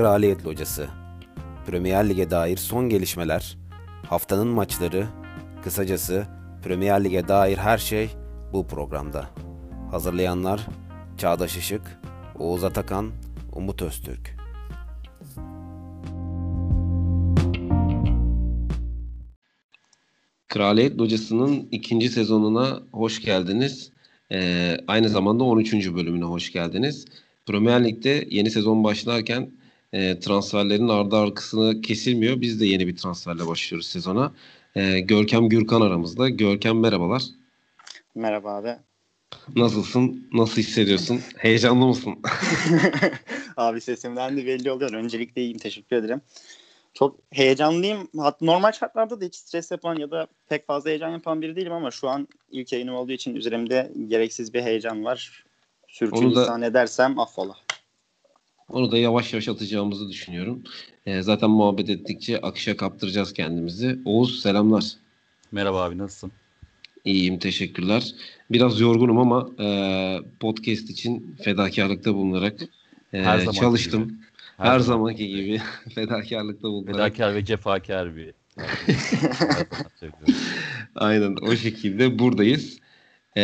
Kraliyet 0.00 0.46
Locası. 0.46 0.88
Premier 1.66 2.08
Lig'e 2.08 2.30
dair 2.30 2.56
son 2.56 2.88
gelişmeler, 2.88 3.58
haftanın 4.06 4.48
maçları, 4.48 5.06
kısacası 5.64 6.26
Premier 6.64 7.04
Lig'e 7.04 7.28
dair 7.28 7.56
her 7.56 7.78
şey 7.78 8.10
bu 8.52 8.66
programda. 8.66 9.30
Hazırlayanlar 9.90 10.66
Çağdaş 11.18 11.56
Işık, 11.56 12.00
Oğuz 12.38 12.64
Atakan, 12.64 13.10
Umut 13.52 13.82
Öztürk. 13.82 14.36
Kraliyet 20.48 20.98
Locası'nın 20.98 21.68
ikinci 21.70 22.08
sezonuna 22.08 22.80
hoş 22.92 23.22
geldiniz. 23.22 23.92
Ee, 24.32 24.76
aynı 24.88 25.08
zamanda 25.08 25.44
13. 25.44 25.94
bölümüne 25.94 26.24
hoş 26.24 26.52
geldiniz. 26.52 27.04
Premier 27.46 27.84
Lig'de 27.84 28.26
yeni 28.30 28.50
sezon 28.50 28.84
başlarken 28.84 29.59
e, 29.92 30.20
transferlerin 30.20 30.88
ardı 30.88 31.16
arkasını 31.16 31.80
kesilmiyor. 31.80 32.40
Biz 32.40 32.60
de 32.60 32.66
yeni 32.66 32.86
bir 32.86 32.96
transferle 32.96 33.46
başlıyoruz 33.46 33.86
sezona. 33.86 34.32
E, 34.74 35.00
Görkem 35.00 35.48
Gürkan 35.48 35.80
aramızda. 35.80 36.28
Görkem 36.28 36.80
merhabalar. 36.80 37.22
Merhaba 38.14 38.56
abi. 38.56 38.76
Nasılsın? 39.56 40.28
Nasıl 40.32 40.56
hissediyorsun? 40.62 41.20
Heyecanlı 41.36 41.86
mısın? 41.86 42.14
abi 43.56 43.80
sesimden 43.80 44.36
de 44.36 44.46
belli 44.46 44.70
oluyor. 44.70 44.92
Öncelikle 44.92 45.42
iyiyim. 45.42 45.58
Teşekkür 45.58 45.96
ederim. 45.96 46.20
Çok 46.94 47.16
heyecanlıyım. 47.30 48.08
Hatta 48.18 48.44
normal 48.44 48.72
şartlarda 48.72 49.20
da 49.20 49.24
hiç 49.24 49.34
stres 49.34 49.70
yapan 49.70 49.96
ya 49.96 50.10
da 50.10 50.26
pek 50.48 50.66
fazla 50.66 50.90
heyecan 50.90 51.10
yapan 51.10 51.42
biri 51.42 51.56
değilim 51.56 51.72
ama 51.72 51.90
şu 51.90 52.08
an 52.08 52.28
ilk 52.50 52.72
yayınım 52.72 52.94
olduğu 52.94 53.12
için 53.12 53.34
üzerimde 53.34 53.92
gereksiz 54.08 54.54
bir 54.54 54.62
heyecan 54.62 55.04
var. 55.04 55.44
Sürçülisan 55.88 56.62
da, 56.62 56.66
edersem 56.66 57.18
affola. 57.18 57.56
Onu 58.72 58.92
da 58.92 58.98
yavaş 58.98 59.32
yavaş 59.32 59.48
atacağımızı 59.48 60.08
düşünüyorum. 60.08 60.62
E, 61.06 61.22
zaten 61.22 61.50
muhabbet 61.50 61.90
ettikçe 61.90 62.40
akışa 62.40 62.76
kaptıracağız 62.76 63.32
kendimizi. 63.32 63.98
Oğuz 64.04 64.40
selamlar. 64.40 64.84
Merhaba 65.52 65.82
abi 65.82 65.98
nasılsın? 65.98 66.32
İyiyim 67.04 67.38
teşekkürler. 67.38 68.14
Biraz 68.50 68.80
yorgunum 68.80 69.18
ama 69.18 69.50
e, 69.60 70.18
podcast 70.40 70.90
için 70.90 71.36
fedakarlıkta 71.44 72.14
bulunarak 72.14 72.62
e, 73.12 73.22
Her 73.22 73.52
çalıştım. 73.52 74.04
Gibi. 74.04 74.14
Her, 74.56 74.66
Her 74.66 74.80
zamanki 74.80 75.28
gibi 75.28 75.60
fedakarlıkta 75.94 76.68
bulunarak. 76.68 76.96
Fedakar 76.96 77.34
ve 77.34 77.44
cefakar 77.44 78.16
bir. 78.16 78.34
Aynen 80.94 81.36
o 81.42 81.56
şekilde 81.56 82.18
buradayız. 82.18 82.78
Ee, 83.36 83.40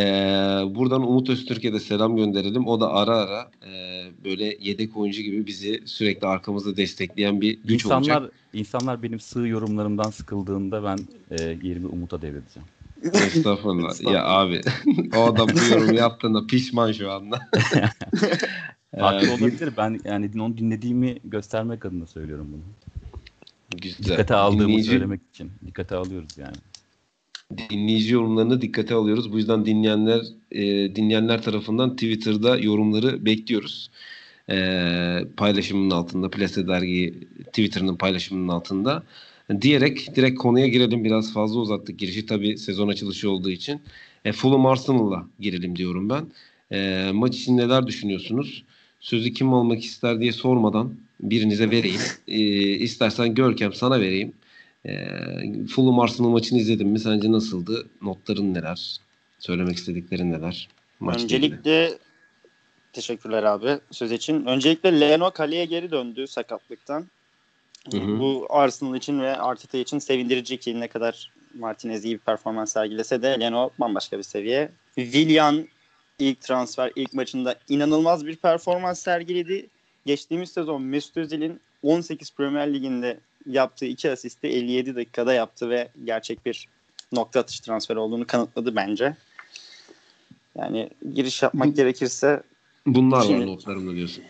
buradan 0.71 1.09
Umut 1.09 1.31
Öztürk'e 1.31 1.73
de 1.73 1.81
selam 1.81 2.17
gönderelim. 2.17 2.67
O 2.67 2.81
da 2.81 2.93
ara 2.93 3.17
ara 3.17 3.51
e, 3.67 4.03
böyle 4.25 4.57
yedek 4.61 4.97
oyuncu 4.97 5.23
gibi 5.23 5.47
bizi 5.47 5.83
sürekli 5.85 6.27
arkamızda 6.27 6.77
destekleyen 6.77 7.41
bir 7.41 7.59
güç 7.63 7.85
insanlar, 7.85 8.21
olacak. 8.21 8.33
İnsanlar 8.53 9.03
benim 9.03 9.21
sığ 9.21 9.49
yorumlarımdan 9.49 10.11
sıkıldığında 10.11 10.85
ben 10.85 10.99
e, 11.31 11.43
yerimi 11.63 11.87
Umut'a 11.87 12.23
devredeceğim. 12.23 12.69
Estağfurullah. 13.03 13.91
Estağfurullah. 13.91 14.15
Ya 14.15 14.25
abi 14.25 14.61
o 15.17 15.25
adam 15.25 15.49
bu 15.49 15.75
yorumu 15.75 15.95
yaptığında 15.95 16.47
pişman 16.47 16.93
şu 16.93 17.11
anda. 17.11 17.39
Haklı 18.99 19.27
ee, 19.27 19.31
olabilir. 19.31 19.73
Ben 19.77 20.01
yani 20.05 20.31
onu 20.41 20.59
dinlediğimi 20.59 21.19
göstermek 21.25 21.85
adına 21.85 22.07
söylüyorum 22.07 22.49
bunu. 22.53 22.63
Güzel. 23.83 24.05
Dikkate 24.05 24.35
aldığımı 24.35 24.63
Dinleyici... 24.63 24.91
söylemek 24.91 25.21
için. 25.35 25.53
Dikkate 25.67 25.97
alıyoruz 25.97 26.39
yani 26.39 26.57
dinleyici 27.71 28.15
yorumlarını 28.15 28.61
dikkate 28.61 28.95
alıyoruz. 28.95 29.33
Bu 29.33 29.39
yüzden 29.39 29.67
dinleyenler 29.67 30.21
e, 30.53 30.63
dinleyenler 30.97 31.43
tarafından 31.43 31.93
Twitter'da 31.93 32.59
yorumları 32.59 33.25
bekliyoruz. 33.25 33.91
E, 34.51 34.57
paylaşımının 35.37 35.91
altında, 35.91 36.31
Plase 36.31 36.69
Dergi 36.69 37.15
Twitter'ının 37.47 37.97
paylaşımının 37.97 38.49
altında. 38.49 39.03
Diyerek 39.61 40.17
direkt 40.17 40.39
konuya 40.39 40.67
girelim. 40.67 41.05
Biraz 41.05 41.33
fazla 41.33 41.61
uzattık 41.61 41.99
girişi. 41.99 42.27
Tabii 42.27 42.59
sezon 42.59 42.89
açılışı 42.89 43.31
olduğu 43.31 43.51
için. 43.51 43.81
E, 44.25 44.33
Fulham 44.33 44.67
Arsenal'la 44.67 45.27
girelim 45.41 45.77
diyorum 45.77 46.11
ben. 46.11 46.27
E, 46.73 47.11
maç 47.13 47.37
için 47.37 47.57
neler 47.57 47.87
düşünüyorsunuz? 47.87 48.65
Sözü 49.01 49.33
kim 49.33 49.55
almak 49.55 49.85
ister 49.85 50.21
diye 50.21 50.33
sormadan 50.33 50.95
birinize 51.21 51.71
vereyim. 51.71 52.01
E, 52.29 52.39
istersen 52.71 53.35
Görkem 53.35 53.73
sana 53.73 54.01
vereyim. 54.01 54.33
E, 54.89 55.67
Fulham 55.67 56.01
Arsenal 56.01 56.29
maçını 56.29 56.59
izledin 56.59 56.89
mi? 56.89 57.01
Sence 57.01 57.33
nasıldı? 57.33 57.87
Notların 58.03 58.55
neler? 58.55 59.01
Söylemek 59.39 59.77
istediklerin 59.77 60.33
neler? 60.33 60.69
Maç 61.01 61.23
Öncelikle 61.23 61.85
ilgili. 61.85 61.99
teşekkürler 62.93 63.43
abi 63.43 63.79
söz 63.91 64.13
için. 64.13 64.47
Öncelikle 64.47 65.01
Leno 65.01 65.31
kaleye 65.31 65.65
geri 65.65 65.91
döndü 65.91 66.27
sakatlıktan. 66.27 67.07
Hı 67.93 67.97
hı. 67.97 68.19
Bu 68.19 68.47
Arsenal 68.51 68.97
için 68.97 69.21
ve 69.21 69.37
Arteta 69.37 69.79
için 69.79 69.99
sevindirici 69.99 70.57
ki 70.57 70.81
ne 70.81 70.89
kadar 70.89 71.33
Martinez 71.55 72.05
iyi 72.05 72.15
bir 72.15 72.19
performans 72.19 72.73
sergilese 72.73 73.23
de 73.23 73.41
Leno 73.41 73.71
bambaşka 73.81 74.19
bir 74.19 74.23
seviye. 74.23 74.71
Willian 74.95 75.69
ilk 76.19 76.41
transfer 76.41 76.93
ilk 76.97 77.15
maçında 77.15 77.55
inanılmaz 77.69 78.27
bir 78.27 78.37
performans 78.37 79.03
sergiledi. 79.03 79.67
Geçtiğimiz 80.07 80.51
sezon 80.51 80.83
Mesut 80.83 81.17
Özil'in 81.17 81.61
18 81.87 82.31
Premier 82.31 82.75
Lig'inde 82.75 83.21
yaptığı 83.47 83.87
iki 83.87 84.11
asisti 84.11 84.47
57 84.47 84.97
dakikada 84.97 85.33
yaptı 85.33 85.71
ve 85.71 85.89
gerçek 86.05 86.47
bir 86.47 86.69
nokta 87.13 87.41
atış 87.41 87.61
transferi 87.61 87.99
olduğunu 87.99 88.27
kanıtladı 88.27 88.77
bence. 88.77 89.17
Yani 90.59 90.91
giriş 91.15 91.43
yapmak 91.43 91.77
gerekirse 91.77 92.43
Bunlar 92.87 93.23
şimdi, 93.23 93.41
var 93.41 93.47
notlarımda 93.47 93.95
diyorsun. 93.95 94.25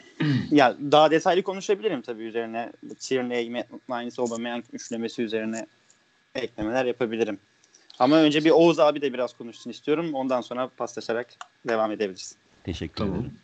ya 0.51 0.77
daha 0.93 1.11
detaylı 1.11 1.43
konuşabilirim 1.43 2.03
tabii 2.03 2.23
üzerine. 2.25 2.73
Tierney, 2.99 3.53
Niles, 3.89 4.19
Aubameyang 4.19 4.65
üçlemesi 4.73 5.23
üzerine 5.23 5.67
eklemeler 6.35 6.85
yapabilirim. 6.85 7.39
Ama 7.99 8.17
önce 8.17 8.45
bir 8.45 8.51
Oğuz 8.51 8.79
abi 8.79 9.03
de 9.03 9.13
biraz 9.13 9.37
konuşsun 9.37 9.71
istiyorum. 9.71 10.15
Ondan 10.15 10.41
sonra 10.41 10.71
paslaşarak 10.77 11.27
devam 11.69 11.93
edebiliriz. 11.93 12.35
Teşekkür 12.65 12.95
tamam. 12.95 13.15
ederim. 13.15 13.39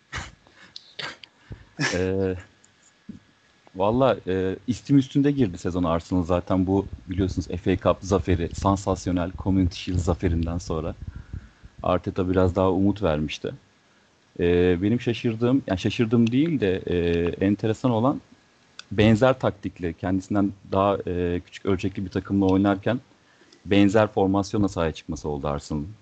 ee, 1.94 2.51
Valla 3.74 4.16
e, 4.26 4.56
istim 4.66 4.98
üstünde 4.98 5.30
girdi 5.32 5.58
sezon 5.58 5.84
Arsenal 5.84 6.22
zaten 6.22 6.66
bu 6.66 6.86
biliyorsunuz 7.06 7.48
FA 7.48 7.76
Cup 7.76 7.96
zaferi, 8.02 8.48
sansasyonel 8.54 9.32
Community 9.38 9.76
Shield 9.76 9.98
zaferinden 9.98 10.58
sonra 10.58 10.94
Arteta 11.82 12.30
biraz 12.30 12.56
daha 12.56 12.72
umut 12.72 13.02
vermişti. 13.02 13.54
E, 14.40 14.82
benim 14.82 15.00
şaşırdığım, 15.00 15.62
yani 15.66 15.78
şaşırdığım 15.78 16.32
değil 16.32 16.60
de 16.60 16.76
e, 16.86 16.96
enteresan 17.46 17.90
olan 17.90 18.22
benzer 18.92 19.38
taktikle 19.40 19.92
kendisinden 19.92 20.52
daha 20.72 20.98
e, 21.06 21.40
küçük 21.46 21.66
ölçekli 21.66 22.04
bir 22.04 22.10
takımla 22.10 22.46
oynarken 22.46 23.00
benzer 23.66 24.08
formasyona 24.12 24.68
sahaya 24.68 24.92
çıkması 24.92 25.28
oldu 25.28 25.48
Arsenal'ın. 25.48 25.96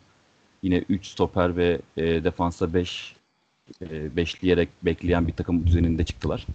Yine 0.63 0.79
3 0.89 1.07
stoper 1.07 1.57
ve 1.57 1.81
e, 1.97 2.25
defansa 2.25 2.75
5 2.75 3.17
e, 3.83 4.17
beşleyerek 4.17 4.69
bekleyen 4.83 5.29
bir 5.29 5.33
takım 5.33 5.67
düzeninde 5.67 6.05
çıktılar 6.05 6.47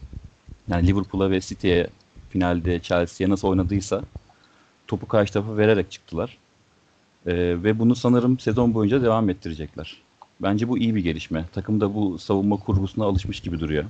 yani 0.70 0.88
Liverpool'a 0.88 1.31
ve 1.31 1.42
City'ye 1.42 1.88
finalde 2.30 2.80
Chelsea'ye 2.80 3.30
nasıl 3.30 3.48
oynadıysa 3.48 4.02
topu 4.88 5.08
karşı 5.08 5.34
tarafa 5.34 5.58
vererek 5.58 5.92
çıktılar. 5.92 6.38
Ee, 7.26 7.34
ve 7.64 7.80
bunu 7.80 7.96
sanırım 7.96 8.40
sezon 8.40 8.74
boyunca 8.74 9.02
devam 9.02 9.30
ettirecekler. 9.30 9.98
Bence 10.42 10.70
bu 10.70 10.78
iyi 10.78 10.96
bir 10.96 11.04
gelişme. 11.04 11.46
Takım 11.54 11.81
da 11.81 11.96
bu 11.96 12.20
savunma 12.20 12.58
kurgusuna 12.58 13.06
alışmış 13.06 13.40
gibi 13.40 13.59
duruyor. 13.59 13.86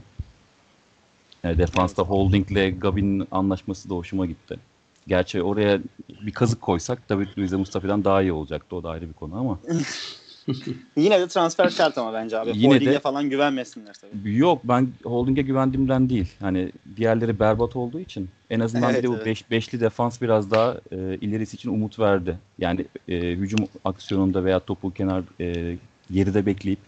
Yani 1.43 1.57
defansta 1.57 2.01
evet. 2.01 2.11
Holding'le 2.11 2.79
Gabin'in 2.79 3.27
anlaşması 3.31 3.89
da 3.89 3.95
hoşuma 3.95 4.25
gitti. 4.25 4.59
Gerçi 5.07 5.41
oraya 5.41 5.79
bir 6.21 6.31
kazık 6.31 6.61
koysak 6.61 7.09
David 7.09 7.27
Luiz'e 7.37 7.55
Mustafa'dan 7.55 8.03
daha 8.03 8.21
iyi 8.21 8.31
olacaktı. 8.31 8.75
O 8.75 8.83
da 8.83 8.89
ayrı 8.89 9.07
bir 9.07 9.13
konu 9.13 9.35
ama. 9.35 9.59
Yine 10.95 11.19
de 11.19 11.27
transfer 11.27 11.69
şart 11.69 11.97
ama 11.97 12.13
bence 12.13 12.39
abi. 12.39 12.51
Yine 12.55 12.73
Holding'e 12.73 12.91
de, 12.91 12.99
falan 12.99 13.29
güvenmesinler 13.29 13.93
tabii. 13.93 14.37
Yok 14.37 14.61
ben 14.63 14.87
Holding'e 15.03 15.41
güvendiğimden 15.41 16.09
değil. 16.09 16.33
Hani 16.39 16.71
diğerleri 16.97 17.39
berbat 17.39 17.75
olduğu 17.75 17.99
için 17.99 18.29
en 18.49 18.59
azından 18.59 18.91
evet, 18.91 19.03
bir 19.03 19.07
de 19.07 19.11
bu 19.11 19.15
evet. 19.15 19.25
beş, 19.25 19.51
beşli 19.51 19.79
defans 19.79 20.21
biraz 20.21 20.51
daha 20.51 20.77
e, 20.91 20.95
ilerisi 21.21 21.55
için 21.55 21.69
umut 21.69 21.99
verdi. 21.99 22.37
Yani 22.59 22.85
e, 23.07 23.19
hücum 23.19 23.67
aksiyonunda 23.85 24.45
veya 24.45 24.59
topu 24.59 24.93
kenar 24.93 25.23
e, 25.39 25.77
geride 26.11 26.45
bekleyip 26.45 26.79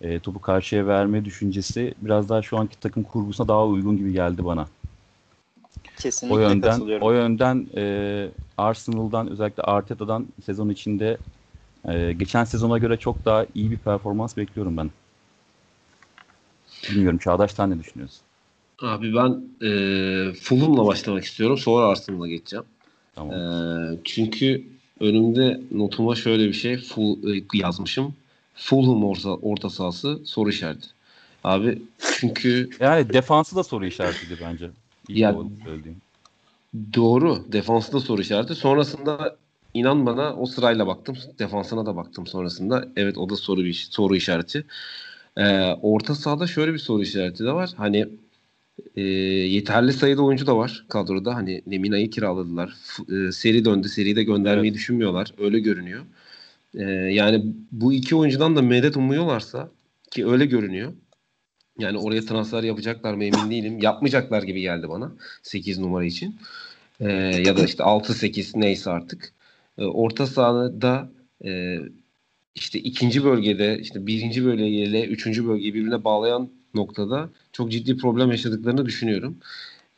e, 0.00 0.18
topu 0.18 0.40
karşıya 0.40 0.86
verme 0.86 1.24
düşüncesi 1.24 1.94
biraz 2.02 2.28
daha 2.28 2.42
şu 2.42 2.58
anki 2.58 2.80
takım 2.80 3.02
kurgusuna 3.02 3.48
daha 3.48 3.66
uygun 3.66 3.96
gibi 3.96 4.12
geldi 4.12 4.44
bana. 4.44 4.66
Kesinlikle 5.98 6.36
o 6.36 6.40
yönden 6.40 6.80
o 7.00 7.12
yönden 7.12 7.66
e, 7.76 8.28
Arsenal'dan 8.58 9.30
özellikle 9.30 9.62
Arteta'dan 9.62 10.26
sezon 10.44 10.68
içinde 10.68 11.18
ee, 11.88 12.12
geçen 12.12 12.44
sezona 12.44 12.78
göre 12.78 12.96
çok 12.96 13.24
daha 13.24 13.46
iyi 13.54 13.70
bir 13.70 13.76
performans 13.78 14.36
bekliyorum 14.36 14.76
ben. 14.76 14.90
Bilmiyorum 16.90 17.18
Çağdaş 17.18 17.50
sen 17.52 17.70
ne 17.70 17.78
düşünüyorsun? 17.78 18.20
Abi 18.82 19.14
ben 19.14 19.42
e, 19.66 20.32
Fulham'la 20.32 20.86
başlamak 20.86 21.24
istiyorum. 21.24 21.58
Sonra 21.58 21.86
Arsenal'a 21.86 22.28
geçeceğim. 22.28 22.64
Tamam. 23.14 23.34
E, 23.34 23.98
çünkü 24.04 24.64
önümde 25.00 25.60
notuma 25.70 26.14
şöyle 26.14 26.48
bir 26.48 26.52
şey 26.52 26.76
full, 26.76 27.36
e, 27.36 27.42
yazmışım. 27.54 28.14
Fulham 28.54 29.04
orta, 29.04 29.30
orta 29.30 29.70
sahası 29.70 30.20
soru 30.24 30.50
işareti. 30.50 30.86
Abi 31.44 31.82
çünkü 31.98 32.70
Yani 32.80 33.12
defansı 33.12 33.56
da 33.56 33.64
soru 33.64 33.86
işaretiydi 33.86 34.36
bence. 34.44 34.70
İlk 35.08 35.18
Ya- 35.18 35.36
söylediğim. 35.64 36.00
Doğru. 36.94 37.52
Defansı 37.52 37.92
da 37.92 38.00
soru 38.00 38.20
işareti. 38.20 38.54
Sonrasında 38.54 39.36
inan 39.74 40.06
bana 40.06 40.36
o 40.36 40.46
sırayla 40.46 40.86
baktım. 40.86 41.16
Defansına 41.38 41.86
da 41.86 41.96
baktım 41.96 42.26
sonrasında. 42.26 42.88
Evet 42.96 43.18
o 43.18 43.28
da 43.28 43.36
soru 43.36 43.64
bir 43.64 43.88
soru 43.90 44.16
işareti. 44.16 44.64
Ee, 45.36 45.60
orta 45.82 46.14
sahada 46.14 46.46
şöyle 46.46 46.72
bir 46.72 46.78
soru 46.78 47.02
işareti 47.02 47.44
de 47.44 47.52
var. 47.52 47.70
Hani 47.76 48.08
e, 48.96 49.02
yeterli 49.02 49.92
sayıda 49.92 50.22
oyuncu 50.22 50.46
da 50.46 50.56
var 50.56 50.84
kadroda. 50.88 51.34
Hani 51.34 51.62
Lemina'yı 51.70 52.10
kiraladılar. 52.10 52.76
F- 52.82 53.16
e, 53.16 53.32
seri 53.32 53.64
döndü. 53.64 53.88
Seriyi 53.88 54.16
de 54.16 54.22
göndermeyi 54.22 54.74
düşünmüyorlar. 54.74 55.34
Öyle 55.38 55.60
görünüyor. 55.60 56.02
Ee, 56.74 56.82
yani 56.92 57.44
bu 57.72 57.92
iki 57.92 58.16
oyuncudan 58.16 58.56
da 58.56 58.62
medet 58.62 58.96
umuyorlarsa 58.96 59.70
ki 60.10 60.26
öyle 60.26 60.46
görünüyor. 60.46 60.92
Yani 61.78 61.98
oraya 61.98 62.20
transfer 62.22 62.62
yapacaklar 62.62 63.14
mı 63.14 63.24
emin 63.24 63.50
değilim. 63.50 63.78
Yapmayacaklar 63.78 64.42
gibi 64.42 64.60
geldi 64.60 64.88
bana 64.88 65.12
8 65.42 65.78
numara 65.78 66.04
için. 66.04 66.36
Ee, 67.00 67.12
ya 67.46 67.56
da 67.56 67.64
işte 67.64 67.82
6-8 67.82 68.60
neyse 68.60 68.90
artık. 68.90 69.32
Ee, 69.78 69.84
orta 69.84 70.26
sahada 70.26 71.10
e, 71.44 71.78
işte 72.54 72.78
ikinci 72.78 73.24
bölgede 73.24 73.78
işte 73.78 74.06
birinci 74.06 74.44
bölgeyle 74.44 75.06
üçüncü 75.06 75.48
bölgeyi 75.48 75.74
birbirine 75.74 76.04
bağlayan 76.04 76.48
noktada 76.74 77.28
çok 77.52 77.72
ciddi 77.72 77.96
problem 77.96 78.30
yaşadıklarını 78.30 78.86
düşünüyorum. 78.86 79.36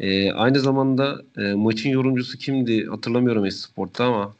Ee, 0.00 0.32
aynı 0.32 0.60
zamanda 0.60 1.22
e, 1.36 1.40
maçın 1.40 1.90
yorumcusu 1.90 2.38
kimdi 2.38 2.86
hatırlamıyorum 2.86 3.44
Esport'ta 3.44 4.04
ama 4.04 4.34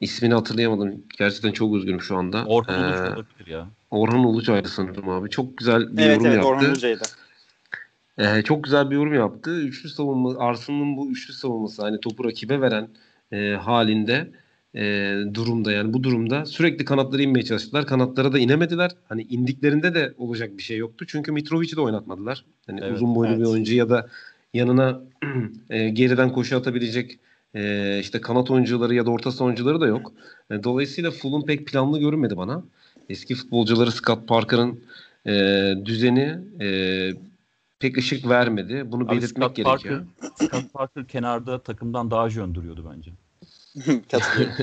ismini 0.00 0.34
hatırlayamadım. 0.34 1.02
Gerçekten 1.18 1.52
çok 1.52 1.76
üzgünüm 1.76 2.00
şu 2.00 2.16
anda. 2.16 2.44
Orhan 2.44 2.84
Uluç 2.84 2.96
Ee, 2.96 3.14
olabilir 3.14 3.46
ya. 3.46 3.68
Orhan 3.90 4.24
Uluçay'dı 4.24 4.68
sanırım 4.68 5.08
abi. 5.08 5.30
Çok 5.30 5.56
güzel 5.56 5.96
bir 5.96 6.02
Evet 6.02 6.16
yorum 6.16 6.26
evet 6.26 6.36
yaptı. 6.36 6.48
Orhan 6.48 6.70
Ulucay'dı. 6.70 7.04
Ee, 8.18 8.42
çok 8.42 8.64
güzel 8.64 8.90
bir 8.90 8.94
yorum 8.94 9.14
yaptı. 9.14 9.60
Üçlü 9.60 9.88
savunma, 9.88 10.38
Arsenal'ın 10.38 10.96
bu 10.96 11.10
üçlü 11.10 11.34
savunması 11.34 11.82
hani 11.82 12.00
topu 12.00 12.24
rakibe 12.24 12.60
veren 12.60 12.88
e, 13.32 13.50
halinde 13.50 14.30
e, 14.74 15.14
durumda 15.34 15.72
yani 15.72 15.92
bu 15.92 16.02
durumda 16.02 16.46
sürekli 16.46 16.84
kanatlara 16.84 17.22
inmeye 17.22 17.44
çalıştılar. 17.44 17.86
Kanatlara 17.86 18.32
da 18.32 18.38
inemediler. 18.38 18.90
Hani 19.08 19.22
indiklerinde 19.22 19.94
de 19.94 20.14
olacak 20.18 20.58
bir 20.58 20.62
şey 20.62 20.76
yoktu. 20.76 21.04
Çünkü 21.08 21.32
Mitrovic'i 21.32 21.76
de 21.76 21.80
oynatmadılar. 21.80 22.44
Hani 22.66 22.80
Evet, 22.82 22.96
uzun 22.96 23.14
boylu 23.14 23.30
bir 23.30 23.36
evet. 23.36 23.46
oyuncu 23.46 23.74
ya 23.74 23.90
da 23.90 24.08
yanına 24.54 25.00
e, 25.70 25.88
geriden 25.88 26.32
koşu 26.32 26.56
atabilecek 26.56 27.18
e, 27.54 27.98
işte 28.00 28.20
kanat 28.20 28.50
oyuncuları 28.50 28.94
ya 28.94 29.06
da 29.06 29.10
orta 29.10 29.32
saha 29.32 29.44
oyuncuları 29.44 29.80
da 29.80 29.86
yok. 29.86 30.12
E, 30.50 30.64
dolayısıyla 30.64 31.10
Fulham 31.10 31.44
pek 31.44 31.66
planlı 31.66 31.98
görünmedi 31.98 32.36
bana. 32.36 32.62
Eski 33.08 33.34
futbolcuları 33.34 33.92
Scott 33.92 34.28
Parker'ın 34.28 34.80
e, 35.26 35.32
düzeni 35.84 36.38
e, 36.60 36.68
pek 37.78 37.98
ışık 37.98 38.28
vermedi. 38.28 38.84
Bunu 38.86 39.02
Abi 39.04 39.10
belirtmek 39.10 39.44
Scott 39.44 39.56
gerekiyor. 39.56 40.04
Parker, 40.20 40.46
Scott 40.46 40.72
Parker 40.72 41.06
kenarda 41.08 41.58
takımdan 41.58 42.10
daha 42.10 42.30
jön 42.30 42.54
duruyordu 42.54 42.90
bence. 42.96 43.10
Katılıyorum. 44.10 44.54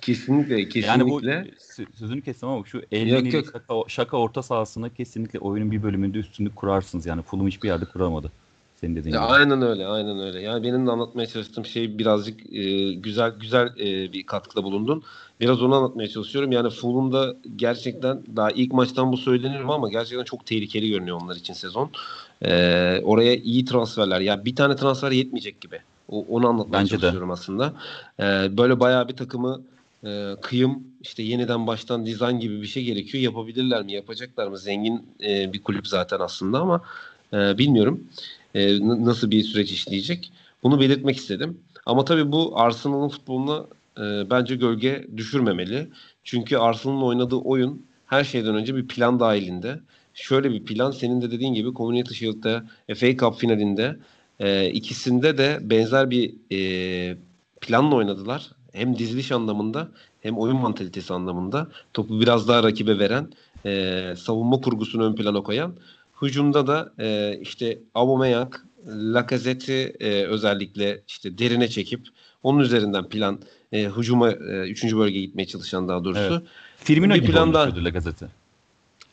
kesinlikle, 0.00 0.68
kesinlikle. 0.68 0.86
Yani 0.86 1.10
bu 1.10 1.20
sö- 1.20 1.92
sözünü 1.98 2.22
kestim 2.22 2.48
ama 2.48 2.64
şu 2.64 2.76
Yok, 2.78 2.86
elini 2.92 3.34
yok. 3.34 3.46
şaka, 3.52 3.74
şaka 3.88 4.16
orta 4.16 4.42
sahasına 4.42 4.88
kesinlikle 4.88 5.38
oyunun 5.38 5.70
bir 5.70 5.82
bölümünde 5.82 6.18
üstünlük 6.18 6.56
kurarsınız. 6.56 7.06
Yani 7.06 7.22
Fulham 7.22 7.46
hiçbir 7.46 7.68
yerde 7.68 7.84
kuramadı. 7.84 8.32
Senin 8.80 8.96
dediğin 8.96 9.14
Ya 9.14 9.20
gibi. 9.20 9.32
aynen 9.32 9.62
öyle, 9.62 9.86
aynen 9.86 10.18
öyle. 10.18 10.40
Yani 10.40 10.64
benim 10.64 10.86
de 10.86 10.90
anlatmaya 10.90 11.26
çalıştığım 11.26 11.64
şey 11.64 11.98
birazcık 11.98 12.52
e, 12.52 12.92
güzel 12.92 13.32
güzel 13.40 13.66
e, 13.66 14.12
bir 14.12 14.26
katkıda 14.26 14.64
bulundun. 14.64 15.02
Biraz 15.40 15.62
onu 15.62 15.74
anlatmaya 15.74 16.08
çalışıyorum. 16.08 16.52
Yani 16.52 16.70
Fulham'da 16.70 17.36
gerçekten 17.56 18.22
daha 18.36 18.50
ilk 18.50 18.72
maçtan 18.72 19.12
bu 19.12 19.16
söylenir 19.16 19.60
mi 19.60 19.72
ama 19.72 19.88
gerçekten 19.90 20.24
çok 20.24 20.46
tehlikeli 20.46 20.88
görünüyor 20.90 21.20
onlar 21.22 21.36
için 21.36 21.54
sezon. 21.54 21.90
E, 22.42 22.50
oraya 23.04 23.36
iyi 23.36 23.64
transferler. 23.64 24.20
Ya 24.20 24.44
bir 24.44 24.56
tane 24.56 24.76
transfer 24.76 25.10
yetmeyecek 25.10 25.60
gibi. 25.60 25.80
O, 26.08 26.26
onu 26.28 26.48
anlatmaya 26.48 26.80
Bence 26.80 26.96
de. 26.96 27.00
çalışıyorum 27.00 27.30
aslında. 27.30 27.72
E, 28.20 28.24
böyle 28.56 28.80
bayağı 28.80 29.08
bir 29.08 29.16
takımı 29.16 29.62
e, 30.04 30.34
kıyım 30.42 30.84
işte 31.02 31.22
yeniden 31.22 31.66
baştan 31.66 32.06
dizayn 32.06 32.40
gibi 32.40 32.62
bir 32.62 32.66
şey 32.66 32.84
gerekiyor. 32.84 33.24
Yapabilirler 33.24 33.82
mi? 33.82 33.92
Yapacaklar 33.92 34.46
mı? 34.46 34.58
Zengin 34.58 35.06
e, 35.24 35.52
bir 35.52 35.62
kulüp 35.62 35.86
zaten 35.86 36.20
aslında 36.20 36.60
ama 36.60 36.82
e, 37.32 37.58
bilmiyorum 37.58 38.04
e, 38.54 38.88
nasıl 39.04 39.30
bir 39.30 39.42
süreç 39.42 39.72
işleyecek. 39.72 40.32
Bunu 40.62 40.80
belirtmek 40.80 41.16
istedim. 41.16 41.58
Ama 41.86 42.04
tabii 42.04 42.32
bu 42.32 42.60
Arsenal'ın 42.60 43.08
futboluna 43.08 43.66
e, 43.98 44.30
bence 44.30 44.56
gölge 44.56 45.06
düşürmemeli. 45.16 45.88
Çünkü 46.24 46.56
Arsenal'ın 46.56 47.02
oynadığı 47.02 47.36
oyun 47.36 47.86
her 48.06 48.24
şeyden 48.24 48.54
önce 48.54 48.76
bir 48.76 48.88
plan 48.88 49.20
dahilinde. 49.20 49.80
Şöyle 50.14 50.50
bir 50.52 50.64
plan 50.64 50.90
senin 50.90 51.22
de 51.22 51.30
dediğin 51.30 51.54
gibi 51.54 51.74
Community 51.74 52.14
Shield'da 52.14 52.64
FA 52.94 53.16
Cup 53.16 53.38
finalinde 53.38 53.96
e, 54.40 54.70
ikisinde 54.70 55.38
de 55.38 55.58
benzer 55.62 56.10
bir 56.10 56.34
e, 56.52 57.16
planla 57.60 57.94
oynadılar. 57.94 58.50
Hem 58.72 58.98
diziliş 58.98 59.32
anlamında 59.32 59.88
hem 60.20 60.38
oyun 60.38 60.56
mantalitesi 60.56 61.14
anlamında 61.14 61.68
topu 61.94 62.20
biraz 62.20 62.48
daha 62.48 62.62
rakibe 62.62 62.98
veren 62.98 63.32
e, 63.66 64.14
savunma 64.16 64.60
kurgusunu 64.60 65.04
ön 65.04 65.14
plana 65.14 65.42
koyan 65.42 65.74
Hücumda 66.22 66.66
da 66.66 66.92
e, 66.98 67.38
işte 67.40 67.78
Aubameyang, 67.94 68.54
Lacazette'i 68.88 69.96
e, 70.00 70.24
özellikle 70.24 71.00
işte 71.08 71.38
derine 71.38 71.68
çekip 71.68 72.00
onun 72.42 72.58
üzerinden 72.60 73.08
plan 73.08 73.40
e, 73.72 73.84
hücuma 73.84 74.30
e, 74.30 74.68
üçüncü 74.70 74.96
bölgeye 74.98 75.24
gitmeye 75.26 75.46
çalışan 75.46 75.88
daha 75.88 76.04
doğrusu. 76.04 76.20
Evet. 76.20 76.42
Firmino 76.76 77.14
bir 77.14 77.20
gibi 77.20 77.32
plan 77.32 77.54
daha- 77.54 77.62
olmuştu 77.62 77.84
La 77.84 77.88
gazete. 77.88 78.26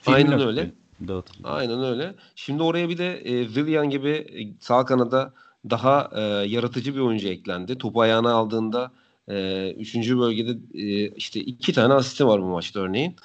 Aynen 0.05 0.47
öyle. 0.47 0.71
Dağıtıldı. 1.07 1.47
Aynen 1.47 1.83
öyle. 1.83 2.15
Şimdi 2.35 2.63
oraya 2.63 2.89
bir 2.89 2.97
de 2.97 3.17
e, 3.17 3.45
Willian 3.45 3.89
gibi 3.89 4.09
e, 4.09 4.53
sağ 4.59 4.85
kanada 4.85 5.33
daha 5.69 6.09
e, 6.15 6.21
yaratıcı 6.47 6.95
bir 6.95 6.99
oyuncu 6.99 7.27
eklendi. 7.27 7.77
Topu 7.77 8.01
ayağına 8.01 8.33
aldığında 8.33 8.91
e, 9.27 9.71
üçüncü 9.71 10.19
bölgede 10.19 10.57
e, 10.73 11.07
işte 11.07 11.39
iki 11.39 11.73
tane 11.73 11.93
asisti 11.93 12.27
var 12.27 12.41
bu 12.41 12.45
maçta 12.45 12.79
örneğin. 12.79 13.15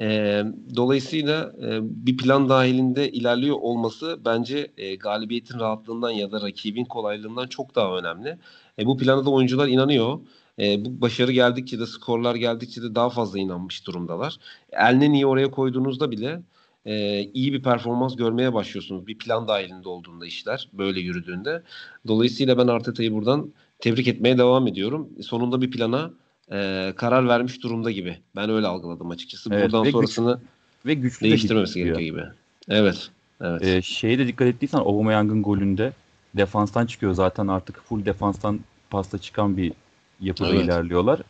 E, 0.00 0.42
dolayısıyla 0.76 1.52
e, 1.62 1.78
bir 1.82 2.16
plan 2.16 2.48
dahilinde 2.48 3.12
ilerliyor 3.12 3.56
olması 3.60 4.18
bence 4.24 4.72
e, 4.76 4.96
galibiyetin 4.96 5.58
rahatlığından 5.58 6.10
ya 6.10 6.32
da 6.32 6.42
rakibin 6.42 6.84
kolaylığından 6.84 7.46
çok 7.46 7.74
daha 7.74 7.98
önemli. 7.98 8.38
E, 8.78 8.86
bu 8.86 8.96
plana 8.96 9.24
da 9.26 9.30
oyuncular 9.30 9.68
inanıyor. 9.68 10.20
E, 10.58 10.84
bu 10.84 11.00
başarı 11.00 11.32
geldikçe 11.32 11.78
de 11.78 11.86
skorlar 11.86 12.34
geldikçe 12.34 12.82
de 12.82 12.94
daha 12.94 13.10
fazla 13.10 13.38
inanmış 13.38 13.86
durumdalar. 13.86 14.36
Elneni'yi 14.72 15.26
oraya 15.26 15.50
koyduğunuzda 15.50 16.10
bile 16.10 16.42
e, 16.86 17.20
iyi 17.22 17.52
bir 17.52 17.62
performans 17.62 18.16
görmeye 18.16 18.54
başlıyorsunuz. 18.54 19.06
Bir 19.06 19.18
plan 19.18 19.48
dahilinde 19.48 19.88
olduğunda 19.88 20.26
işler 20.26 20.68
böyle 20.72 21.00
yürüdüğünde. 21.00 21.62
Dolayısıyla 22.06 22.58
ben 22.58 22.66
Arteta'yı 22.66 23.12
buradan 23.12 23.52
tebrik 23.78 24.08
etmeye 24.08 24.38
devam 24.38 24.66
ediyorum. 24.66 25.08
Sonunda 25.22 25.62
bir 25.62 25.70
plana 25.70 26.10
e, 26.52 26.92
karar 26.96 27.28
vermiş 27.28 27.62
durumda 27.62 27.90
gibi. 27.90 28.18
Ben 28.36 28.50
öyle 28.50 28.66
algıladım 28.66 29.10
açıkçası. 29.10 29.50
Evet, 29.52 29.64
buradan 29.64 29.80
ve 29.82 29.86
güç- 29.86 29.92
sonrasını 29.92 30.38
Ve 30.86 30.94
güçlü 30.94 31.24
de 31.26 31.28
değiştirmemesi 31.30 31.78
gidiyor. 31.78 31.98
gerekiyor 31.98 32.26
gibi. 32.26 32.34
Evet. 32.68 33.10
Evet. 33.40 33.62
Ee, 33.64 33.82
şeye 33.82 34.18
de 34.18 34.26
dikkat 34.26 34.48
ettiysen 34.48 34.78
Aubameyang'ın 34.78 35.42
golünde 35.42 35.92
defanstan 36.36 36.86
çıkıyor. 36.86 37.12
Zaten 37.12 37.46
artık 37.46 37.82
full 37.82 38.04
defanstan 38.04 38.60
pasta 38.90 39.18
çıkan 39.18 39.56
bir 39.56 39.72
yapıda 40.20 40.48
Evet. 40.48 40.64
ilerliyorlar. 40.64 41.20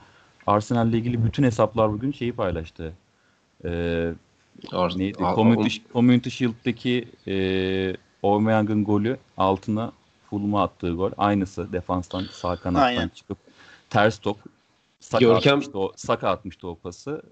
Arsenal'le 0.47 0.93
ilgili 0.93 1.25
bütün 1.25 1.43
hesaplar 1.43 1.93
bugün 1.93 2.13
şeyi 2.13 2.33
paylaştı. 2.33 2.93
Ee, 3.65 4.13
Ar- 4.73 4.99
neydi? 4.99 5.25
Ar- 5.25 5.35
Community, 5.35 5.77
Community 5.93 6.29
Shield'daki 6.29 7.09
e, 7.27 7.97
Aubameyang'ın 8.23 8.85
golü 8.85 9.17
altına 9.37 9.93
Fulham'a 10.31 10.63
attığı 10.63 10.91
gol. 10.95 11.11
Aynısı 11.19 11.73
defanstan 11.73 12.25
sağ 12.33 12.57
kanattan 12.57 12.87
Aynen. 12.87 13.09
çıkıp 13.09 13.39
ters 13.91 14.19
top. 14.19 14.37
Saka 15.01 15.25
Görkem- 15.25 15.53
atmıştı 15.53 15.79
o, 15.79 15.93
Saka 15.97 16.29
atmıştı 16.31 16.69
o 16.69 16.75
pası. 16.75 17.23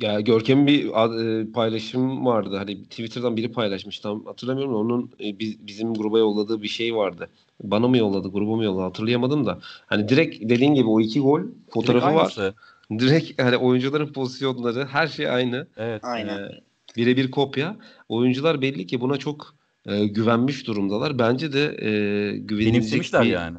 Ya 0.00 0.20
Görkem'in 0.20 0.66
bir 0.66 1.02
ad- 1.04 1.18
e, 1.48 1.52
paylaşım 1.52 2.26
vardı. 2.26 2.56
Hani 2.56 2.82
Twitter'dan 2.84 3.36
biri 3.36 3.52
paylaşmış. 3.52 4.00
Tam 4.00 4.24
hatırlamıyorum. 4.24 4.74
da 4.74 4.78
Onun 4.78 5.10
e, 5.24 5.38
biz- 5.38 5.66
bizim 5.66 5.94
gruba 5.94 6.18
yolladığı 6.18 6.62
bir 6.62 6.68
şey 6.68 6.96
vardı. 6.96 7.28
Bana 7.62 7.88
mı 7.88 7.98
yolladı, 7.98 8.28
gruba 8.28 8.56
mı 8.56 8.64
yolladı 8.64 8.82
hatırlayamadım 8.82 9.46
da. 9.46 9.58
Hani 9.86 10.08
direkt 10.08 10.40
dediğin 10.50 10.74
gibi 10.74 10.88
o 10.88 11.00
iki 11.00 11.20
gol 11.20 11.40
fotoğrafı 11.70 12.06
Direkt 12.06 12.38
var. 12.38 12.54
Direkt 12.98 13.42
hani 13.42 13.56
oyuncuların 13.56 14.12
pozisyonları 14.12 14.86
her 14.86 15.08
şey 15.08 15.30
aynı. 15.30 15.66
Evet. 15.76 16.04
Aynen. 16.04 16.38
Ee, 16.38 16.60
birebir 16.96 17.30
kopya. 17.30 17.76
Oyuncular 18.08 18.62
belli 18.62 18.86
ki 18.86 19.00
buna 19.00 19.16
çok 19.16 19.54
e, 19.86 20.06
güvenmiş 20.06 20.66
durumdalar. 20.66 21.18
Bence 21.18 21.52
de 21.52 21.64
e, 21.64 21.90
güvenilecek 22.36 23.02
bir, 23.02 23.26
yani. 23.26 23.58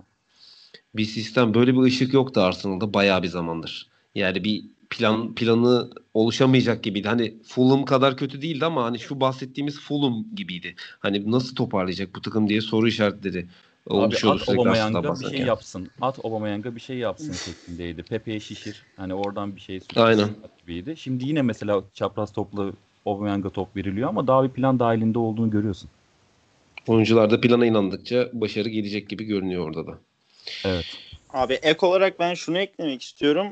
bir 0.96 1.06
sistem. 1.06 1.54
Böyle 1.54 1.74
bir 1.74 1.82
ışık 1.82 2.14
yoktu 2.14 2.42
Arsenal'da 2.42 2.94
bayağı 2.94 3.24
bir 3.24 3.28
zamandır. 3.28 3.90
Yani 4.16 4.44
bir 4.44 4.64
plan 4.90 5.36
planı 5.36 5.90
oluşamayacak 6.14 6.84
gibiydi. 6.84 7.08
Hani 7.08 7.34
Fulham 7.44 7.86
kadar 7.86 8.18
kötü 8.18 8.42
değildi 8.42 8.66
ama 8.66 8.84
hani 8.84 9.00
şu 9.00 9.22
bahsettiğimiz 9.22 9.80
Fulham 9.80 10.26
gibiydi. 10.36 10.76
Hani 11.00 11.32
nasıl 11.32 11.56
toparlayacak 11.56 12.16
bu 12.16 12.22
takım 12.22 12.50
diye 12.50 12.62
soru 12.62 12.88
işaretleri 12.88 13.48
Abi 13.90 14.16
at 14.16 14.50
Aubameyang'a 14.50 15.20
bir 15.20 15.30
şey 15.30 15.40
yapsın. 15.40 15.90
At 16.02 16.26
Aubameyang'a 16.26 16.76
bir 16.76 16.82
şey 16.82 16.98
yapsın 16.98 17.34
şeklindeydi. 17.34 18.04
Pepe'ye 18.04 18.40
şişir. 18.40 18.84
Hani 18.98 19.14
oradan 19.14 19.56
bir 19.56 19.62
şey 19.62 19.80
Aynen. 19.96 20.30
gibiydi. 20.62 20.98
Şimdi 20.98 21.26
yine 21.26 21.42
mesela 21.42 21.84
çapraz 21.94 22.34
topla 22.34 22.72
Aubameyang'a 23.06 23.50
top 23.50 23.76
veriliyor 23.76 24.10
ama 24.10 24.28
daha 24.28 24.44
bir 24.44 24.50
plan 24.50 24.80
dahilinde 24.80 25.20
olduğunu 25.20 25.50
görüyorsun. 25.50 25.90
Oyuncular 26.88 27.32
da 27.32 27.42
plana 27.42 27.66
inandıkça 27.66 28.30
başarı 28.34 28.70
gelecek 28.70 29.10
gibi 29.10 29.24
görünüyor 29.24 29.68
orada 29.68 29.88
da. 29.88 29.98
Evet. 30.66 30.86
Abi 31.30 31.54
ek 31.54 31.86
olarak 31.86 32.20
ben 32.20 32.34
şunu 32.34 32.58
eklemek 32.58 33.02
istiyorum. 33.02 33.48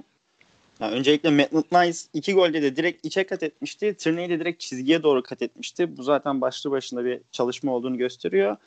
Yani 0.80 0.96
öncelikle 0.96 1.30
Maitland 1.30 1.88
Nice 1.88 2.00
iki 2.14 2.34
golde 2.34 2.62
de 2.62 2.76
direkt 2.76 3.06
içe 3.06 3.24
kat 3.24 3.44
etmişti. 3.44 3.96
Tierney 3.98 4.30
de 4.30 4.40
direkt 4.40 4.60
çizgiye 4.60 5.04
doğru 5.04 5.24
kat 5.24 5.42
etmişti. 5.42 5.98
Bu 5.98 6.04
zaten 6.04 6.42
başlı 6.42 6.72
başına 6.72 7.06
bir 7.06 7.20
çalışma 7.32 7.72
olduğunu 7.74 7.98
gösteriyor. 7.98 8.58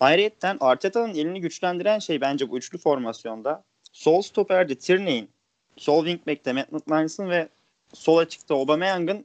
Ayrıca 0.00 0.56
Arteta'nın 0.60 1.14
elini 1.14 1.40
güçlendiren 1.40 1.98
şey 1.98 2.20
bence 2.20 2.50
bu 2.50 2.58
üçlü 2.58 2.78
formasyonda. 2.78 3.62
Sol 3.92 4.22
stoperde 4.22 4.74
Tierney'in, 4.74 5.28
sol 5.76 6.06
wingback'te 6.06 6.52
Maitland 6.52 7.04
Nice'ın 7.04 7.30
ve 7.30 7.48
sol 7.94 8.16
açıkta 8.18 8.54
Aubameyang'ın 8.54 9.24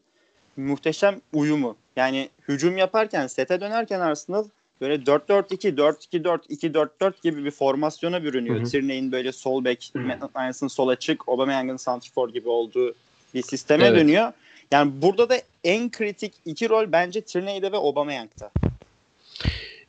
muhteşem 0.58 1.22
uyumu. 1.34 1.76
Yani 1.96 2.30
hücum 2.48 2.78
yaparken, 2.78 3.28
sete 3.28 3.62
dönerken 3.62 4.00
Arsenal 4.00 4.46
böyle 4.82 4.96
4-4-2, 4.96 5.76
4-2-4, 5.76 6.90
2-4-4 7.02 7.14
gibi 7.24 7.46
bir 7.46 7.52
formasyona 7.52 8.24
bürünüyor. 8.24 8.66
Tierney'in 8.66 9.12
böyle 9.12 9.32
sol 9.32 9.64
bek, 9.66 9.92
Maitland 9.96 10.48
Nice'ın 10.50 10.68
sol 10.68 10.88
açık, 10.88 11.30
Aubameyang'ın 11.30 11.78
santrfor 11.78 12.30
gibi 12.30 12.50
olduğu 12.50 12.96
bir 13.34 13.42
sisteme 13.42 13.86
Evet. 13.86 14.00
dönüyor. 14.00 14.32
Yani 14.72 15.02
burada 15.02 15.30
da 15.30 15.36
en 15.64 15.92
kritik 15.92 16.34
iki 16.46 16.70
rol 16.70 16.92
bence 16.92 17.22
Tierney'de 17.22 17.72
ve 17.72 17.78
Aubameyang'da. 17.78 18.52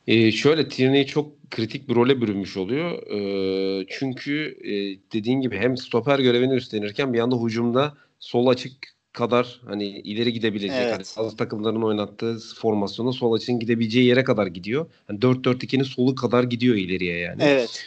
Ee, 0.07 0.31
şöyle 0.31 0.69
Tierney 0.69 1.05
çok 1.05 1.51
kritik 1.51 1.89
bir 1.89 1.95
role 1.95 2.21
bürünmüş 2.21 2.57
oluyor. 2.57 3.07
Ee, 3.07 3.85
çünkü 3.89 4.57
e, 4.63 4.71
dediğin 5.13 5.41
gibi 5.41 5.57
hem 5.57 5.77
stoper 5.77 6.19
görevini 6.19 6.53
üstlenirken 6.53 7.13
bir 7.13 7.19
anda 7.19 7.35
hücumda 7.35 7.93
sol 8.19 8.47
açık 8.47 8.71
kadar 9.13 9.61
hani 9.65 9.85
ileri 9.85 10.33
gidebilecek. 10.33 10.81
Evet. 10.81 10.93
Hani 11.15 11.25
bazı 11.25 11.37
takımların 11.37 11.81
oynattığı 11.81 12.37
formasyonda 12.57 13.11
sol 13.11 13.33
açığın 13.33 13.59
gidebileceği 13.59 14.05
yere 14.05 14.23
kadar 14.23 14.47
gidiyor. 14.47 14.85
Yani 15.09 15.19
4-4-2'nin 15.19 15.83
solu 15.83 16.15
kadar 16.15 16.43
gidiyor 16.43 16.75
ileriye 16.75 17.17
yani. 17.17 17.43
Evet. 17.43 17.83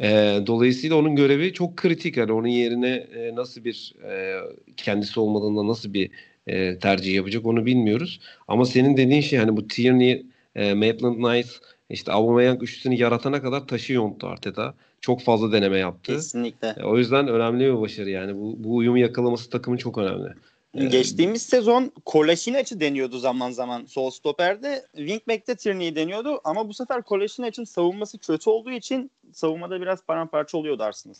Ee, 0.00 0.38
dolayısıyla 0.46 0.96
onun 0.96 1.16
görevi 1.16 1.52
çok 1.52 1.76
kritik. 1.76 2.16
Yani 2.16 2.32
onun 2.32 2.48
yerine 2.48 3.06
e, 3.16 3.34
nasıl 3.34 3.64
bir 3.64 3.94
e, 4.10 4.40
kendisi 4.76 5.20
olmadığında 5.20 5.66
nasıl 5.66 5.94
bir 5.94 6.10
e, 6.46 6.78
tercih 6.78 7.14
yapacak 7.14 7.46
onu 7.46 7.66
bilmiyoruz. 7.66 8.20
Ama 8.48 8.64
senin 8.64 8.96
dediğin 8.96 9.20
şey 9.20 9.38
hani 9.38 9.56
bu 9.56 9.68
Tierney, 9.68 10.26
e, 10.54 10.74
Maitland 10.74 11.18
Nice, 11.18 11.48
işte 11.90 12.12
Aubameyang 12.12 12.62
üçlüsünü 12.62 12.94
yaratana 12.94 13.42
kadar 13.42 13.66
taşı 13.66 13.92
yonttu 13.92 14.26
Arteta. 14.26 14.74
Çok 15.00 15.22
fazla 15.22 15.52
deneme 15.52 15.78
yaptı. 15.78 16.16
Kesinlikle. 16.16 16.74
E, 16.78 16.82
o 16.82 16.98
yüzden 16.98 17.28
önemli 17.28 17.64
bir 17.64 17.80
başarı 17.80 18.10
yani. 18.10 18.36
Bu, 18.36 18.54
bu 18.58 18.76
uyumu 18.76 18.98
yakalaması 18.98 19.50
takımın 19.50 19.76
çok 19.76 19.98
önemli. 19.98 20.28
E, 20.74 20.84
Geçtiğimiz 20.84 21.42
sezon 21.42 21.92
Kolasinac 22.04 22.80
deniyordu 22.80 23.18
zaman 23.18 23.50
zaman 23.50 23.84
sol 23.84 24.10
stoperde. 24.10 24.84
Wingback'te 24.96 25.54
Tierney'i 25.54 25.96
deniyordu 25.96 26.40
ama 26.44 26.68
bu 26.68 26.74
sefer 26.74 27.02
Kolasinac 27.02 27.66
savunması 27.66 28.18
kötü 28.18 28.50
olduğu 28.50 28.70
için 28.70 29.10
savunmada 29.32 29.80
biraz 29.80 30.02
paramparça 30.02 30.58
oluyordu 30.58 30.82
Arsenal. 30.82 31.14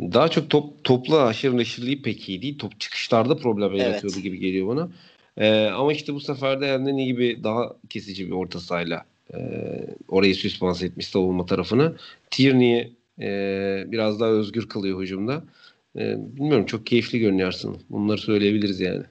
Daha 0.00 0.28
çok 0.28 0.50
top 0.50 0.84
topla 0.84 1.24
aşırı 1.24 1.56
neşirliği 1.56 2.02
pek 2.02 2.28
iyi 2.28 2.42
değil. 2.42 2.58
Top 2.58 2.80
çıkışlarda 2.80 3.36
problem 3.36 3.70
Evet. 3.72 3.80
yaratıyordu 3.80 4.20
gibi 4.20 4.38
geliyor 4.38 4.68
bana. 4.68 4.88
Ee, 5.36 5.66
ama 5.66 5.92
işte 5.92 6.14
bu 6.14 6.20
sefer 6.20 6.60
de 6.60 6.66
Elneny 6.66 7.04
gibi 7.04 7.40
daha 7.44 7.72
kesici 7.88 8.26
bir 8.26 8.32
orta 8.32 8.60
sahayla 8.60 9.04
e, 9.34 9.38
orayı 10.08 10.34
süspans 10.34 10.82
etmiş 10.82 11.06
savunma 11.06 11.46
tarafını. 11.46 11.96
Tierney'i 12.30 12.92
e, 13.20 13.28
biraz 13.86 14.20
daha 14.20 14.30
özgür 14.30 14.68
kılıyor 14.68 15.02
hücumda. 15.02 15.42
E, 15.96 16.16
bilmiyorum 16.18 16.66
çok 16.66 16.86
keyifli 16.86 17.18
görünüyor 17.18 17.48
Arsenal. 17.48 17.74
Bunları 17.90 18.18
söyleyebiliriz 18.18 18.80
yani. 18.80 19.02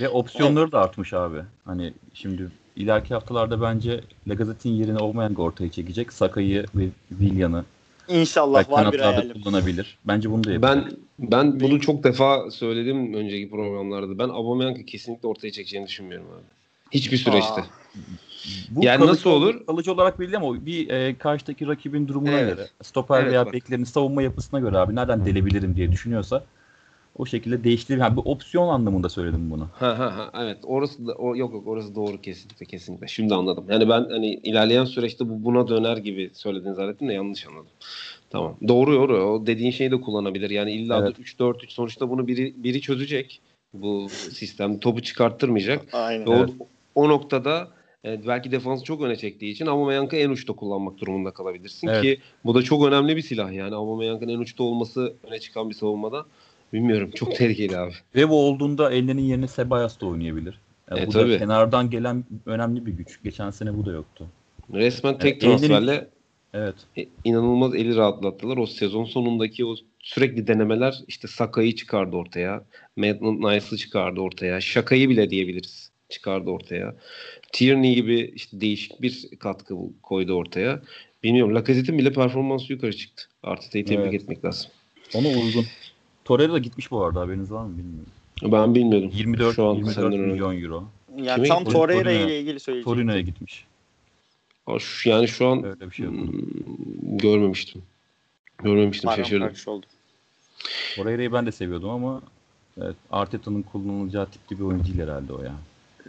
Ve 0.00 0.08
opsiyonları 0.08 0.72
da 0.72 0.80
artmış 0.80 1.12
abi. 1.12 1.38
Hani 1.64 1.92
şimdi 2.14 2.48
ileriki 2.76 3.14
haftalarda 3.14 3.62
bence 3.62 4.00
Lacazette'in 4.28 4.74
yerine 4.74 4.98
Aubameyang 4.98 5.38
ortaya 5.38 5.70
çekecek. 5.70 6.12
Sakay'ı 6.12 6.64
ve 6.74 6.88
Willian'ı 7.08 7.64
İnşallah 8.08 8.58
belki 8.58 8.70
var 8.72 8.92
bir 8.92 8.98
hayalim. 9.00 9.42
kullanabilir. 9.42 9.98
Bence 10.04 10.30
bunu 10.30 10.44
da 10.44 10.52
yapacak. 10.52 10.76
Ben 10.86 10.92
ben 11.30 11.60
bunu 11.60 11.80
çok 11.80 12.04
defa 12.04 12.50
söyledim 12.50 13.14
önceki 13.14 13.50
programlarda. 13.50 14.18
Ben 14.18 14.28
Aubameyang'ı 14.28 14.84
kesinlikle 14.84 15.28
ortaya 15.28 15.52
çekeceğini 15.52 15.86
düşünmüyorum 15.86 16.26
abi. 16.26 16.42
Hiçbir 16.90 17.16
süreçte. 17.16 17.60
Aa. 17.60 17.64
Bu 18.70 18.84
Yani 18.84 18.98
kalıcı- 18.98 19.12
nasıl 19.12 19.30
olur? 19.30 19.66
Kalıcı 19.66 19.92
olarak 19.92 20.20
belli 20.20 20.36
ama 20.36 20.66
bir 20.66 20.90
e, 20.90 21.18
karşıdaki 21.18 21.66
rakibin 21.66 22.08
durumuna 22.08 22.30
Evet. 22.40 22.56
göre, 22.56 22.68
stoper 22.82 23.20
Evet, 23.22 23.32
veya 23.32 23.46
bak. 23.46 23.52
beklerin 23.52 23.84
savunma 23.84 24.22
yapısına 24.22 24.60
göre 24.60 24.78
abi 24.78 24.94
nereden 24.96 25.24
delebilirim 25.26 25.76
diye 25.76 25.92
düşünüyorsa 25.92 26.44
o 27.16 27.26
şekilde 27.26 27.64
değiştirir. 27.64 27.98
Yani 27.98 28.16
bir 28.16 28.22
opsiyon 28.24 28.68
anlamında 28.68 29.08
söyledim 29.08 29.50
bunu. 29.50 29.68
Ha 29.72 29.98
ha 29.98 30.16
ha 30.16 30.42
evet 30.44 30.58
orası 30.62 31.06
da 31.06 31.12
o 31.12 31.36
yok 31.36 31.52
yok 31.52 31.66
orası 31.66 31.94
doğru 31.94 32.20
kesinlikle 32.20 32.66
kesinlikle. 32.66 33.08
Şimdi 33.08 33.34
anladım. 33.34 33.64
Yani 33.70 33.88
ben 33.88 34.06
hani 34.10 34.34
ilerleyen 34.34 34.84
süreçte 34.84 35.28
bu 35.28 35.44
buna 35.44 35.68
döner 35.68 35.96
gibi 35.96 36.30
söylediğini 36.32 36.74
zannettim 36.74 37.08
de 37.08 37.12
yanlış 37.12 37.46
anladım. 37.46 37.70
Tamam. 38.30 38.56
Doğru 38.68 38.92
doğru. 38.92 39.24
O 39.24 39.46
dediğin 39.46 39.70
şeyi 39.70 39.90
de 39.90 40.00
kullanabilir. 40.00 40.50
Yani 40.50 40.72
illa 40.72 40.98
Evet. 40.98 41.18
3-4-3 41.18 41.68
sonuçta 41.68 42.10
bunu 42.10 42.26
biri 42.26 42.54
biri 42.56 42.80
çözecek. 42.80 43.40
Bu 43.74 44.08
sistem 44.08 44.78
topu 44.78 45.02
çıkarttırmayacak. 45.02 45.86
Aynen. 45.92 46.26
Ve 46.26 46.30
Evet. 46.36 46.50
o, 46.60 46.66
o 47.04 47.08
noktada 47.08 47.68
e, 48.04 48.26
belki 48.26 48.52
defansı 48.52 48.84
çok 48.84 49.02
öne 49.02 49.16
çektiği 49.16 49.52
için 49.52 49.66
Aubameyang'ı 49.66 50.16
en 50.16 50.30
uçta 50.30 50.52
kullanmak 50.52 50.98
durumunda 50.98 51.30
kalabilirsin 51.30 51.88
Evet. 51.88 52.02
ki 52.02 52.20
bu 52.44 52.54
da 52.54 52.62
çok 52.62 52.86
önemli 52.86 53.16
bir 53.16 53.22
silah 53.22 53.52
yani 53.52 53.74
Aubameyang'ın 53.74 54.28
en 54.28 54.38
uçta 54.38 54.64
olması 54.64 55.16
öne 55.22 55.38
çıkan 55.38 55.70
bir 55.70 55.74
savunmada 55.74 56.26
bilmiyorum 56.72 57.10
çok 57.14 57.34
tehlikeli 57.36 57.78
abi. 57.78 57.92
Ve 58.14 58.28
bu 58.28 58.40
olduğunda 58.46 58.90
Elne'nin 58.92 59.22
yerine 59.22 59.48
Sebayas 59.48 60.00
da 60.00 60.06
oynayabilir. 60.06 60.58
Yani 60.90 61.00
E, 61.00 61.06
bu 61.06 61.10
tabii. 61.10 61.32
da 61.32 61.38
kenardan 61.38 61.90
gelen 61.90 62.24
önemli 62.46 62.86
bir 62.86 62.92
güç. 62.92 63.22
Geçen 63.24 63.50
sene 63.50 63.76
bu 63.78 63.86
da 63.86 63.92
yoktu. 63.92 64.26
Resmen 64.74 65.18
tek 65.18 65.32
Evet, 65.32 65.40
transferle 65.42 66.08
Evet. 66.54 66.74
e, 66.98 67.06
inanılmaz 67.24 67.74
eli 67.74 67.96
rahatlattılar. 67.96 68.56
O 68.56 68.66
sezon 68.66 69.04
sonundaki 69.04 69.64
o 69.66 69.76
sürekli 70.00 70.46
denemeler 70.46 70.94
işte 71.08 71.28
Saka'yı 71.28 71.74
çıkardı 71.74 72.16
ortaya. 72.16 72.64
Maitland 72.96 73.38
Nice'ı 73.42 73.76
çıkardı 73.76 74.20
ortaya. 74.20 74.60
Şaka'yı 74.60 75.08
bile 75.08 75.30
diyebiliriz 75.30 75.90
çıkardı 76.08 76.50
ortaya. 76.50 76.94
Tierney 77.52 77.94
gibi 77.94 78.32
işte 78.34 78.60
değişik 78.60 79.02
bir 79.02 79.28
katkı 79.38 79.74
koydu 80.02 80.32
ortaya. 80.32 80.82
Bilmiyorum 81.22 81.54
Lacazette'in 81.54 81.98
bile 81.98 82.12
performansı 82.12 82.72
yukarı 82.72 82.96
çıktı. 82.96 83.22
Arteta'yı 83.42 83.84
tebrik 83.86 84.06
Evet. 84.06 84.22
etmek 84.22 84.44
lazım. 84.44 84.70
Ona 85.14 85.28
uygun. 85.28 85.64
Torreira 86.28 86.52
da 86.52 86.58
gitmiş 86.58 86.90
bu 86.90 87.04
arada 87.04 87.20
haberiniz 87.20 87.52
var 87.52 87.64
mı 87.64 87.78
bilmiyorum. 87.78 88.12
Ben 88.42 88.74
bilmiyordum. 88.74 89.10
24, 89.12 89.54
Şu 89.54 89.64
an 89.64 89.74
24 89.74 89.94
senden 89.94 90.12
öğrendim. 90.12 90.30
milyon 90.30 90.62
euro. 90.62 90.84
Yani 91.16 91.34
Kime 91.34 91.48
tam? 91.48 91.64
Torreira 91.64 92.12
ile 92.12 92.40
ilgili 92.40 92.60
söyleyeceğim. 92.60 92.96
Torino'ya 92.96 93.20
gitmiş. 93.20 93.66
Aa, 94.66 94.78
şu- 94.78 95.08
Yani 95.08 95.28
şu 95.28 95.46
an 95.46 95.64
Öyle 95.64 95.90
bir 95.90 95.94
şey 95.94 96.06
hmm, 96.06 97.18
görmemiştim. 97.18 97.82
Görmemiştim 98.62 99.10
şaşırdım. 99.10 99.38
Paramparça 99.40 99.70
oldu. 99.70 99.86
Torreira'yı 100.96 101.32
ben 101.32 101.46
de 101.46 101.52
seviyordum 101.52 101.90
ama 101.90 102.22
evet, 102.82 102.96
Arteta'nın 103.10 103.62
kullanılacağı 103.62 104.26
tipli 104.26 104.58
bir 104.58 104.64
oyuncu 104.64 104.86
değil 104.86 105.08
herhalde 105.08 105.32
o 105.32 105.42
ya. 105.42 105.54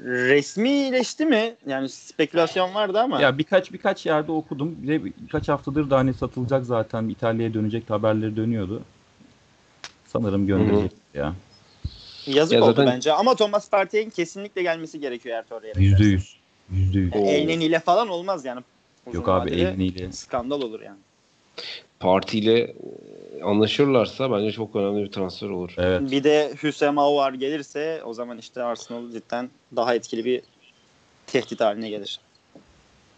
Resmileşti 0.05 1.25
mi? 1.25 1.55
Yani 1.67 1.89
spekülasyon 1.89 2.73
vardı 2.73 2.99
ama. 2.99 3.21
Ya 3.21 3.37
birkaç 3.37 3.73
birkaç 3.73 4.05
yerde 4.05 4.31
okudum. 4.31 4.75
Bir 4.77 5.03
birkaç 5.03 5.49
haftadır 5.49 5.89
da 5.89 5.97
hani 5.97 6.13
satılacak 6.13 6.65
zaten 6.65 7.09
İtalya'ya 7.09 7.53
dönecek 7.53 7.89
haberleri 7.89 8.35
dönüyordu. 8.35 8.81
Sanırım 10.13 10.47
gönderecek 10.47 10.91
ya. 11.13 11.35
Yazık 12.27 12.53
Ya 12.53 12.63
oldu 12.63 12.69
zaten- 12.69 12.85
bence. 12.85 13.13
Ama 13.13 13.35
Thomas 13.35 13.69
Partey'in 13.69 14.09
kesinlikle 14.09 14.61
gelmesi 14.61 14.99
gerekiyor 14.99 15.35
eğer 15.35 15.47
Torreira. 15.47 15.79
Yüzde 15.79 16.03
yüz. 16.03 16.35
Yüzde 16.71 16.99
yüz. 16.99 17.13
İle 17.63 17.79
falan 17.79 18.07
olmaz 18.07 18.45
yani. 18.45 18.61
Uzun 19.05 19.19
Yok 19.19 19.29
abi 19.29 19.49
Elneny 19.49 20.11
Skandal 20.11 20.61
olur 20.61 20.81
yani. 20.81 20.97
Partiyle 21.99 22.59
e, 22.59 22.73
anlaşırlarsa 23.43 24.31
bence 24.31 24.51
çok 24.51 24.75
önemli 24.75 25.03
bir 25.03 25.11
transfer 25.11 25.49
olur. 25.49 25.73
Evet. 25.77 26.11
Bir 26.11 26.23
de 26.23 26.53
Hüsem 26.63 26.97
Aouar 26.97 27.33
gelirse 27.33 28.01
o 28.05 28.13
zaman 28.13 28.37
işte 28.37 28.63
Arsenal 28.63 29.11
cidden 29.11 29.49
daha 29.75 29.95
etkili 29.95 30.25
bir 30.25 30.41
tehdit 31.27 31.61
haline 31.61 31.89
gelir. 31.89 32.19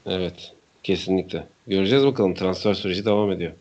Evet. 0.05 0.53
Kesinlikle. 0.83 1.47
Göreceğiz 1.67 2.05
bakalım. 2.05 2.33
Transfer 2.33 2.73
süreci 2.73 3.05
devam 3.05 3.31
ediyor. 3.31 3.51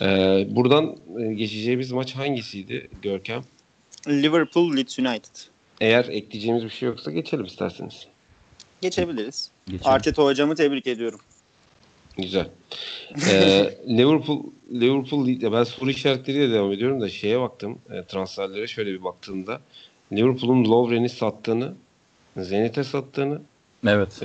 Ee, 0.00 0.46
buradan 0.50 0.96
e, 1.18 1.34
geçeceğimiz 1.34 1.92
maç 1.92 2.14
hangisiydi 2.14 2.88
Görkem? 3.02 3.42
Liverpool 4.08 4.76
Leeds 4.76 4.98
United. 4.98 5.36
Eğer 5.80 6.04
ekleyeceğimiz 6.04 6.64
bir 6.64 6.70
şey 6.70 6.88
yoksa 6.88 7.10
geçelim 7.10 7.44
isterseniz. 7.44 8.06
Geçebiliriz. 8.80 9.50
Geçelim. 9.66 9.90
Arteta 9.90 10.24
hocamı 10.24 10.54
tebrik 10.54 10.86
ediyorum. 10.86 11.20
Güzel. 12.18 12.48
Ee, 13.30 13.78
Liverpool 13.88 14.42
Liverpool 14.72 15.28
ya 15.28 15.52
ben 15.52 15.64
soru 15.64 15.90
işaretleriyle 15.90 16.52
devam 16.52 16.72
ediyorum 16.72 17.00
da 17.00 17.08
şeye 17.08 17.40
baktım 17.40 17.78
e, 17.90 18.04
transferlere 18.04 18.66
şöyle 18.66 18.92
bir 18.92 19.04
baktığımda 19.04 19.60
Liverpool'un 20.12 20.64
Lovren'i 20.64 21.08
sattığını 21.08 21.74
Zenit'e 22.36 22.84
sattığını 22.84 23.40
Evet. 23.86 24.22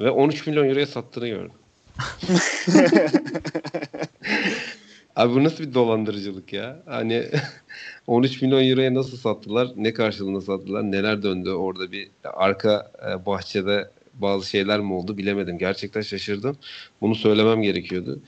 ve 0.00 0.10
13 0.10 0.46
milyon 0.46 0.68
euroya 0.68 0.86
sattığını 0.86 1.28
gördüm. 1.28 1.52
Abi 5.16 5.34
bu 5.34 5.44
nasıl 5.44 5.64
bir 5.64 5.74
dolandırıcılık 5.74 6.52
ya? 6.52 6.82
Hani 6.86 7.26
13 8.06 8.42
milyon 8.42 8.64
euroya 8.64 8.94
nasıl 8.94 9.16
sattılar? 9.16 9.68
Ne 9.76 9.92
karşılığında 9.92 10.40
sattılar? 10.40 10.82
Neler 10.82 11.22
döndü 11.22 11.50
orada 11.50 11.92
bir 11.92 12.08
arka 12.24 12.90
e, 13.08 13.26
bahçede 13.26 13.90
bazı 14.14 14.48
şeyler 14.48 14.80
mi 14.80 14.92
oldu 14.92 15.18
bilemedim. 15.18 15.58
Gerçekten 15.58 16.00
şaşırdım. 16.00 16.56
Bunu 17.00 17.14
söylemem 17.14 17.62
gerekiyordu. 17.62 18.20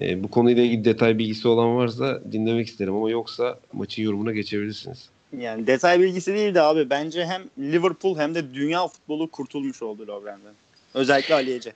E, 0.00 0.22
bu 0.22 0.28
konuyla 0.28 0.62
ilgili 0.62 0.84
detay 0.84 1.18
bilgisi 1.18 1.48
olan 1.48 1.76
varsa 1.76 2.20
dinlemek 2.32 2.68
isterim 2.68 2.94
ama 2.94 3.10
yoksa 3.10 3.58
maçın 3.72 4.02
yorumuna 4.02 4.32
geçebilirsiniz. 4.32 5.08
Yani 5.38 5.66
detay 5.66 6.00
bilgisi 6.00 6.34
değil 6.34 6.54
de 6.54 6.62
abi 6.62 6.90
bence 6.90 7.26
hem 7.26 7.42
Liverpool 7.58 8.18
hem 8.18 8.34
de 8.34 8.54
dünya 8.54 8.88
futbolu 8.88 9.30
kurtulmuş 9.30 9.82
oldu 9.82 10.06
Lovren'den. 10.06 10.54
Özellikle 10.94 11.34
Ali 11.34 11.54
Ece. 11.54 11.72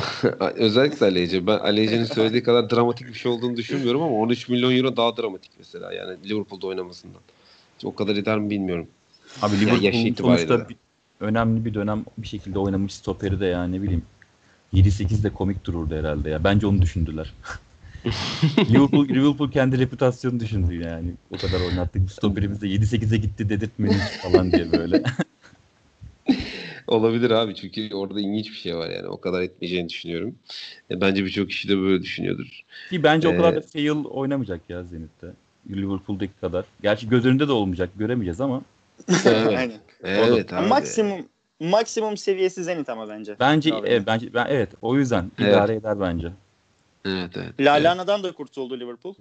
Özellikle 0.56 1.06
Aleyce. 1.06 1.46
Ben 1.46 1.58
Aleyce'nin 1.58 2.04
söylediği 2.04 2.42
kadar 2.42 2.70
dramatik 2.70 3.08
bir 3.08 3.14
şey 3.14 3.32
olduğunu 3.32 3.56
düşünmüyorum 3.56 4.02
ama 4.02 4.16
13 4.16 4.48
milyon 4.48 4.76
euro 4.76 4.96
daha 4.96 5.16
dramatik 5.16 5.50
mesela. 5.58 5.92
Yani 5.92 6.28
Liverpool'da 6.28 6.66
oynamasından. 6.66 7.20
O 7.84 7.94
kadar 7.94 8.16
eder 8.16 8.38
mi 8.38 8.50
bilmiyorum. 8.50 8.86
Abi 9.42 9.52
Yani 9.54 9.64
Liverpool'un 9.66 10.06
itibariyle 10.06 10.46
sonuçta 10.48 10.68
bir- 10.68 10.76
önemli 11.20 11.64
bir 11.64 11.74
dönem 11.74 12.04
bir 12.18 12.26
şekilde 12.26 12.58
oynamış 12.58 12.94
stoperi 12.94 13.40
de 13.40 13.46
yani 13.46 13.76
ne 13.76 13.82
bileyim 13.82 14.02
7-8 14.72 15.24
de 15.24 15.30
komik 15.30 15.64
dururdu 15.64 15.94
herhalde 15.94 16.30
ya. 16.30 16.44
Bence 16.44 16.66
onu 16.66 16.82
düşündüler. 16.82 17.34
Liverpool, 18.70 19.08
Liverpool 19.08 19.50
kendi 19.50 19.78
reputasyonu 19.78 20.40
düşündü 20.40 20.74
yani. 20.74 21.10
O 21.30 21.38
kadar 21.38 21.60
oynattık. 21.60 22.02
Bu 22.04 22.08
stoperimiz 22.08 22.62
de 22.62 22.66
7-8'e 22.68 23.16
gitti 23.16 23.48
dedirtmeyiz 23.48 24.02
falan 24.22 24.52
diye 24.52 24.72
böyle. 24.72 25.02
Olabilir 26.90 27.30
abi 27.30 27.54
çünkü 27.54 27.94
orada 27.94 28.20
ilginç 28.20 28.50
bir 28.50 28.56
şey 28.56 28.76
var 28.76 28.90
yani. 28.90 29.08
O 29.08 29.20
kadar 29.20 29.42
etmeyeceğini 29.42 29.88
düşünüyorum. 29.88 30.34
E, 30.90 31.00
bence 31.00 31.24
birçok 31.24 31.48
kişi 31.48 31.68
de 31.68 31.78
böyle 31.78 32.02
düşünüyordur. 32.02 32.64
Ki 32.90 33.02
bence 33.02 33.28
o 33.28 33.36
kadar 33.36 33.52
Ee, 33.52 33.56
da 33.56 33.60
fail 33.60 34.04
oynamayacak 34.04 34.60
ya 34.68 34.84
Zenit'te. 34.84 35.26
Liverpool'daki 35.70 36.32
kadar. 36.40 36.64
Gerçi 36.82 37.08
göz 37.08 37.26
önünde 37.26 37.48
de 37.48 37.52
olmayacak. 37.52 37.90
Göremeyeceğiz 37.96 38.40
ama 38.40 38.62
Evet. 39.26 39.46
Aynen. 39.58 39.78
Evet 40.04 40.52
abi. 40.52 40.68
Maksimum 40.68 41.20
maksimum 41.60 42.16
seviyesi 42.16 42.64
Zenit 42.64 42.88
ama 42.88 43.08
bence. 43.08 43.36
bence 43.40 43.70
e, 43.88 44.06
bence 44.06 44.34
ben 44.34 44.46
evet 44.50 44.68
o 44.82 44.96
yüzden 44.96 45.30
Evet. 45.38 45.50
idare 45.50 45.74
eder 45.74 46.00
bence. 46.00 46.28
Evet 47.04 47.30
evet. 47.36 47.54
evet. 47.58 47.60
Lalana'dan 47.60 48.22
da 48.22 48.32
kurtuldu 48.32 48.80
Liverpool. 48.80 49.14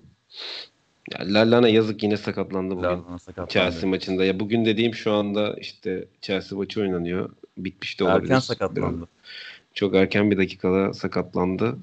Ya 1.12 1.20
Lallana 1.34 1.70
yazık 1.70 2.04
yine 2.04 2.18
sakatlandı 2.18 2.76
bugün. 2.76 2.88
Lallana 2.88 3.20
sakatlandı. 3.20 3.52
Chelsea 3.54 3.90
maçında. 3.90 4.26
Ya 4.26 4.40
bugün 4.40 4.66
dediğim 4.66 4.94
şu 4.94 5.12
anda 5.12 5.54
işte 5.60 6.06
Chelsea 6.22 6.58
maçı 6.58 6.82
oynanıyor. 6.82 7.30
Bitmiş 7.58 8.00
de 8.00 8.04
olabilir. 8.04 8.24
Erken 8.24 8.40
sakatlandı. 8.40 9.08
Çok 9.74 9.96
erken 9.96 10.32
bir 10.32 10.38
dakikada 10.38 10.94
sakatlandı 10.94 11.78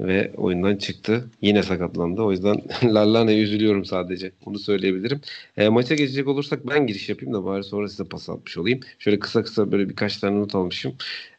ve 0.00 0.32
oyundan 0.36 0.76
çıktı. 0.76 1.30
Yine 1.42 1.62
sakatlandı. 1.62 2.22
O 2.22 2.30
yüzden 2.30 2.62
Lallana'ya 2.84 3.38
üzülüyorum 3.38 3.84
sadece. 3.84 4.32
Bunu 4.46 4.58
söyleyebilirim. 4.58 5.20
E, 5.56 5.68
maça 5.68 5.94
geçecek 5.94 6.28
olursak 6.28 6.68
ben 6.68 6.86
giriş 6.86 7.08
yapayım 7.08 7.34
da 7.34 7.44
bari 7.44 7.64
sonra 7.64 7.88
size 7.88 8.04
pas 8.04 8.28
atmış 8.28 8.58
olayım. 8.58 8.80
Şöyle 8.98 9.18
kısa 9.18 9.42
kısa 9.42 9.72
böyle 9.72 9.88
birkaç 9.88 10.16
tane 10.16 10.38
not 10.38 10.54
almışım. 10.54 10.94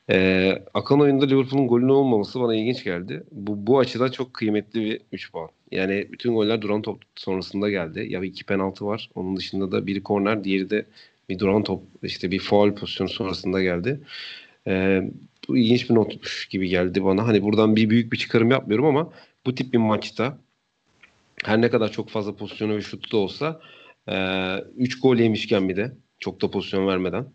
E, 0.10 0.50
akan 0.74 1.02
oyunda 1.02 1.26
Liverpool'un 1.26 1.68
golünün 1.68 1.90
olmaması 1.90 2.40
bana 2.40 2.56
ilginç 2.56 2.84
geldi. 2.84 3.24
Bu, 3.32 3.68
bu 3.68 3.80
açıdan 3.80 4.12
çok 4.12 4.34
kıymetli 4.34 4.82
bir 4.82 5.02
3 5.12 5.32
puan. 5.32 5.50
Yani 5.72 6.08
bütün 6.12 6.34
goller 6.34 6.62
duran 6.62 6.82
top 6.82 7.02
sonrasında 7.16 7.70
geldi. 7.70 8.06
Ya 8.10 8.24
iki 8.24 8.44
penaltı 8.44 8.86
var. 8.86 9.10
Onun 9.16 9.38
dışında 9.38 9.72
da 9.72 9.88
biri 9.88 10.04
korner, 10.04 10.44
diğeri 10.44 10.70
de 10.70 10.86
bir 11.34 11.40
duran 11.40 11.64
top 11.64 11.84
işte 12.04 12.32
bir 12.32 12.40
faul 12.40 12.76
pozisyonu 12.76 13.10
sonrasında 13.10 13.62
geldi. 13.62 14.00
Ee, 14.68 15.02
bu 15.48 15.58
ilginç 15.58 15.90
bir 15.90 15.96
notmuş 15.96 16.48
gibi 16.48 16.70
geldi 16.70 17.04
bana. 17.04 17.28
Hani 17.28 17.44
buradan 17.44 17.76
bir 17.76 17.90
büyük 17.90 18.14
bir 18.14 18.18
çıkarım 18.18 18.52
yapmıyorum 18.52 18.86
ama 18.86 19.14
bu 19.46 19.56
tip 19.56 19.74
bir 19.74 19.78
maçta 19.78 20.38
her 21.44 21.62
ne 21.62 21.70
kadar 21.70 21.92
çok 21.92 22.10
fazla 22.10 22.36
pozisyonu 22.36 22.76
ve 22.76 22.82
şutu 22.82 23.12
da 23.12 23.18
olsa 23.18 23.62
3 24.78 25.00
gol 25.02 25.18
yemişken 25.18 25.70
bir 25.70 25.76
de 25.76 25.92
çok 26.20 26.42
da 26.42 26.52
pozisyon 26.52 26.88
vermeden 26.88 27.26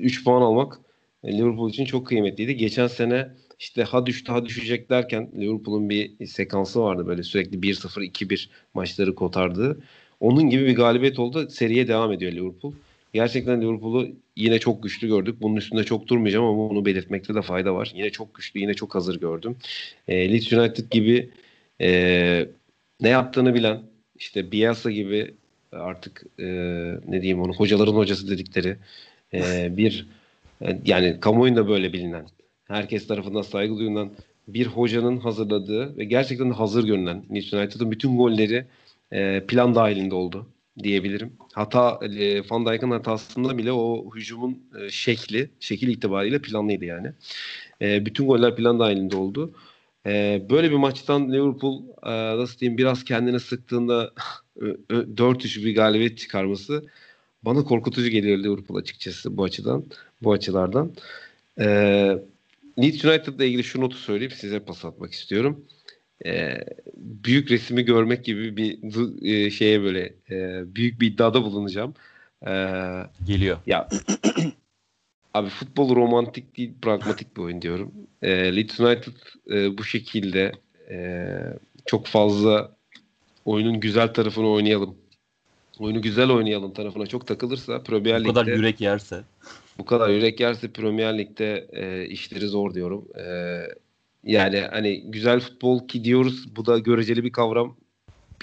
3 0.00 0.24
puan 0.24 0.42
almak 0.42 0.80
e, 1.24 1.38
Liverpool 1.38 1.70
için 1.70 1.84
çok 1.84 2.06
kıymetliydi. 2.06 2.56
Geçen 2.56 2.86
sene 2.86 3.28
işte 3.58 3.82
ha 3.82 4.06
düştü 4.06 4.32
ha 4.32 4.46
düşecek 4.46 4.90
derken 4.90 5.30
Liverpool'un 5.36 5.90
bir 5.90 6.26
sekansı 6.26 6.80
vardı 6.80 7.06
böyle 7.06 7.22
sürekli 7.22 7.58
1-0 7.58 8.04
2-1 8.04 8.48
maçları 8.74 9.14
kotardığı. 9.14 9.82
Onun 10.20 10.50
gibi 10.50 10.66
bir 10.66 10.76
galibiyet 10.76 11.18
oldu. 11.18 11.48
Seriye 11.50 11.88
devam 11.88 12.12
ediyor 12.12 12.32
Liverpool. 12.32 12.72
Gerçekten 13.16 13.60
Liverpool'u 13.62 14.08
yine 14.36 14.58
çok 14.58 14.82
güçlü 14.82 15.08
gördük. 15.08 15.36
Bunun 15.42 15.56
üstünde 15.56 15.84
çok 15.84 16.06
durmayacağım 16.06 16.44
ama 16.44 16.70
bunu 16.70 16.86
belirtmekte 16.86 17.34
de 17.34 17.42
fayda 17.42 17.74
var. 17.74 17.92
Yine 17.94 18.10
çok 18.10 18.34
güçlü, 18.34 18.60
yine 18.60 18.74
çok 18.74 18.94
hazır 18.94 19.20
gördüm. 19.20 19.56
E, 20.08 20.32
Leeds 20.32 20.52
United 20.52 20.90
gibi 20.90 21.30
e, 21.80 22.48
ne 23.00 23.08
yaptığını 23.08 23.54
bilen, 23.54 23.82
işte 24.16 24.52
Bielsa 24.52 24.90
gibi 24.90 25.34
artık 25.72 26.26
e, 26.38 26.44
ne 27.08 27.22
diyeyim 27.22 27.40
onu 27.40 27.54
hocaların 27.54 27.92
hocası 27.92 28.30
dedikleri 28.30 28.76
e, 29.34 29.68
bir 29.76 30.06
e, 30.62 30.78
yani 30.86 31.20
kamuoyunda 31.20 31.68
böyle 31.68 31.92
bilinen, 31.92 32.26
herkes 32.68 33.06
tarafından 33.06 33.42
saygı 33.42 33.78
duyulan 33.78 34.10
bir 34.48 34.66
hocanın 34.66 35.16
hazırladığı 35.16 35.96
ve 35.98 36.04
gerçekten 36.04 36.50
hazır 36.50 36.84
görünen 36.84 37.22
Leeds 37.34 37.52
United'ın 37.52 37.90
bütün 37.90 38.16
golleri 38.16 38.66
e, 39.12 39.42
plan 39.48 39.74
dahilinde 39.74 40.14
oldu 40.14 40.46
diyebilirim. 40.82 41.32
Hata 41.52 42.00
e, 42.02 42.50
Van 42.50 42.66
Dijk'ın 42.66 42.90
hatasında 42.90 43.58
bile 43.58 43.72
o 43.72 44.10
hücumun 44.14 44.62
e, 44.80 44.90
şekli, 44.90 45.50
şekil 45.60 45.88
itibariyle 45.88 46.42
planlıydı 46.42 46.84
yani. 46.84 47.12
E, 47.82 48.06
bütün 48.06 48.26
goller 48.26 48.56
plan 48.56 48.80
dahilinde 48.80 49.16
oldu. 49.16 49.54
E, 50.06 50.42
böyle 50.50 50.70
bir 50.70 50.76
maçtan 50.76 51.32
Liverpool 51.32 51.82
e, 52.02 52.36
nasıl 52.38 52.58
diyeyim 52.58 52.78
biraz 52.78 53.04
kendini 53.04 53.40
sıktığında 53.40 54.12
4-3 54.90 55.64
bir 55.64 55.74
galibiyet 55.74 56.18
çıkarması 56.18 56.84
bana 57.42 57.64
korkutucu 57.64 58.08
geliyor 58.08 58.38
Liverpool 58.38 58.78
açıkçası 58.78 59.36
bu 59.36 59.44
açıdan, 59.44 59.84
bu 60.22 60.32
açılardan. 60.32 60.92
E, 61.58 61.66
Leeds 62.78 63.04
United'la 63.04 63.44
ilgili 63.44 63.64
şu 63.64 63.80
notu 63.80 63.96
söyleyip 63.96 64.32
size 64.32 64.60
pas 64.60 64.84
atmak 64.84 65.12
istiyorum 65.12 65.64
e, 66.24 66.58
büyük 66.96 67.50
resmi 67.50 67.84
görmek 67.84 68.24
gibi 68.24 68.56
bir 68.56 68.78
e, 69.22 69.50
şeye 69.50 69.82
böyle 69.82 70.12
e, 70.30 70.62
büyük 70.74 71.00
bir 71.00 71.06
iddiada 71.06 71.42
bulunacağım. 71.42 71.94
E, 72.46 72.52
Geliyor. 73.26 73.58
Ya 73.66 73.88
abi 75.34 75.48
futbol 75.48 75.96
romantik 75.96 76.56
değil 76.56 76.72
pragmatik 76.82 77.36
bir 77.36 77.42
oyun 77.42 77.62
diyorum. 77.62 77.92
E, 78.22 78.56
Leeds 78.56 78.80
United 78.80 79.12
e, 79.50 79.78
bu 79.78 79.84
şekilde 79.84 80.52
e, 80.90 81.28
çok 81.86 82.06
fazla 82.06 82.76
oyunun 83.44 83.80
güzel 83.80 84.08
tarafını 84.08 84.48
oynayalım. 84.48 84.94
Oyunu 85.78 86.02
güzel 86.02 86.30
oynayalım 86.30 86.72
tarafına 86.72 87.06
çok 87.06 87.26
takılırsa 87.26 87.82
Premier 87.82 88.20
Lig'de 88.20 88.28
Bu 88.28 88.34
kadar 88.34 88.46
yürek 88.46 88.80
yerse. 88.80 89.22
bu 89.78 89.84
kadar 89.84 90.08
yürek 90.08 90.40
yerse 90.40 90.68
Premier 90.68 91.18
Lig'de 91.18 91.66
e, 91.72 92.06
işleri 92.06 92.48
zor 92.48 92.74
diyorum. 92.74 93.04
E, 93.18 93.24
yani 94.26 94.60
hani 94.60 95.10
güzel 95.10 95.40
futbol 95.40 95.88
ki 95.88 96.04
diyoruz. 96.04 96.56
Bu 96.56 96.66
da 96.66 96.78
göreceli 96.78 97.24
bir 97.24 97.32
kavram. 97.32 97.76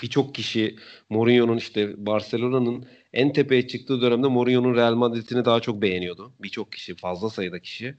Birçok 0.03 0.35
kişi 0.35 0.75
Mourinho'nun 1.09 1.57
işte 1.57 2.05
Barcelona'nın 2.05 2.85
en 3.13 3.33
tepeye 3.33 3.67
çıktığı 3.67 4.01
dönemde 4.01 4.27
Mourinho'nun 4.27 4.75
Real 4.75 4.95
Madrid'ini 4.95 5.45
daha 5.45 5.59
çok 5.59 5.81
beğeniyordu. 5.81 6.33
Birçok 6.39 6.71
kişi, 6.71 6.95
fazla 6.95 7.29
sayıda 7.29 7.59
kişi. 7.59 7.95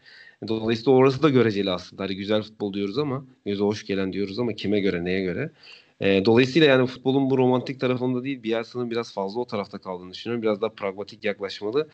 Dolayısıyla 0.49 0.93
orası 0.93 1.23
da 1.23 1.31
göreceli 1.31 1.71
aslında. 1.71 2.03
Hani 2.03 2.17
güzel 2.17 2.43
futbol 2.43 2.73
diyoruz 2.75 2.99
ama 2.99 3.27
göze 3.47 3.65
hoş 3.65 3.87
gelen 3.87 4.13
diyoruz 4.13 4.39
ama 4.39 4.53
kime 4.53 4.81
göre, 4.81 5.05
neye 5.05 5.23
göre? 5.23 5.51
E, 6.01 6.25
dolayısıyla 6.25 6.69
yani 6.69 6.87
futbolun 6.87 7.31
bu 7.31 7.39
romantik 7.39 7.81
tarafında 7.81 8.25
değil, 8.25 8.43
Bielsa'nın 8.43 8.91
biraz 8.91 9.15
fazla 9.15 9.41
o 9.41 9.47
tarafta 9.47 9.79
kaldığını 9.79 10.13
düşünüyorum. 10.13 10.43
Biraz 10.43 10.61
daha 10.61 10.71
pragmatik 10.75 11.25
yaklaşmalı. 11.25 11.89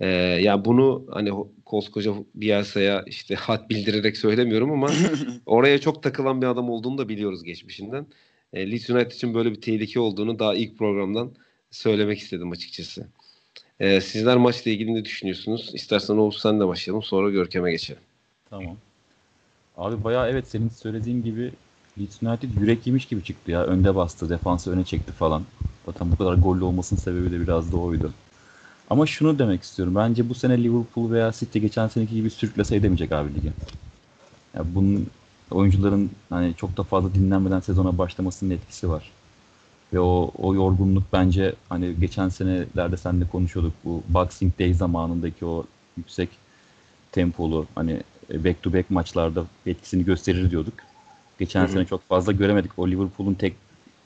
Ee, 0.00 0.06
yani 0.42 0.64
bunu 0.64 1.06
hani 1.10 1.30
koskoca 1.64 2.14
Bielsa'ya 2.34 3.02
işte 3.06 3.34
hat 3.38 3.70
bildirerek 3.70 4.16
söylemiyorum 4.16 4.70
ama 4.72 4.90
oraya 5.46 5.80
çok 5.80 6.02
takılan 6.02 6.42
bir 6.42 6.46
adam 6.46 6.70
olduğunu 6.70 6.98
da 6.98 7.08
biliyoruz 7.08 7.42
geçmişinden. 7.44 8.06
E, 8.52 8.70
Leeds 8.70 8.90
United 8.90 9.10
için 9.10 9.34
böyle 9.34 9.50
bir 9.50 9.60
tehlike 9.60 10.00
olduğunu 10.00 10.38
daha 10.38 10.54
ilk 10.54 10.78
programdan 10.78 11.30
söylemek 11.70 12.18
istedim 12.18 12.50
açıkçası. 12.50 13.06
E, 13.80 14.00
sizler 14.00 14.36
maçla 14.36 14.70
ilgili 14.70 14.94
ne 14.94 15.04
düşünüyorsunuz? 15.04 15.70
İstersen 15.74 16.16
Oğuz 16.16 16.40
sen 16.40 16.60
de 16.60 16.68
başlayalım 16.68 17.02
sonra 17.02 17.30
Görkem'e 17.30 17.70
geçelim. 17.70 18.02
Tamam. 18.50 18.76
Abi 19.76 20.04
bayağı 20.04 20.30
evet 20.30 20.48
senin 20.48 20.68
söylediğin 20.68 21.22
gibi 21.22 21.52
Leeds 21.98 22.22
United 22.22 22.60
yürek 22.60 22.86
yemiş 22.86 23.06
gibi 23.06 23.24
çıktı 23.24 23.50
ya. 23.50 23.64
Önde 23.64 23.94
bastı, 23.94 24.30
defansı 24.30 24.72
öne 24.72 24.84
çekti 24.84 25.12
falan. 25.12 25.42
Zaten 25.86 26.12
bu 26.12 26.16
kadar 26.16 26.34
gollü 26.34 26.64
olmasının 26.64 27.00
sebebi 27.00 27.32
de 27.32 27.40
biraz 27.40 27.72
da 27.72 27.76
oydu. 27.76 28.12
Ama 28.94 29.06
şunu 29.06 29.38
demek 29.38 29.62
istiyorum. 29.62 29.94
Bence 29.94 30.28
bu 30.28 30.34
sene 30.34 30.62
Liverpool 30.62 31.10
veya 31.10 31.32
City 31.32 31.58
geçen 31.58 31.88
seneki 31.88 32.14
gibi 32.14 32.30
sürüklese 32.30 32.76
edemeyecek 32.76 33.12
abi 33.12 33.34
ligi. 33.34 33.52
Ya 34.54 34.64
bunun 34.74 35.06
oyuncuların 35.50 36.10
hani 36.30 36.54
çok 36.54 36.76
da 36.76 36.82
fazla 36.82 37.14
dinlenmeden 37.14 37.60
sezona 37.60 37.98
başlamasının 37.98 38.50
etkisi 38.50 38.90
var. 38.90 39.10
Ve 39.92 40.00
o, 40.00 40.30
o 40.38 40.54
yorgunluk 40.54 41.02
bence 41.12 41.54
hani 41.68 41.94
geçen 42.00 42.28
senelerde 42.28 42.96
seninle 42.96 43.28
konuşuyorduk 43.28 43.72
bu 43.84 44.02
Boxing 44.08 44.58
Day 44.58 44.74
zamanındaki 44.74 45.46
o 45.46 45.64
yüksek 45.96 46.28
tempolu 47.12 47.66
hani 47.74 48.00
back 48.34 48.62
to 48.62 48.72
back 48.72 48.90
maçlarda 48.90 49.44
etkisini 49.66 50.04
gösterir 50.04 50.50
diyorduk. 50.50 50.74
geçen 51.38 51.60
Hı-hı. 51.64 51.72
sene 51.72 51.84
çok 51.84 52.08
fazla 52.08 52.32
göremedik. 52.32 52.78
O 52.78 52.88
Liverpool'un 52.88 53.34
tek 53.34 53.54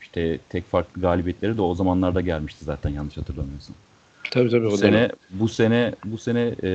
işte 0.02 0.38
tek 0.48 0.66
farklı 0.66 1.02
galibiyetleri 1.02 1.56
de 1.56 1.62
o 1.62 1.74
zamanlarda 1.74 2.20
gelmişti 2.20 2.64
zaten 2.64 2.90
yanlış 2.90 3.16
hatırlamıyorsam. 3.16 3.76
Tabii 4.30 4.50
tabii. 4.50 4.66
Bu 4.66 4.76
sene 4.76 5.10
bu 5.30 5.48
sene 5.48 5.94
bu 6.04 6.18
sene 6.18 6.54
e, 6.62 6.70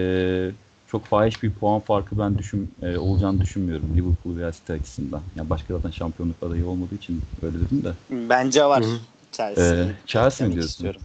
çok 0.88 1.06
fahiş 1.06 1.44
bir 1.44 1.52
puan 1.52 1.80
farkı 1.80 2.20
ben 2.20 2.38
düşün 2.38 2.72
e, 2.82 2.98
olacağını 2.98 3.42
düşünmüyorum 3.42 3.98
Liverpool 3.98 4.38
veya 4.38 4.52
City 4.52 4.74
açısından. 4.74 5.22
Yani 5.36 5.50
başka 5.50 5.74
zaten 5.74 5.92
şampiyonluk 5.92 6.36
adayı 6.42 6.68
olmadığı 6.68 6.96
için 6.96 7.22
öyle 7.42 7.56
dedim 7.60 7.84
de. 7.84 7.94
Bence 8.30 8.66
var. 8.66 8.84
Hı-hı. 8.84 8.98
Chelsea. 9.32 9.84
Ee, 9.84 9.92
Chelsea 10.06 10.48
mi 10.48 10.54
diyorsun? 10.54 10.70
Istiyorum. 10.72 11.02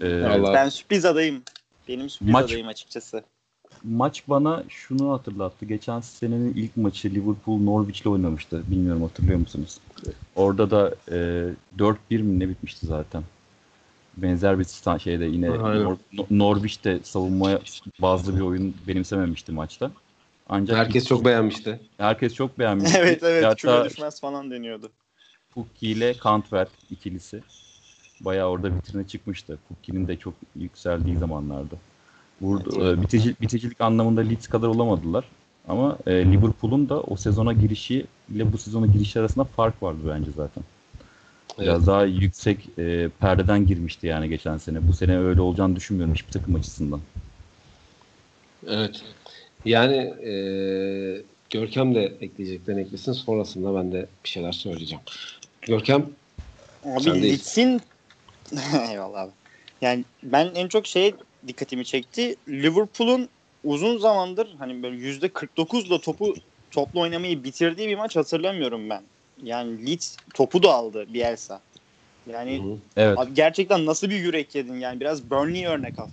Ee, 0.00 0.06
evet, 0.06 0.46
ben 0.54 0.68
sürpriz 0.68 1.04
adayım. 1.04 1.42
Benim 1.88 2.10
sürpriz 2.10 2.32
maç, 2.32 2.50
adayım 2.50 2.68
açıkçası. 2.68 3.22
Maç 3.84 4.22
bana 4.28 4.62
şunu 4.68 5.12
hatırlattı. 5.12 5.64
Geçen 5.64 6.00
senenin 6.00 6.54
ilk 6.54 6.76
maçı 6.76 7.10
Liverpool 7.10 7.60
Norwich'le 7.60 8.06
oynamıştı. 8.06 8.62
Bilmiyorum 8.70 9.02
hatırlıyor 9.02 9.38
musunuz? 9.38 9.78
Orada 10.36 10.70
da 10.70 10.94
e, 11.10 11.48
4-1 11.78 12.22
mi 12.22 12.40
ne 12.40 12.48
bitmişti 12.48 12.86
zaten. 12.86 13.22
Benzer 14.16 14.58
bir 14.58 14.98
şeyde 14.98 15.24
yine 15.24 15.48
Nor- 15.48 15.98
Norwich 16.30 16.84
de 16.84 17.00
savunmaya 17.02 17.60
bazı 17.98 18.36
bir 18.36 18.40
oyun 18.40 18.74
benimsememişti 18.88 19.52
maçta. 19.52 19.90
Ancak 20.48 20.78
herkes 20.78 21.08
çok 21.08 21.24
beğenmişti. 21.24 21.80
Herkes 21.98 22.34
çok 22.34 22.58
beğenmişti. 22.58 22.98
evet 23.02 23.22
evet 23.22 23.44
Hatta 23.44 23.54
küme 23.54 23.84
düşmez 23.84 24.20
falan 24.20 24.50
deniyordu. 24.50 24.90
Pukki 25.54 25.88
ile 25.88 26.14
Cantwell 26.24 26.66
ikilisi. 26.90 27.42
Bayağı 28.20 28.48
orada 28.48 28.74
vitrine 28.74 29.06
çıkmıştı. 29.06 29.58
Pukki'nin 29.68 30.08
de 30.08 30.16
çok 30.16 30.34
yükseldiği 30.56 31.18
zamanlarda. 31.18 31.76
Burada 32.40 32.90
e, 32.90 33.02
bitici, 33.02 33.34
biticilik 33.40 33.80
anlamında 33.80 34.20
Leeds 34.20 34.48
kadar 34.48 34.68
olamadılar. 34.68 35.24
Ama 35.68 35.98
e, 36.06 36.12
Liverpool'un 36.12 36.88
da 36.88 37.00
o 37.00 37.16
sezona 37.16 37.52
girişi 37.52 38.06
ile 38.34 38.52
bu 38.52 38.58
sezona 38.58 38.86
girişi 38.86 39.20
arasında 39.20 39.44
fark 39.44 39.82
vardı 39.82 39.98
bence 40.08 40.30
zaten. 40.36 40.64
Biraz 41.58 41.76
evet. 41.78 41.86
daha 41.86 42.04
yüksek 42.04 42.68
e, 42.78 43.08
perdeden 43.20 43.66
girmişti 43.66 44.06
yani 44.06 44.28
geçen 44.28 44.56
sene. 44.56 44.88
Bu 44.88 44.92
sene 44.92 45.18
öyle 45.18 45.40
olacağını 45.40 45.76
düşünmüyorum 45.76 46.14
hiçbir 46.14 46.32
takım 46.32 46.54
açısından. 46.54 47.00
Evet. 48.66 49.02
Yani 49.64 49.96
e, 49.96 50.32
Görkem 51.54 51.94
de 51.94 52.12
ekleyeceklerini 52.20 52.80
eklesin. 52.80 53.12
Sonrasında 53.12 53.74
ben 53.74 53.92
de 53.92 54.06
bir 54.24 54.28
şeyler 54.28 54.52
söyleyeceğim. 54.52 55.04
Görkem 55.62 56.06
Abi 56.84 57.22
Leeds'in 57.22 57.80
eyvallah 58.90 59.20
abi. 59.20 59.32
Yani 59.80 60.04
ben 60.22 60.50
en 60.54 60.68
çok 60.68 60.86
şey 60.86 61.14
dikkatimi 61.46 61.84
çekti. 61.84 62.36
Liverpool'un 62.48 63.28
uzun 63.64 63.98
zamandır 63.98 64.48
hani 64.58 64.82
böyle 64.82 64.96
yüzde 64.96 65.26
49'la 65.26 66.00
topu 66.00 66.34
toplu 66.70 67.00
oynamayı 67.00 67.44
bitirdiği 67.44 67.88
bir 67.88 67.96
maç 67.96 68.16
hatırlamıyorum 68.16 68.90
ben. 68.90 69.02
Yani 69.42 69.86
Leeds 69.86 70.16
topu 70.34 70.62
da 70.62 70.74
aldı 70.74 71.14
Bielsa. 71.14 71.60
Yani 72.32 72.78
evet. 72.96 73.18
abi 73.18 73.34
gerçekten 73.34 73.86
nasıl 73.86 74.10
bir 74.10 74.16
yürek 74.16 74.54
yedin 74.54 74.74
yani 74.74 75.00
biraz 75.00 75.30
Burnley 75.30 75.66
örnek 75.66 75.98
al. 75.98 76.08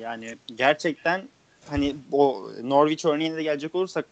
Yani 0.00 0.36
gerçekten 0.56 1.28
hani 1.68 1.96
o 2.12 2.48
Norwich 2.62 3.04
örneğine 3.04 3.36
de 3.36 3.42
gelecek 3.42 3.74
olursak 3.74 4.04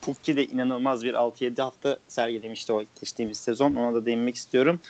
Pufki 0.00 0.36
de 0.36 0.46
inanılmaz 0.46 1.04
bir 1.04 1.14
6-7 1.14 1.62
hafta 1.62 1.98
sergilemişti 2.08 2.72
o 2.72 2.84
geçtiğimiz 3.00 3.38
sezon. 3.38 3.74
Ona 3.74 3.94
da 3.94 4.06
değinmek 4.06 4.36
istiyorum. 4.36 4.80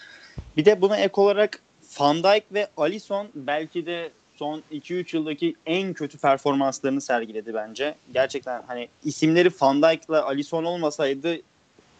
Bir 0.56 0.64
de 0.64 0.80
buna 0.80 0.96
ek 0.96 1.20
olarak 1.20 1.62
Van 2.00 2.22
Dijk 2.22 2.44
ve 2.52 2.68
Alisson 2.76 3.28
belki 3.34 3.86
de 3.86 4.10
son 4.36 4.62
2-3 4.72 5.16
yıldaki 5.16 5.54
en 5.66 5.92
kötü 5.92 6.18
performanslarını 6.18 7.00
sergiledi 7.00 7.54
bence. 7.54 7.94
Gerçekten 8.14 8.62
hani 8.66 8.88
isimleri 9.04 9.50
Van 9.60 9.82
Dijk'la 9.82 10.24
Alisson 10.24 10.64
olmasaydı 10.64 11.36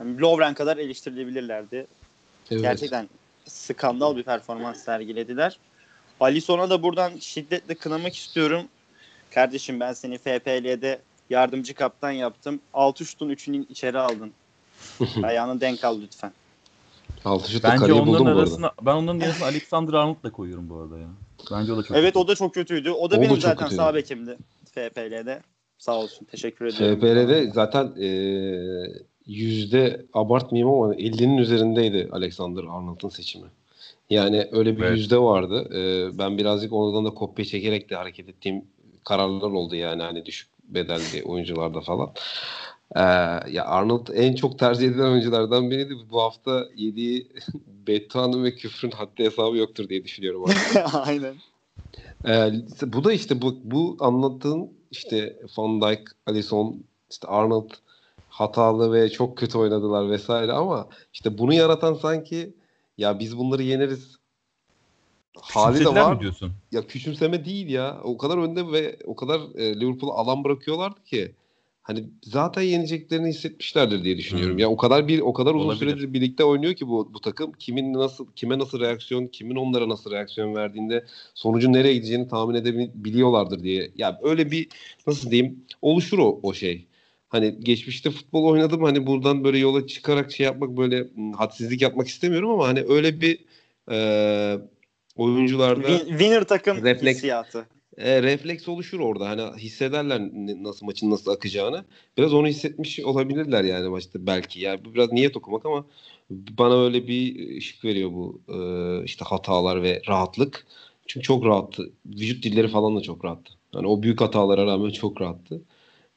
yani 0.00 0.20
Lovren 0.20 0.54
kadar 0.54 0.76
eleştirilebilirlerdi. 0.76 1.86
Evet. 2.50 2.62
Gerçekten 2.62 3.08
skandal 3.46 4.16
bir 4.16 4.22
performans 4.22 4.84
sergilediler. 4.84 5.58
Alisson'a 6.20 6.70
da 6.70 6.82
buradan 6.82 7.12
şiddetle 7.20 7.74
kınamak 7.74 8.16
istiyorum. 8.16 8.62
Kardeşim 9.30 9.80
ben 9.80 9.92
seni 9.92 10.18
FPL'de 10.18 11.00
yardımcı 11.30 11.74
kaptan 11.74 12.10
yaptım. 12.10 12.60
6 12.74 13.04
şutun 13.04 13.30
3'ünü 13.30 13.66
içeri 13.68 13.98
aldın. 13.98 14.32
Ayağını 15.22 15.60
denk 15.60 15.84
al 15.84 16.00
lütfen. 16.02 16.32
6 17.24 17.50
şut 17.52 17.64
Bence 17.64 17.92
onların 17.92 18.26
arasına 18.26 18.72
ben 18.82 18.94
onların 18.94 19.20
arasına 19.20 19.46
Alexander 19.46 19.92
Arnold 19.92 20.22
da 20.22 20.32
koyuyorum 20.32 20.68
bu 20.70 20.76
arada 20.80 20.98
ya. 20.98 21.08
Bence 21.52 21.72
o 21.72 21.76
da 21.76 21.82
çok 21.82 21.96
Evet 21.96 22.14
kötü. 22.14 22.18
o 22.18 22.28
da 22.28 22.34
çok 22.34 22.54
kötüydü. 22.54 22.90
O 22.90 23.10
da 23.10 23.16
o 23.16 23.20
benim 23.20 23.36
da 23.36 23.40
zaten 23.40 23.56
kötüydü. 23.56 23.76
sağ 23.76 23.94
bekimdi 23.94 24.38
FPL'de. 24.74 25.42
Sağ 25.78 25.96
olsun. 25.96 26.24
Teşekkür 26.24 26.66
ediyorum. 26.66 26.96
FPL'de 26.98 27.50
zaten 27.54 27.84
e, 28.00 28.08
yüzde 29.26 30.06
abartmayayım 30.12 30.74
ama 30.74 30.94
50'nin 30.94 31.38
üzerindeydi 31.38 32.08
Alexander 32.12 32.62
Arnold'un 32.62 33.08
seçimi. 33.08 33.46
Yani 34.10 34.48
öyle 34.52 34.76
bir 34.76 34.82
evet. 34.82 34.96
yüzde 34.96 35.18
vardı. 35.18 35.68
E, 35.74 36.18
ben 36.18 36.38
birazcık 36.38 36.72
oradan 36.72 37.04
da 37.04 37.10
kopya 37.10 37.44
çekerek 37.44 37.90
de 37.90 37.96
hareket 37.96 38.28
ettiğim 38.28 38.64
kararlar 39.04 39.50
oldu 39.50 39.76
yani 39.76 40.02
hani 40.02 40.26
düşük 40.26 40.48
bedelli 40.68 41.24
oyuncularda 41.24 41.80
falan. 41.80 42.10
Ee, 42.96 43.00
ya 43.50 43.64
Arnold 43.64 44.06
en 44.14 44.34
çok 44.34 44.58
tercih 44.58 44.88
edilen 44.88 45.10
oyunculardan 45.10 45.70
biriydi. 45.70 45.94
Bu 46.10 46.20
hafta 46.20 46.68
yediği 46.76 47.28
bedduanın 47.86 48.44
ve 48.44 48.54
küfrün 48.54 48.90
haddi 48.90 49.24
hesabı 49.24 49.56
yoktur 49.56 49.88
diye 49.88 50.04
düşünüyorum. 50.04 50.44
Aynen. 50.92 51.34
Ee, 52.26 52.52
bu 52.86 53.04
da 53.04 53.12
işte 53.12 53.42
bu, 53.42 53.56
bu 53.64 53.96
anlattığın 54.00 54.70
işte 54.90 55.36
Van 55.56 55.80
Dijk, 55.80 56.00
Alisson, 56.26 56.84
işte 57.10 57.28
Arnold 57.28 57.70
hatalı 58.32 58.92
ve 58.92 59.10
çok 59.10 59.38
kötü 59.38 59.58
oynadılar 59.58 60.10
vesaire 60.10 60.52
ama 60.52 60.88
işte 61.12 61.38
bunu 61.38 61.54
yaratan 61.54 61.94
sanki 61.94 62.54
ya 62.98 63.18
biz 63.18 63.38
bunları 63.38 63.62
yeneriz 63.62 64.16
hali 65.40 65.84
de 65.84 65.88
var. 65.88 66.14
Mi 66.14 66.20
diyorsun? 66.20 66.52
Ya 66.72 66.86
küçümseme 66.86 67.44
değil 67.44 67.68
ya. 67.68 68.00
O 68.04 68.18
kadar 68.18 68.38
önde 68.38 68.72
ve 68.72 68.98
o 69.04 69.16
kadar 69.16 69.40
e, 69.54 69.80
Liverpool'a 69.80 70.14
alan 70.14 70.44
bırakıyorlardı 70.44 71.04
ki 71.04 71.32
hani 71.82 72.04
zaten 72.22 72.62
yeneceklerini 72.62 73.28
hissetmişlerdir 73.28 74.04
diye 74.04 74.16
düşünüyorum. 74.18 74.52
Hmm. 74.52 74.58
Ya 74.58 74.70
o 74.70 74.76
kadar 74.76 75.08
bir 75.08 75.20
o 75.20 75.32
kadar 75.32 75.54
uzun 75.54 75.66
Olabilir. 75.66 75.90
süredir 75.90 76.12
birlikte 76.12 76.44
oynuyor 76.44 76.74
ki 76.74 76.88
bu 76.88 77.14
bu 77.14 77.20
takım 77.20 77.52
kimin 77.52 77.92
nasıl 77.92 78.26
kime 78.36 78.58
nasıl 78.58 78.80
reaksiyon, 78.80 79.26
kimin 79.26 79.56
onlara 79.56 79.88
nasıl 79.88 80.10
reaksiyon 80.10 80.54
verdiğinde 80.54 81.04
sonucun 81.34 81.72
nereye 81.72 81.94
gideceğini 81.94 82.28
tahmin 82.28 82.54
edebiliyorlardır 82.54 83.62
diye. 83.62 83.90
Ya 83.96 84.18
öyle 84.22 84.50
bir 84.50 84.68
nasıl 85.06 85.30
diyeyim 85.30 85.64
oluşur 85.82 86.18
o 86.18 86.40
o 86.42 86.54
şey. 86.54 86.86
Hani 87.32 87.60
geçmişte 87.60 88.10
futbol 88.10 88.44
oynadım 88.44 88.82
hani 88.82 89.06
buradan 89.06 89.44
böyle 89.44 89.58
yola 89.58 89.86
çıkarak 89.86 90.32
şey 90.32 90.46
yapmak 90.46 90.70
böyle 90.76 91.08
hadsizlik 91.36 91.82
yapmak 91.82 92.08
istemiyorum 92.08 92.50
ama 92.50 92.68
hani 92.68 92.84
öyle 92.88 93.20
bir 93.20 93.38
e, 93.90 94.58
oyuncularda 95.16 95.88
Win, 95.88 96.08
winner 96.08 96.44
takım 96.44 96.84
refleks, 96.84 97.16
hissiyatı. 97.16 97.66
E, 97.96 98.22
refleks 98.22 98.68
oluşur 98.68 99.00
orada. 99.00 99.28
Hani 99.28 99.42
hissederler 99.58 100.20
nasıl 100.62 100.86
maçın 100.86 101.10
nasıl 101.10 101.30
akacağını. 101.30 101.84
Biraz 102.18 102.34
onu 102.34 102.46
hissetmiş 102.46 103.00
olabilirler 103.00 103.64
yani 103.64 103.88
maçta 103.88 104.26
belki. 104.26 104.60
Yani 104.60 104.84
bu 104.84 104.94
biraz 104.94 105.12
niyet 105.12 105.36
okumak 105.36 105.66
ama 105.66 105.84
bana 106.30 106.84
öyle 106.84 107.08
bir 107.08 107.56
ışık 107.58 107.84
veriyor 107.84 108.10
bu 108.12 108.40
e, 108.48 108.58
işte 109.04 109.24
hatalar 109.24 109.82
ve 109.82 110.02
rahatlık. 110.08 110.66
Çünkü 111.06 111.24
çok 111.24 111.44
rahattı. 111.44 111.90
Vücut 112.06 112.44
dilleri 112.44 112.68
falan 112.68 112.96
da 112.96 113.00
çok 113.00 113.24
rahattı. 113.24 113.52
Yani 113.74 113.86
o 113.86 114.02
büyük 114.02 114.20
hatalara 114.20 114.66
rağmen 114.66 114.90
çok 114.90 115.20
rahattı. 115.20 115.62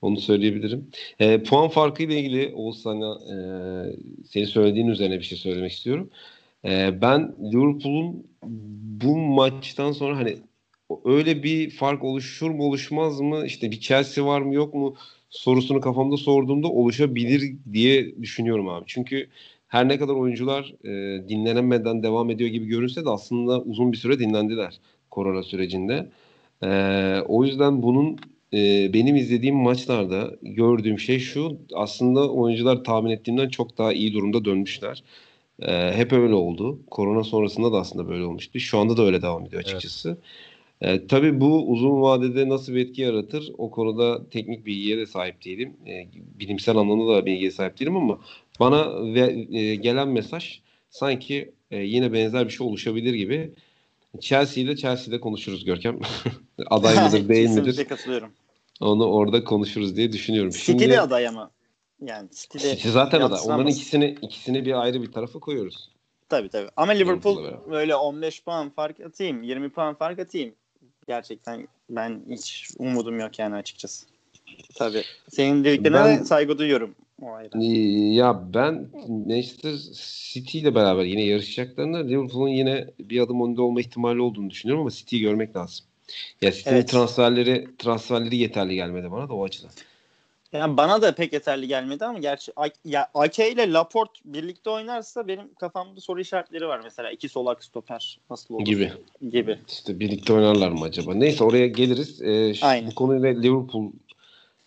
Onu 0.05 0.19
söyleyebilirim. 0.19 0.87
E, 1.19 1.43
puan 1.43 1.69
farkı 1.69 2.03
ile 2.03 2.19
ilgili 2.19 2.53
Oğuzhan'a 2.55 3.19
e, 3.33 3.35
senin 4.29 4.45
söylediğin 4.45 4.87
üzerine 4.87 5.19
bir 5.19 5.23
şey 5.23 5.37
söylemek 5.37 5.71
istiyorum. 5.71 6.09
E, 6.65 7.01
ben 7.01 7.35
Liverpool'un 7.43 8.27
bu 9.01 9.17
maçtan 9.17 9.91
sonra 9.91 10.17
hani 10.17 10.37
öyle 11.05 11.43
bir 11.43 11.69
fark 11.69 12.03
oluşur 12.03 12.49
mu 12.51 12.63
oluşmaz 12.63 13.21
mı 13.21 13.45
işte 13.45 13.71
bir 13.71 13.79
Chelsea 13.79 14.25
var 14.25 14.41
mı 14.41 14.53
yok 14.53 14.73
mu 14.73 14.95
sorusunu 15.29 15.81
kafamda 15.81 16.17
sorduğumda 16.17 16.67
oluşabilir 16.67 17.55
diye 17.73 18.21
düşünüyorum 18.21 18.69
abi. 18.69 18.83
Çünkü 18.87 19.27
her 19.67 19.87
ne 19.87 19.97
kadar 19.97 20.13
oyuncular 20.13 20.73
e, 20.83 21.23
dinlenemeden 21.29 22.03
devam 22.03 22.29
ediyor 22.29 22.49
gibi 22.49 22.65
görünse 22.65 23.05
de 23.05 23.09
aslında 23.09 23.61
uzun 23.61 23.91
bir 23.91 23.97
süre 23.97 24.19
dinlendiler 24.19 24.79
korona 25.11 25.43
sürecinde. 25.43 26.09
E, 26.63 26.69
o 27.27 27.45
yüzden 27.45 27.83
bunun 27.83 28.17
e, 28.53 28.93
benim 28.93 29.15
izlediğim 29.15 29.55
maçlarda 29.55 30.35
gördüğüm 30.41 30.99
şey 30.99 31.19
şu 31.19 31.57
aslında 31.73 32.31
oyuncular 32.31 32.83
tahmin 32.83 33.09
ettiğimden 33.09 33.49
çok 33.49 33.77
daha 33.77 33.93
iyi 33.93 34.13
durumda 34.13 34.45
dönmüşler. 34.45 35.03
E, 35.61 35.93
hep 35.93 36.13
öyle 36.13 36.33
oldu. 36.33 36.79
Korona 36.91 37.23
sonrasında 37.23 37.73
da 37.73 37.77
aslında 37.77 38.09
böyle 38.09 38.23
olmuştu. 38.23 38.59
Şu 38.59 38.77
anda 38.77 38.97
da 38.97 39.03
öyle 39.03 39.21
devam 39.21 39.45
ediyor 39.45 39.61
açıkçası. 39.61 40.09
Evet. 40.09 40.21
E, 40.81 41.07
tabii 41.07 41.41
bu 41.41 41.67
uzun 41.67 42.01
vadede 42.01 42.49
nasıl 42.49 42.73
bir 42.73 42.79
etki 42.79 43.01
yaratır 43.01 43.51
o 43.57 43.71
konuda 43.71 44.29
teknik 44.29 44.65
bilgiye 44.65 44.97
de 44.97 45.05
sahip 45.05 45.45
değilim. 45.45 45.73
E, 45.87 46.07
bilimsel 46.39 46.77
anlamda 46.77 47.15
da 47.15 47.25
bilgiye 47.25 47.51
sahip 47.51 47.79
değilim 47.79 47.97
ama 47.97 48.19
bana 48.59 49.05
ve, 49.13 49.47
e, 49.57 49.75
gelen 49.75 50.07
mesaj 50.07 50.59
sanki 50.89 51.51
e, 51.71 51.77
yine 51.77 52.13
benzer 52.13 52.45
bir 52.45 52.53
şey 52.53 52.67
oluşabilir 52.67 53.13
gibi. 53.13 53.51
Chelsea 54.19 54.63
ile 54.63 54.75
Chelsea'de 54.75 55.19
konuşuruz 55.19 55.65
Görkem. 55.65 55.99
aday 56.69 56.95
mıdır 57.03 57.29
değil 57.29 57.49
midir? 57.49 57.85
katılıyorum. 57.85 58.31
Onu 58.81 59.05
orada 59.05 59.43
konuşuruz 59.43 59.95
diye 59.95 60.11
düşünüyorum. 60.11 60.51
City'de 60.51 60.83
Şimdi, 60.83 60.99
aday 60.99 61.27
ama. 61.27 61.51
Yani 62.01 62.29
City'de 62.31 62.75
City 62.75 62.89
zaten 62.89 63.19
yansıtamaz. 63.19 63.47
Onların 63.47 63.71
ikisini 63.71 64.17
ikisini 64.21 64.65
bir 64.65 64.81
ayrı 64.81 65.01
bir 65.01 65.11
tarafa 65.11 65.39
koyuyoruz. 65.39 65.89
Tabii 66.29 66.49
tabii. 66.49 66.69
Ama 66.75 66.91
Liverpool 66.91 67.43
böyle 67.71 67.95
15 67.95 68.43
puan 68.43 68.69
fark 68.69 68.99
atayım, 68.99 69.43
20 69.43 69.69
puan 69.69 69.95
fark 69.95 70.19
atayım. 70.19 70.55
Gerçekten 71.07 71.67
ben 71.89 72.23
hiç 72.29 72.69
umudum 72.79 73.19
yok 73.19 73.39
yani 73.39 73.55
açıkçası. 73.55 74.05
Tabii. 74.75 75.03
Senin 75.29 75.63
dediklerine 75.63 75.97
Ben- 75.97 76.23
saygı 76.23 76.57
duyuyorum. 76.57 76.95
O 77.21 77.31
ayrı. 77.31 77.63
Ya 78.13 78.43
ben 78.53 78.87
Manchester 79.07 79.73
City 80.33 80.59
ile 80.59 80.75
beraber 80.75 81.03
yine 81.05 81.21
yarışacaklarında 81.23 81.97
Liverpool'un 81.97 82.47
yine 82.47 82.87
bir 82.99 83.19
adım 83.19 83.49
önde 83.49 83.61
olma 83.61 83.79
ihtimali 83.79 84.21
olduğunu 84.21 84.49
düşünüyorum 84.49 84.81
ama 84.81 84.91
City'yi 84.91 85.21
görmek 85.21 85.55
lazım. 85.55 85.85
Ya 86.41 86.51
City'nin 86.51 86.75
Evet. 86.75 86.87
transferleri 86.89 87.67
transferleri 87.77 88.37
yeterli 88.37 88.75
gelmedi 88.75 89.11
bana 89.11 89.29
da 89.29 89.33
o 89.33 89.43
açıdan. 89.45 89.71
Yani 90.53 90.77
bana 90.77 91.01
da 91.01 91.15
pek 91.15 91.33
yeterli 91.33 91.67
gelmedi 91.67 92.05
ama 92.05 92.19
gerçi 92.19 92.51
ya 92.85 93.07
Ake 93.13 93.51
ile 93.51 93.71
Laporte 93.73 94.11
birlikte 94.25 94.69
oynarsa 94.69 95.27
benim 95.27 95.53
kafamda 95.59 96.01
soru 96.01 96.21
işaretleri 96.21 96.67
var 96.67 96.81
mesela. 96.83 97.11
iki 97.11 97.29
solak 97.29 97.63
stoper 97.63 98.19
nasıl 98.29 98.55
olur? 98.55 98.65
Gibi. 98.65 98.91
Gibi. 99.31 99.59
İşte 99.69 99.99
birlikte 99.99 100.33
oynarlar 100.33 100.69
mı 100.71 100.83
acaba? 100.85 101.13
Neyse 101.13 101.43
oraya 101.43 101.67
geliriz. 101.67 102.21
Ee, 102.21 102.53
şu- 102.53 102.65
bu 102.91 102.95
konuyla 102.95 103.39
Liverpool 103.39 103.91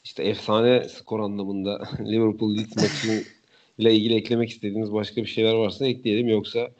işte 0.08 0.22
efsane 0.22 0.88
skor 0.88 1.20
anlamında 1.20 1.88
Liverpool 2.00 2.56
Leeds 2.56 2.76
maçı 2.76 3.24
ile 3.78 3.94
ilgili 3.94 4.14
eklemek 4.14 4.50
istediğiniz 4.50 4.92
başka 4.92 5.22
bir 5.22 5.26
şeyler 5.26 5.54
varsa 5.54 5.86
ekleyelim 5.86 6.28
yoksa 6.28 6.70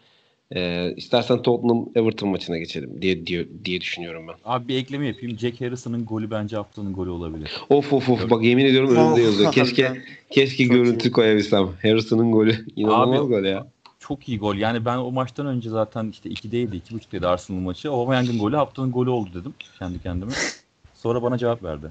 e, 0.54 0.92
istersen 0.96 1.42
Tottenham 1.42 1.88
Everton 1.94 2.28
maçına 2.28 2.58
geçelim 2.58 3.02
diye 3.02 3.26
diye, 3.26 3.46
diye 3.64 3.80
düşünüyorum 3.80 4.28
ben. 4.28 4.34
Abi 4.44 4.68
bir 4.68 4.76
ekleme 4.76 5.06
yapayım. 5.06 5.38
Jack 5.38 5.60
Harrison'ın 5.60 6.04
golü 6.04 6.30
bence 6.30 6.56
haftanın 6.56 6.92
golü 6.92 7.10
olabilir. 7.10 7.50
Of 7.70 7.92
of 7.92 8.08
of 8.10 8.30
bak 8.30 8.44
yemin 8.44 8.64
ediyorum 8.64 8.96
önümde 8.96 9.20
yazıyor. 9.20 9.52
Keşke 9.52 10.02
keşke 10.30 10.64
Çok 10.66 10.76
görüntü 10.76 11.08
iyi. 11.08 11.12
koyabilsem. 11.12 11.68
Harrison'ın 11.82 12.32
golü 12.32 12.66
inanılmaz 12.76 13.20
Abi- 13.20 13.28
gol 13.28 13.44
ya. 13.44 13.66
Çok 14.00 14.28
iyi 14.28 14.38
gol. 14.38 14.54
Yani 14.54 14.84
ben 14.84 14.96
o 14.96 15.12
maçtan 15.12 15.46
önce 15.46 15.70
zaten 15.70 16.08
işte 16.10 16.28
2'deydi, 16.28 16.80
2.5'teydi 16.80 17.26
Arsenal 17.26 17.58
maçı. 17.58 17.90
Aubameyang'ın 17.90 18.38
golü 18.38 18.56
haftanın 18.56 18.92
golü 18.92 19.10
oldu 19.10 19.30
dedim 19.34 19.54
kendi 19.78 20.02
kendime. 20.02 20.32
Sonra 20.94 21.22
bana 21.22 21.38
cevap 21.38 21.62
verdi. 21.62 21.86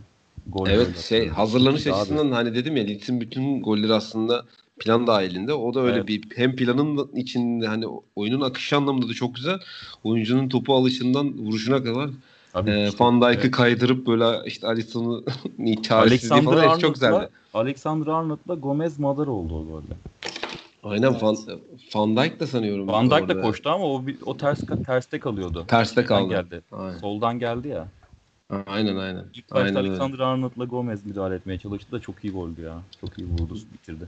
Gol 0.54 0.68
Evet 0.70 1.00
şey 1.00 1.30
hazırlanış 1.30 1.88
açısından 1.88 2.32
hani 2.32 2.56
dedim 2.56 2.78
ya 2.78 2.84
Leeds'in 2.84 3.22
bütün 3.22 3.62
golleri 3.62 3.94
aslında 3.94 4.46
plan 4.80 5.08
dahilinde. 5.08 5.54
O 5.54 5.74
da 5.74 5.82
öyle 5.82 5.98
Evet. 5.98 6.08
bir 6.08 6.24
hem 6.36 6.56
planın 6.56 7.10
içinde 7.16 7.68
hani 7.68 7.86
oyunun 8.16 8.42
akışı 8.42 8.78
anlamında 8.78 9.10
da 9.10 9.14
çok 9.14 9.36
güzel. 9.36 9.60
Oyuncunun 10.04 10.50
topu 10.50 10.76
alışından 10.76 11.34
vuruşuna 11.38 11.84
kadar 11.84 12.10
Abi 12.54 12.72
e, 12.72 12.88
işte, 12.88 13.04
Van 13.04 13.22
Dijk'ı 13.22 13.42
evet. 13.42 13.52
kaydırıp 13.52 14.08
böyle 14.08 14.26
işte 14.46 14.68
Alisson'u 14.68 15.24
çaresizliği 15.84 16.34
Alexander 16.34 16.44
falan 16.44 16.70
hepsi 16.70 16.82
çok 16.82 16.94
güzeldi. 16.94 17.16
Arnold'la 17.16 17.30
Alexander 17.54 18.08
Arnold'la 18.08 18.56
Gomez 18.56 19.00
Madar 19.00 19.28
oldu 19.28 19.56
o 19.56 19.66
golde. 19.66 19.94
Aynen 20.84 21.12
Evet. 21.12 21.24
Van, 21.24 21.38
Van 21.96 22.18
Dijk 22.18 22.40
da 22.40 22.48
sanıyorum. 22.48 22.88
Van 22.88 23.12
Dijk 23.12 23.30
de 23.30 23.42
koştu 23.42 23.70
ama 23.70 23.86
o 23.86 24.04
o 24.26 24.38
ters 24.38 24.60
terste 24.86 25.20
kalıyordu. 25.20 25.66
Terste 25.68 26.06
kaldı. 26.06 26.30
geldi. 26.30 26.62
Aynen. 26.72 26.98
Soldan 26.98 27.40
geldi 27.40 27.68
ya. 27.68 27.88
Aynen 28.50 28.96
aynen. 28.96 29.26
İlk 29.34 29.52
başta 29.52 29.60
Aynen 29.60 29.78
öyle. 29.78 29.90
Alexander 29.90 30.20
Arnold'la 30.20 30.66
Gomez 30.66 31.06
müdahale 31.06 31.36
etmeye 31.36 31.58
çalıştı 31.60 31.92
da 31.92 32.00
çok 32.00 32.24
iyi 32.24 32.34
goldü 32.34 32.62
ya. 32.62 32.82
Çok 33.02 33.20
iyi 33.20 33.28
vurdu, 33.28 33.60
bitirdi. 33.74 34.06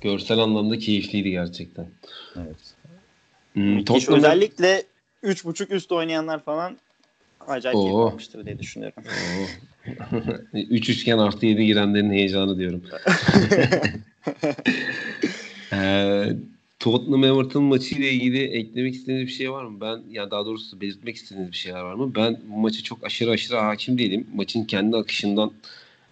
Görsel 0.00 0.38
anlamda 0.38 0.78
keyifliydi 0.78 1.30
gerçekten. 1.30 1.86
Evet. 2.36 2.74
Hmm, 3.52 3.62
Müthiş. 3.62 4.04
Tottenham'da- 4.04 4.16
Özellikle 4.16 4.82
3.5 5.22 5.70
üst 5.70 5.92
oynayanlar 5.92 6.44
falan 6.44 6.76
acayip 7.48 7.76
Oo. 7.76 7.82
keyif 7.84 7.96
almıştır 8.12 8.46
diye 8.46 8.58
düşünüyorum. 8.58 9.02
Oo. 9.06 9.46
Üç 10.52 10.88
üçgen 10.88 11.18
artı 11.18 11.46
yedi 11.46 11.66
girenlerin 11.66 12.10
heyecanı 12.10 12.58
diyorum. 12.58 12.82
Ee, 15.72 16.36
Tottenham 16.82 17.24
Everton 17.24 17.62
maçı 17.62 17.94
ile 17.94 18.12
ilgili 18.12 18.44
eklemek 18.44 18.94
istediğiniz 18.94 19.26
bir 19.26 19.32
şey 19.32 19.52
var 19.52 19.64
mı? 19.64 19.80
Ben 19.80 20.02
yani 20.10 20.30
daha 20.30 20.46
doğrusu 20.46 20.80
belirtmek 20.80 21.16
istediğiniz 21.16 21.52
bir 21.52 21.56
şeyler 21.56 21.80
var 21.80 21.94
mı? 21.94 22.14
Ben 22.14 22.40
bu 22.48 22.58
maçı 22.58 22.82
çok 22.82 23.04
aşırı 23.04 23.30
aşırı 23.30 23.56
hakim 23.56 23.98
değilim. 23.98 24.26
Maçın 24.34 24.64
kendi 24.64 24.96
akışından 24.96 25.52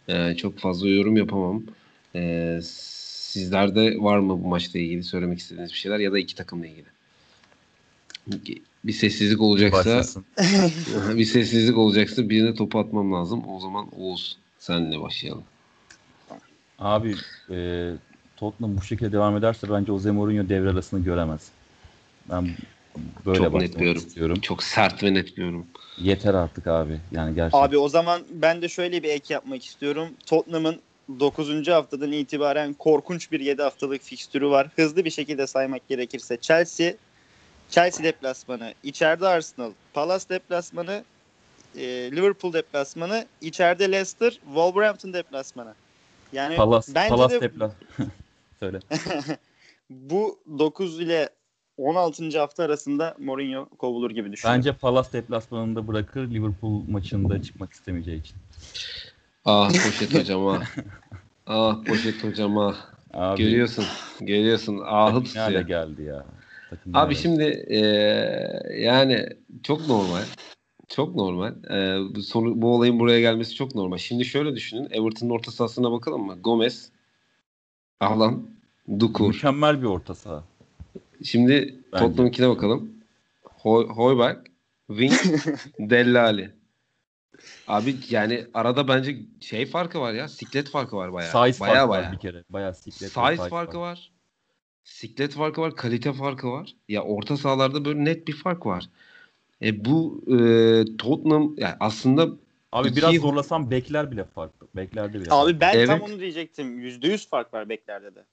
e, 0.09 0.37
çok 0.37 0.59
fazla 0.59 0.89
yorum 0.89 1.17
yapamam. 1.17 1.63
E, 2.15 2.59
sizlerde 2.63 3.97
var 3.99 4.19
mı 4.19 4.45
bu 4.45 4.49
maçla 4.49 4.79
ilgili 4.79 5.05
söylemek 5.05 5.39
istediğiniz 5.39 5.73
bir 5.73 5.77
şeyler 5.77 5.99
ya 5.99 6.13
da 6.13 6.19
iki 6.19 6.35
takımla 6.35 6.67
ilgili? 6.67 6.87
Bir 8.85 8.93
sessizlik 8.93 9.41
olacaksa 9.41 10.23
bir 11.17 11.25
sessizlik 11.25 11.79
olacaksa 11.79 12.31
birine 12.31 12.55
topu 12.55 12.79
atmam 12.79 13.13
lazım. 13.13 13.49
O 13.49 13.61
zaman 13.61 13.89
Oğuz 13.99 14.37
senle 14.59 15.01
başlayalım. 15.01 15.45
Abi 16.79 17.15
e, 17.51 17.91
Tottenham 18.41 18.77
bu 18.77 18.83
şekilde 18.83 19.13
devam 19.13 19.37
ederse 19.37 19.71
bence 19.71 19.87
Jose 19.87 20.11
Mourinho 20.11 20.49
devre 20.49 20.71
arasını 20.71 21.01
göremez. 21.01 21.49
Ben 22.31 22.49
böyle 23.27 23.39
Çok 23.39 23.55
net 23.55 23.97
istiyorum. 23.97 24.41
Çok 24.41 24.63
sert 24.63 25.03
ve 25.03 25.15
net 25.15 25.37
bir 25.37 25.43
yorum. 25.43 25.67
Yeter 25.99 26.35
artık 26.35 26.67
abi. 26.67 27.01
Yani 27.13 27.35
gerçekten. 27.35 27.63
Abi 27.63 27.79
o 27.79 27.89
zaman 27.89 28.23
ben 28.31 28.63
de 28.63 28.69
şöyle 28.69 29.03
bir 29.03 29.09
ek 29.09 29.35
yapmak 29.35 29.65
istiyorum. 29.65 30.09
Tottenham'ın 30.27 30.81
9. 31.21 31.69
haftadan 31.69 32.13
itibaren 32.13 32.75
korkunç 32.75 33.33
bir 33.33 33.41
7 33.41 33.63
haftalık 33.63 34.03
fikstürü 34.03 34.51
var. 34.51 34.69
Hızlı 34.77 35.05
bir 35.05 35.11
şekilde 35.11 35.47
saymak 35.47 35.89
gerekirse 35.89 36.37
Chelsea, 36.37 36.93
Chelsea 37.71 38.05
deplasmanı, 38.05 38.75
içeride 38.83 39.27
Arsenal, 39.27 39.73
Palace 39.93 40.29
deplasmanı, 40.29 41.05
e, 41.77 41.83
Liverpool 42.13 42.53
deplasmanı, 42.53 43.27
içeride 43.41 43.93
Leicester, 43.93 44.31
Wolverhampton 44.31 45.13
deplasmanı. 45.13 45.75
Yani 46.33 46.57
Palas, 46.57 46.89
bence 46.95 47.09
Palas 47.09 47.33
de 47.33 47.41
depla. 47.41 47.73
Söyle. 48.61 48.81
bu 49.91 50.39
9 50.59 51.01
ile 51.01 51.29
16. 51.77 52.39
hafta 52.39 52.65
arasında 52.65 53.17
Mourinho 53.19 53.69
kovulur 53.69 54.11
gibi 54.11 54.33
düşünüyorum. 54.33 54.59
Bence 54.59 54.73
Palas 54.73 55.13
deplasmanında 55.13 55.89
bırakır 55.89 56.31
Liverpool 56.31 56.83
maçında 56.89 57.43
çıkmak 57.43 57.73
istemeyeceği 57.73 58.21
için. 58.21 58.37
Ah 59.45 59.69
poşet 59.69 60.15
hocam 60.15 60.47
ah. 60.47 60.63
Ah 61.47 61.85
poşet 61.85 62.25
hocam 62.25 62.59
ah. 62.59 62.77
Abi, 63.15 63.43
Görüyorsun. 63.43 63.85
Görüyorsun. 64.21 64.81
Ahı 64.85 65.25
tutuyor. 65.25 65.61
geldi 65.61 66.03
ya. 66.03 66.27
Takım 66.71 66.97
Abi 66.97 67.15
şimdi 67.15 67.43
eee, 67.69 68.63
yani 68.79 69.29
çok 69.63 69.89
normal. 69.89 70.23
Çok 70.89 71.15
normal. 71.15 71.55
Eee, 71.71 72.15
bu, 72.15 72.23
sonu, 72.23 72.63
bu 72.63 72.75
olayın 72.75 73.01
buraya 73.01 73.21
gelmesi 73.21 73.55
çok 73.55 73.75
normal. 73.75 73.97
Şimdi 73.97 74.25
şöyle 74.25 74.55
düşünün. 74.55 74.89
Everton'un 74.91 75.31
orta 75.31 75.51
sahasına 75.51 75.93
bakalım 75.93 76.27
mı? 76.27 76.39
Gomez, 76.41 76.91
Ahlan, 78.01 78.43
Dukur. 78.99 79.29
mükemmel 79.29 79.83
bir 79.83 79.87
orta 79.87 80.15
saha. 80.15 80.45
Şimdi 81.25 81.53
Bence. 81.93 82.05
Tottenham'ınkine 82.05 82.49
bakalım. 82.49 82.91
Hoy 83.43 83.87
Hoiberg, 83.89 84.47
Wing, 84.89 85.13
Dellali. 85.91 86.51
Abi 87.69 87.97
yani 88.11 88.47
arada 88.55 88.89
bence 88.89 89.17
şey 89.41 89.67
farkı 89.67 90.01
var 90.01 90.13
ya. 90.13 90.29
Siklet 90.29 90.69
farkı 90.71 90.97
var 90.97 91.13
bayağı. 91.13 91.31
Size 91.53 91.61
bayağı 91.61 91.77
farkı 91.77 91.91
bayağı. 91.91 92.07
var 92.07 92.13
bir 92.13 92.19
kere. 92.19 92.45
Bayağı 92.51 92.75
siklet. 92.75 93.11
Size 93.11 93.37
farkı 93.49 93.79
var. 93.79 94.13
Siklet 94.85 95.33
farkı 95.33 95.61
var. 95.61 95.77
Kalite 95.77 96.13
farkı 96.13 96.51
var. 96.51 96.77
Ya 96.89 97.03
orta 97.03 97.37
sahalarda 97.37 97.85
böyle 97.85 98.05
net 98.05 98.29
bir 98.29 98.33
fark 98.33 98.67
var. 98.67 98.89
E 99.63 99.85
bu 99.85 100.25
e, 100.27 100.37
Tottenham 100.99 101.55
yani 101.57 101.75
aslında 101.81 102.29
Abi 102.73 102.89
İki- 102.89 102.97
biraz 102.97 103.15
zorlasam 103.15 103.71
bekler 103.71 104.11
bile 104.11 104.25
farklı. 104.25 104.60
Beklerde 104.77 105.21
bile. 105.21 105.29
Abi 105.31 105.61
ben 105.61 105.73
tam 105.87 106.01
Evet. 106.01 106.11
onu 106.11 106.21
diyecektim. 106.21 106.81
%100 106.81 107.29
fark 107.29 107.55
var 107.55 107.69
beklerde 107.69 108.15
de. 108.15 108.25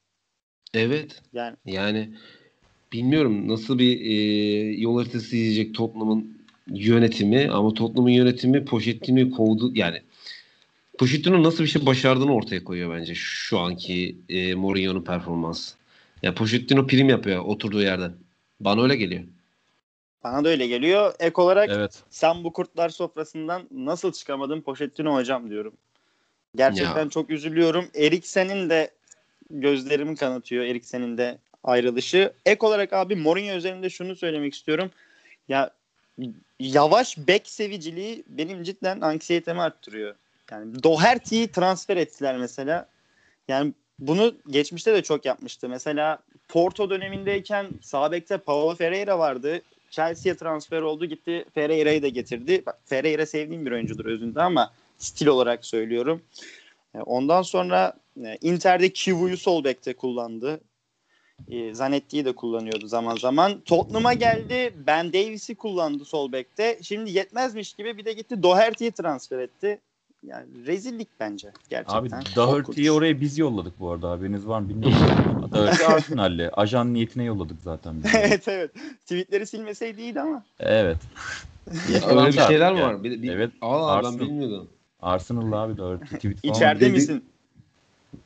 evet 0.73 1.21
Yani 1.34 1.58
Yani 1.65 2.10
bilmiyorum 2.93 3.47
nasıl 3.47 3.80
bir 3.80 4.02
e, 4.02 4.13
yol 4.82 4.97
haritası 4.97 5.26
izleyecek 5.36 5.76
Tottenham'ın 5.76 6.38
yönetimi 6.67 7.50
ama 7.52 7.73
Tottenham'ın 7.73 8.10
yönetimi 8.10 8.65
Pochettino'yu 8.65 9.32
kovdu 9.32 9.71
yani 9.76 10.02
Pochettino 11.00 11.43
nasıl 11.43 11.63
bir 11.63 11.69
şey 11.69 11.86
başardığını 11.86 12.34
ortaya 12.34 12.63
koyuyor 12.63 12.95
bence 13.00 13.15
şu 13.15 13.60
anki 13.60 14.17
e, 14.30 14.56
Mourinho'nun 14.56 15.04
performansı. 15.04 15.76
Ya 16.23 16.34
Pochettino 16.36 16.88
prim 16.88 17.10
yapıyor 17.10 17.43
oturduğu 17.45 17.82
yerden. 17.82 18.13
Bana 18.60 18.82
öyle 18.84 18.95
geliyor. 18.95 19.23
bana 20.23 20.43
da 20.43 20.50
öyle 20.50 20.67
geliyor. 20.67 21.13
Ek 21.19 21.41
olarak 21.41 21.69
Evet. 21.69 22.04
sen 22.10 22.43
bu 22.43 22.54
kurtlar 22.54 22.89
sofrasından 22.89 23.67
nasıl 23.71 24.12
çıkamadın 24.12 24.62
Pochettino 24.62 25.13
hocam 25.15 25.50
diyorum. 25.50 25.73
Gerçekten 26.55 27.03
Ya. 27.03 27.10
çok 27.10 27.29
üzülüyorum. 27.29 27.89
Eriksen'in 27.95 28.69
de 28.69 28.91
gözlerimi 29.49 30.15
kanatıyor. 30.15 30.65
Eriksen'in 30.65 31.17
de 31.17 31.38
ayrılışı. 31.63 32.33
Ek 32.45 32.65
olarak 32.65 32.93
abi 32.93 33.15
Mourinho 33.15 33.55
üzerinde 33.55 33.89
şunu 33.89 34.15
söylemek 34.15 34.53
istiyorum. 34.53 34.91
Ya 35.49 35.71
yavaş 36.60 37.17
bek 37.17 37.47
seviciliği 37.49 38.23
benim 38.27 38.63
cidden 38.63 39.01
anksiyetemi 39.01 39.62
arttırıyor. 39.62 40.15
Yani 40.51 40.83
Doherty'yi 40.83 41.47
transfer 41.51 41.97
ettiler 41.97 42.38
mesela. 42.38 42.88
Yani 43.47 43.73
bunu 43.99 44.36
geçmişte 44.49 44.93
de 44.93 45.03
çok 45.03 45.25
yapmıştı. 45.25 45.69
Mesela 45.69 46.19
Porto 46.47 46.89
dönemindeyken 46.89 47.67
sağ 47.81 48.12
bekte 48.12 48.38
Paulo 48.38 48.75
Ferreira 48.75 49.19
vardı. 49.19 49.62
Chelsea'ye 49.89 50.38
transfer 50.38 50.81
oldu 50.81 51.05
gitti 51.05 51.45
Ferreira'yı 51.53 52.01
da 52.01 52.07
getirdi. 52.07 52.63
Bak, 52.65 52.77
Ferreira 52.86 53.25
sevdiğim 53.25 53.65
bir 53.65 53.71
oyuncudur 53.71 54.05
özünde 54.05 54.41
ama 54.41 54.73
stil 54.97 55.27
olarak 55.27 55.65
söylüyorum. 55.65 56.21
E, 56.95 56.99
ondan 56.99 57.41
sonra 57.41 57.93
e, 58.25 58.38
Inter'de 58.41 58.93
Kivu'yu 58.93 59.38
sol 59.38 59.63
bekte 59.63 59.93
kullandı. 59.93 60.60
E, 61.47 61.73
Zanetti'yi 61.73 62.25
de 62.25 62.31
kullanıyordu 62.31 62.88
zaman 62.88 63.15
zaman. 63.15 63.62
Tottenham'a 63.65 64.13
geldi. 64.13 64.73
Ben 64.88 65.13
Davis'i 65.13 65.55
kullandı 65.55 66.05
sol 66.05 66.31
bekte. 66.31 66.79
Şimdi 66.81 67.12
yetmezmiş 67.12 67.73
gibi 67.73 67.97
bir 67.97 68.05
de 68.05 68.13
gitti 68.13 68.43
Doherty'yi 68.43 68.91
transfer 68.91 69.39
etti. 69.39 69.79
Yani 70.23 70.45
rezillik 70.65 71.07
bence 71.19 71.51
gerçekten. 71.69 71.97
Abi 71.97 72.10
Doherty'yi 72.36 72.91
oraya 72.91 73.21
biz 73.21 73.38
yolladık 73.38 73.79
bu 73.79 73.91
arada 73.91 74.10
haberiniz 74.10 74.47
var 74.47 74.60
mı 74.60 74.69
bilmiyorum. 74.69 74.97
Doherty 75.51 75.86
Arsenal'le. 75.86 76.49
Ajan 76.53 76.93
niyetine 76.93 77.23
yolladık 77.23 77.57
zaten. 77.63 78.03
Biz. 78.03 78.15
evet 78.15 78.47
evet. 78.47 78.71
Tweetleri 79.01 79.47
silmeseydi 79.47 80.01
iyiydi 80.01 80.21
ama. 80.21 80.43
Evet. 80.60 80.97
Öyle 82.10 82.27
bir 82.27 82.41
şeyler 82.41 82.71
Yani. 82.71 82.81
var. 82.81 83.03
Bir, 83.03 83.21
bir, 83.21 83.31
Evet. 83.31 83.51
Aa, 83.62 84.03
ben 84.03 84.07
Arsenal. 84.07 84.19
bilmiyordum. 84.19 84.67
Arsenal'lı 85.01 85.55
abi 85.55 85.77
Doherty. 85.77 86.05
Tweet 86.15 86.41
falan. 86.41 86.53
İçeride 86.55 86.81
dedi- 86.86 86.91
misin? 86.91 87.23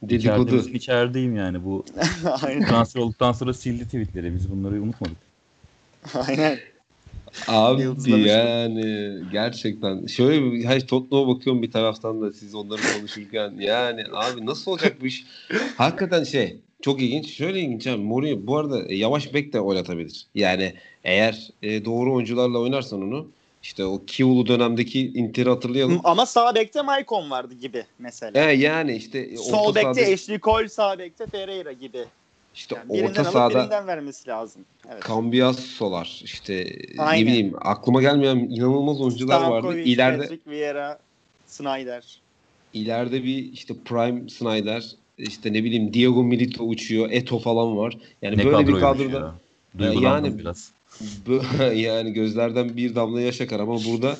İçeride 0.02 0.30
Dedikodu. 0.30 0.56
misin? 0.56 0.74
İçerideyim 0.74 1.36
yani. 1.36 1.66
Bu 1.66 1.86
Aynen. 2.44 2.66
transfer 2.68 3.02
olduktan 3.02 3.32
sonra 3.32 3.54
sildi 3.54 3.86
tweetleri. 3.86 4.36
Biz 4.36 4.52
bunları 4.52 4.82
unutmadık. 4.82 5.18
Aynen. 6.28 6.60
Abi 7.48 7.82
yani 8.10 9.14
gerçekten 9.32 10.06
şöyle 10.06 10.52
bir 10.52 10.66
hayır 10.66 10.88
Tottenham'a 10.88 11.36
bakıyorum 11.36 11.62
bir 11.62 11.72
taraftan 11.72 12.22
da 12.22 12.32
siz 12.34 12.56
onları 12.56 12.82
konuşurken 12.98 13.54
yani 13.60 14.04
abi 14.14 14.46
nasıl 14.46 14.72
olacak 14.72 14.98
bu 15.02 15.06
iş? 15.06 15.26
Hakikaten 15.78 16.24
şey 16.24 16.58
çok 16.82 17.02
ilginç. 17.02 17.32
Şöyle 17.34 17.60
ilginç 17.60 17.88
abi 17.88 18.04
Mourinho 18.04 18.48
bu 18.48 18.58
arada 18.58 18.86
e, 18.88 18.96
yavaş 18.96 19.34
bek 19.34 19.54
de 19.54 19.60
oynatabilir. 19.60 20.26
Yani 20.36 20.74
eğer 21.04 21.50
e, 21.62 21.86
doğru 21.86 22.14
oyuncularla 22.14 22.58
oynarsan 22.60 23.02
onu 23.02 23.28
işte 23.64 23.86
o 23.86 24.06
Kivulu 24.08 24.48
dönemdeki 24.48 25.08
Inter'i 25.08 25.50
hatırlayalım. 25.50 26.02
Ama 26.04 26.26
sağ 26.26 26.56
bekte 26.56 26.82
Maicon 26.82 27.30
vardı 27.32 27.54
gibi 27.54 27.86
mesela. 28.00 28.48
He, 28.48 28.52
yani 28.54 28.96
işte 28.96 29.20
e, 29.20 29.38
Sol 29.38 29.76
bekte 29.76 29.82
sahada- 29.94 30.14
Ashley 30.14 30.40
Cole, 30.40 30.70
sağ 30.70 31.00
bekte 31.00 31.26
Ferreira 31.28 31.72
gibi. 31.72 32.06
işte 32.56 32.76
Yani 32.76 32.90
birinden 32.94 33.10
orta 33.10 33.22
alıp 33.22 33.32
sahada 33.32 33.60
birinden 33.60 33.88
vermesi 33.88 34.30
lazım. 34.30 34.62
Evet. 34.94 35.04
Cambiasso'lar 35.08 36.22
işte 36.24 36.68
Aynen. 36.98 37.22
ne 37.24 37.28
bileyim 37.28 37.54
aklıma 37.62 38.02
gelmeyen 38.02 38.36
inanılmaz 38.38 39.02
oyuncular 39.02 39.42
vardı. 39.42 39.50
Stankovic, 39.68 39.84
İleride 39.84 40.22
Patrick 40.22 40.52
Vieira, 40.52 41.00
Snyder. 41.48 42.20
ileride 42.74 43.24
bir 43.24 43.54
işte 43.54 43.74
Prime 43.86 44.30
Snyder 44.30 44.86
işte 45.18 45.54
ne 45.54 45.64
bileyim 45.64 45.94
Diego 45.94 46.24
Milito 46.24 46.64
uçuyor. 46.64 47.12
Eto 47.12 47.40
falan 47.40 47.78
var. 47.78 47.98
Yani 48.22 48.38
ne 48.38 48.46
böyle 48.46 48.68
bir 48.68 48.80
kadroda 48.80 49.18
ya. 49.20 49.36
Duygulandım 49.78 50.26
yani- 50.32 50.40
biraz. 50.40 50.72
yani 51.76 52.14
gözlerden 52.14 52.78
bir 52.78 52.96
damla 52.96 53.22
yaş 53.22 53.42
akar 53.42 53.60
ama 53.60 53.78
burada 53.86 54.18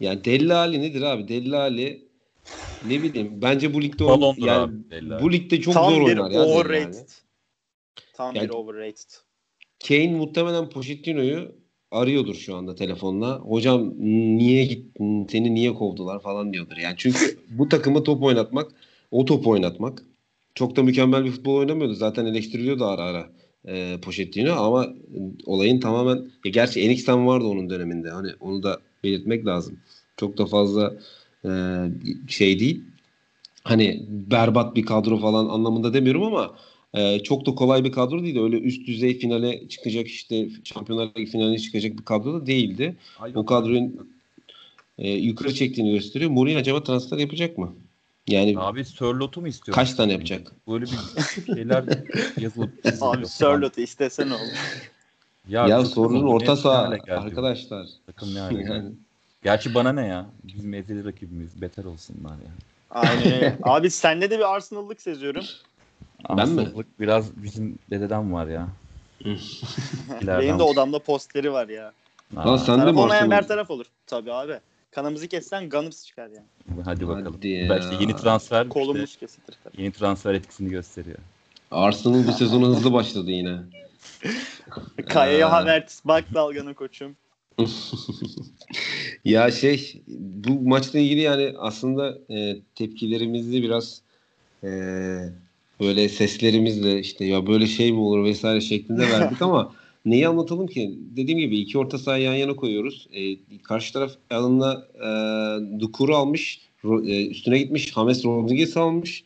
yani 0.00 0.24
Deli 0.24 0.54
Ali 0.54 0.82
nedir 0.82 1.02
abi? 1.02 1.28
Deli 1.28 1.56
Ali 1.56 2.04
ne 2.86 3.02
bileyim 3.02 3.42
bence 3.42 3.74
bu 3.74 3.82
ligde 3.82 4.04
Balondur 4.04 4.46
yani 4.46 4.72
abi. 4.92 5.22
Bu 5.22 5.32
ligde 5.32 5.60
çok 5.60 5.74
Tam 5.74 5.90
zor 5.90 6.00
bir 6.00 6.06
oynar 6.06 6.30
ya. 6.30 6.42
Overrated. 6.42 7.08
Tam 8.14 8.36
Yani- 8.36 8.48
bir 8.48 8.54
overrated. 8.54 9.10
Kane 9.88 10.12
muhtemelen 10.12 10.70
Pochettino'yu 10.70 11.54
arıyordur 11.90 12.34
şu 12.34 12.56
anda 12.56 12.74
telefonla. 12.74 13.38
Hocam 13.38 13.92
niye 14.38 14.64
gittin? 14.64 15.26
Seni 15.30 15.54
niye 15.54 15.74
kovdular 15.74 16.22
falan 16.22 16.52
diyordur. 16.52 16.76
Yani 16.76 16.94
çünkü 16.98 17.38
bu 17.50 17.68
takımı 17.68 18.04
top 18.04 18.22
oynatmak, 18.22 18.72
o 19.10 19.24
top 19.24 19.46
oynatmak 19.46 20.02
çok 20.54 20.76
da 20.76 20.82
mükemmel 20.82 21.24
bir 21.24 21.30
futbol 21.30 21.54
oynamıyordu. 21.54 21.94
Zaten 21.94 22.26
eleştiriliyordu 22.26 22.84
ara 22.84 23.02
ara 23.02 23.30
e, 23.66 23.98
Pochettino 24.02 24.52
ama 24.52 24.88
olayın 25.46 25.80
tamamen 25.80 26.16
ya 26.44 26.50
gerçi 26.50 26.80
Enixten 26.80 27.26
vardı 27.26 27.44
onun 27.44 27.70
döneminde. 27.70 28.10
Hani 28.10 28.30
onu 28.40 28.62
da 28.62 28.80
belirtmek 29.04 29.46
lazım. 29.46 29.78
Çok 30.16 30.38
da 30.38 30.46
fazla 30.46 30.94
e, 31.44 31.50
şey 32.28 32.60
değil. 32.60 32.82
Hani 33.64 34.06
berbat 34.08 34.76
bir 34.76 34.82
kadro 34.82 35.18
falan 35.18 35.48
anlamında 35.48 35.94
demiyorum 35.94 36.22
ama 36.22 36.54
ee, 36.94 37.20
çok 37.22 37.46
da 37.46 37.54
kolay 37.54 37.84
bir 37.84 37.92
kadro 37.92 38.22
değildi. 38.22 38.40
Öyle 38.40 38.58
üst 38.60 38.86
düzey 38.86 39.18
finale 39.18 39.68
çıkacak 39.68 40.06
işte 40.06 40.48
Şampiyonlar 40.64 41.10
Ligi 41.18 41.30
finaline 41.30 41.58
çıkacak 41.58 41.98
bir 41.98 42.04
kadro 42.04 42.34
da 42.34 42.46
değildi. 42.46 42.96
O 43.34 43.46
kadronun 43.46 44.10
e, 44.98 45.10
yukarı 45.10 45.54
çektiğini 45.54 45.92
gösteriyor. 45.92 46.30
Mourinho 46.30 46.58
acaba 46.58 46.82
transfer 46.82 47.18
yapacak 47.18 47.58
mı? 47.58 47.74
Yani 48.28 48.54
Abi 48.58 48.84
Sörlot'u 48.84 49.40
mu 49.40 49.48
istiyor? 49.48 49.76
kaç 49.76 49.94
tane 49.94 50.12
yapacak? 50.12 50.52
Böyle 50.68 50.84
bir 50.84 50.98
şeyler 51.54 51.84
yazılıp 52.38 52.70
Abi. 53.00 53.26
Sörlot'u 53.26 53.80
istesen 53.80 54.30
olur. 54.30 54.56
Ya, 55.48 55.68
takım 55.68 55.86
sorunun 55.86 56.26
orta 56.26 56.56
saha 56.56 56.96
arkadaşlar. 57.10 57.86
Takım 58.06 58.34
ne 58.34 58.38
hale? 58.38 58.62
Yani 58.62 58.92
Gerçi 59.42 59.74
bana 59.74 59.92
ne 59.92 60.06
ya? 60.06 60.26
Bizim 60.44 60.74
ezeli 60.74 61.04
rakibimiz. 61.04 61.60
Beter 61.60 61.84
olsunlar 61.84 62.30
ya. 62.36 62.50
Aynen. 62.90 63.58
Abi 63.62 63.90
sende 63.90 64.30
de 64.30 64.38
bir 64.38 64.54
Arsenal'lık 64.54 65.00
seziyorum. 65.00 65.44
Ben 66.28 66.48
mi? 66.48 66.60
Arsenal'lık 66.60 67.00
Biraz 67.00 67.42
bizim 67.42 67.78
dededen 67.90 68.32
var 68.32 68.46
ya. 68.46 68.68
Benim 70.22 70.58
de 70.58 70.62
odamda 70.62 70.98
posteri 70.98 71.52
var 71.52 71.68
ya. 71.68 71.92
Aa, 72.36 72.46
Lan 72.46 72.56
sen 72.56 72.74
de 72.74 72.80
Taraf 72.80 72.94
mi 72.94 73.00
olmayan 73.00 73.20
Arsenal? 73.22 73.36
her 73.36 73.48
taraf 73.48 73.70
olur. 73.70 73.86
Tabii 74.06 74.32
abi. 74.32 74.60
Kanımızı 74.90 75.28
kessen 75.28 75.68
Gunners 75.68 76.06
çıkar 76.06 76.28
yani. 76.28 76.82
Hadi 76.84 77.08
bakalım. 77.08 77.34
Hadi 77.36 77.48
ya. 77.48 77.78
İşte 77.78 77.96
yeni 78.00 78.16
transfer 78.16 78.68
Kolumuz 78.68 79.04
işte, 79.04 79.20
kesilir 79.20 79.58
tabii. 79.64 79.82
yeni 79.82 79.92
transfer 79.92 80.34
etkisini 80.34 80.70
gösteriyor. 80.70 81.18
Arsenal 81.70 82.26
bu 82.26 82.32
sezona 82.32 82.66
hızlı 82.66 82.92
başladı 82.92 83.30
yine. 83.30 83.58
Kaya'ya 85.08 85.48
Aa. 85.48 85.52
Havertz 85.52 86.02
bak 86.04 86.24
dalganı 86.34 86.74
koçum. 86.74 87.16
ya 89.24 89.50
şey 89.50 90.02
bu 90.08 90.60
maçla 90.60 90.98
ilgili 90.98 91.20
yani 91.20 91.54
aslında 91.58 92.18
e, 92.30 92.56
tepkilerimizi 92.74 93.62
biraz 93.62 94.00
e, 94.64 94.70
böyle 95.80 96.08
seslerimizle 96.08 97.00
işte 97.00 97.24
ya 97.24 97.46
böyle 97.46 97.66
şey 97.66 97.92
mi 97.92 97.98
olur 97.98 98.24
vesaire 98.24 98.60
şeklinde 98.60 99.10
verdik 99.10 99.42
ama 99.42 99.74
neyi 100.04 100.28
anlatalım 100.28 100.66
ki? 100.66 100.98
Dediğim 101.16 101.40
gibi 101.40 101.58
iki 101.58 101.78
orta 101.78 101.98
sahayı 101.98 102.24
yan 102.24 102.34
yana 102.34 102.56
koyuyoruz. 102.56 103.08
E, 103.12 103.36
karşı 103.62 103.92
taraf 103.92 104.12
yanına 104.30 104.86
e, 104.94 105.08
Dukuru 105.80 106.16
almış. 106.16 106.60
Ro- 106.84 107.06
e, 107.10 107.26
üstüne 107.26 107.58
gitmiş. 107.58 107.92
James 107.94 108.24
Rodriguez 108.24 108.76
almış. 108.76 109.24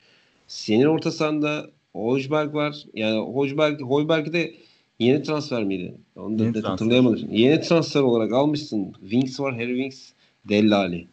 Senin 0.49 0.85
orta 0.85 1.11
sahanda 1.11 1.71
Hojberg 1.93 2.55
var. 2.55 2.85
Yani 2.95 3.19
Hojberg, 3.19 3.81
Hojberg 3.81 4.33
de 4.33 4.55
yeni 4.99 5.23
transfer 5.23 5.65
miydi? 5.65 5.95
Onu 6.17 6.39
da 6.39 6.43
Yeni 6.43 6.53
transfer. 6.53 6.71
hatırlayamadım. 6.71 7.29
Yeni 7.33 7.61
transfer 7.61 8.01
olarak 8.01 8.33
almışsın. 8.33 8.93
Wings 9.01 9.41
var. 9.41 9.55
Harry 9.55 9.75
Wings. 9.77 10.13
Dellali. 10.49 11.07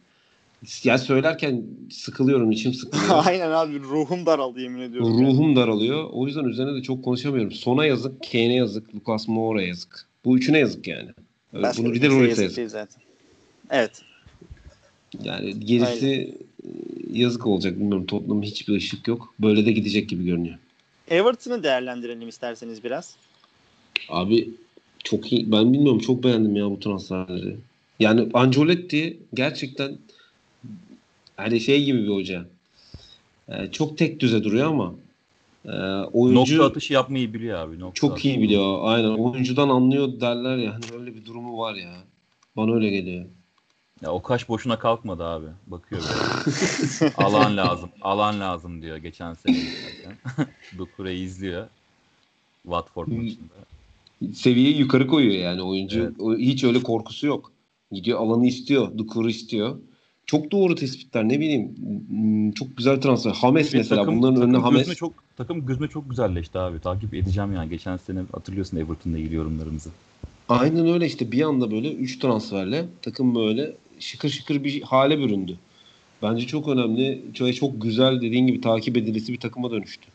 Ya 0.84 0.98
söylerken 0.98 1.64
sıkılıyorum. 1.90 2.50
içim 2.50 2.74
sıkılıyor. 2.74 3.26
Aynen 3.26 3.50
abi 3.50 3.80
ruhum 3.80 4.26
daraldı 4.26 4.60
yemin 4.60 4.80
ediyorum. 4.80 5.26
Ruhum 5.26 5.56
daralıyor. 5.56 6.08
O 6.12 6.26
yüzden 6.26 6.44
üzerine 6.44 6.74
de 6.74 6.82
çok 6.82 7.04
konuşamıyorum. 7.04 7.52
Sona 7.52 7.86
yazık, 7.86 8.22
Kane'e 8.32 8.54
yazık, 8.54 8.94
Lucas 8.94 9.28
Moura'ya 9.28 9.68
yazık. 9.68 10.06
Bu 10.24 10.36
üçüne 10.36 10.58
yazık 10.58 10.88
yani. 10.88 11.10
Başka 11.52 11.82
Bunu 11.82 11.92
bir 11.92 12.02
de 12.02 12.08
Royce'e 12.08 12.28
yazık 12.28 12.42
yazık. 12.42 12.56
değil 12.56 12.68
zaten. 12.68 13.02
Evet. 13.70 14.02
Yani 15.22 15.60
gerisi 15.60 16.38
e, 16.64 16.68
yazık 17.12 17.46
olacak. 17.46 17.76
Bilmiyorum 17.76 18.06
Tottenham'ın 18.06 18.42
hiçbir 18.42 18.74
ışık 18.74 19.08
yok. 19.08 19.34
Böyle 19.38 19.66
de 19.66 19.72
gidecek 19.72 20.08
gibi 20.08 20.24
görünüyor. 20.24 20.58
Everton'ı 21.08 21.62
değerlendirelim 21.62 22.28
isterseniz 22.28 22.84
biraz. 22.84 23.16
Abi 24.08 24.50
çok 25.04 25.32
iyi. 25.32 25.52
Ben 25.52 25.72
bilmiyorum 25.72 25.98
çok 25.98 26.24
beğendim 26.24 26.56
ya 26.56 26.70
bu 26.70 26.80
transferleri. 26.80 27.56
Yani 28.00 28.28
Ancelotti 28.34 29.18
gerçekten 29.34 29.98
hani 31.42 31.60
şey 31.60 31.84
gibi 31.84 32.02
bir 32.02 32.08
hoca. 32.08 32.44
Ee, 33.48 33.70
çok 33.72 33.98
tek 33.98 34.20
düze 34.20 34.44
duruyor 34.44 34.66
ama 34.66 34.94
e, 35.64 35.70
oyuncu 36.12 36.54
Nokta 36.58 36.66
atışı 36.66 36.92
yapmayı 36.92 37.34
biliyor 37.34 37.58
abi. 37.58 37.80
Nokta 37.80 38.00
çok 38.00 38.12
atışı. 38.12 38.28
iyi 38.28 38.40
biliyor. 38.40 38.78
Aynen 38.82 39.08
oyuncudan 39.08 39.68
anlıyor 39.68 40.20
derler 40.20 40.56
ya. 40.56 40.74
Hani 40.74 41.00
öyle 41.00 41.14
bir 41.14 41.24
durumu 41.24 41.58
var 41.58 41.74
ya. 41.74 41.92
Bana 42.56 42.74
öyle 42.74 42.90
geliyor. 42.90 43.24
Ya 44.02 44.12
o 44.12 44.22
kaş 44.22 44.48
boşuna 44.48 44.78
kalkmadı 44.78 45.24
abi. 45.24 45.46
Bakıyor 45.66 46.02
böyle. 46.02 47.12
alan 47.16 47.56
lazım. 47.56 47.90
Alan 48.02 48.40
lazım 48.40 48.82
diyor 48.82 48.96
geçen 48.96 49.34
sene. 49.34 49.56
zaten. 49.56 50.16
Dukure'yi 50.78 51.24
izliyor. 51.24 51.68
Watford 52.62 53.08
Hı. 53.08 53.14
maçında. 53.14 53.54
Seviyeyi 54.34 54.76
yukarı 54.78 55.06
koyuyor 55.06 55.34
yani 55.34 55.62
oyuncu. 55.62 56.00
Evet. 56.20 56.38
Hiç 56.38 56.64
öyle 56.64 56.82
korkusu 56.82 57.26
yok. 57.26 57.52
Gidiyor 57.92 58.20
alanı 58.20 58.46
istiyor. 58.46 58.98
Dukuru 58.98 59.30
istiyor. 59.30 59.78
Çok 60.26 60.50
doğru 60.52 60.74
tespitler. 60.74 61.24
Ne 61.28 61.40
bileyim. 61.40 61.72
Çok 62.52 62.76
güzel 62.76 63.00
transfer. 63.00 63.30
Hames 63.30 63.74
Ve 63.74 63.78
mesela. 63.78 64.00
takım, 64.00 64.18
Bunların 64.18 64.34
takım 64.34 64.50
önüne 64.54 64.62
Hames. 64.62 64.94
çok 64.94 65.12
takım 65.36 65.66
gözüme 65.66 65.88
çok 65.88 66.10
güzelleşti 66.10 66.58
abi. 66.58 66.80
Takip 66.80 67.14
edeceğim 67.14 67.54
yani. 67.54 67.70
Geçen 67.70 67.96
sene 67.96 68.18
hatırlıyorsun 68.32 68.76
Everton'la 68.76 69.18
ilgili 69.18 69.34
yorumlarımızı. 69.34 69.90
Aynen 70.48 70.88
öyle 70.92 71.06
işte 71.06 71.32
bir 71.32 71.42
anda 71.42 71.70
böyle 71.70 71.92
3 71.92 72.18
transferle 72.18 72.84
takım 73.02 73.34
böyle 73.34 73.72
şıkır 74.00 74.28
şıkır 74.28 74.64
bir 74.64 74.82
hale 74.82 75.18
büründü. 75.18 75.56
Bence 76.22 76.46
çok 76.46 76.68
önemli, 76.68 77.22
çok, 77.34 77.54
çok 77.56 77.82
güzel 77.82 78.16
dediğin 78.16 78.46
gibi 78.46 78.60
takip 78.60 78.96
edilisi 78.96 79.32
bir 79.32 79.40
takıma 79.40 79.70
dönüştü. 79.70 80.06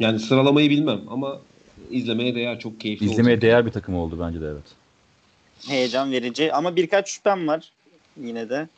Yani 0.00 0.18
sıralamayı 0.20 0.70
bilmem 0.70 1.00
ama 1.10 1.38
izlemeye 1.90 2.34
değer 2.34 2.58
çok 2.60 2.80
keyifli 2.80 3.06
İzlemeye 3.06 3.34
olacak. 3.34 3.42
değer 3.42 3.66
bir 3.66 3.70
takım 3.70 3.94
oldu 3.96 4.18
bence 4.20 4.40
de 4.40 4.46
evet. 4.46 4.64
Heyecan 5.68 6.12
verici 6.12 6.52
ama 6.52 6.76
birkaç 6.76 7.08
şüphem 7.10 7.48
var 7.48 7.70
yine 8.22 8.48
de. 8.48 8.68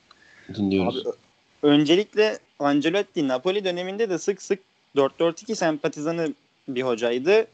Dinliyoruz. 0.55 1.07
Abi, 1.07 1.17
öncelikle 1.63 2.39
Ancelotti 2.59 3.29
Napoli 3.29 3.65
döneminde 3.65 4.11
de 4.11 4.19
sık 4.19 4.43
sık 4.43 4.59
4-4-2 4.97 5.55
sempatizanı 5.55 6.35
bir 6.69 6.83
hocaydı. 6.83 7.47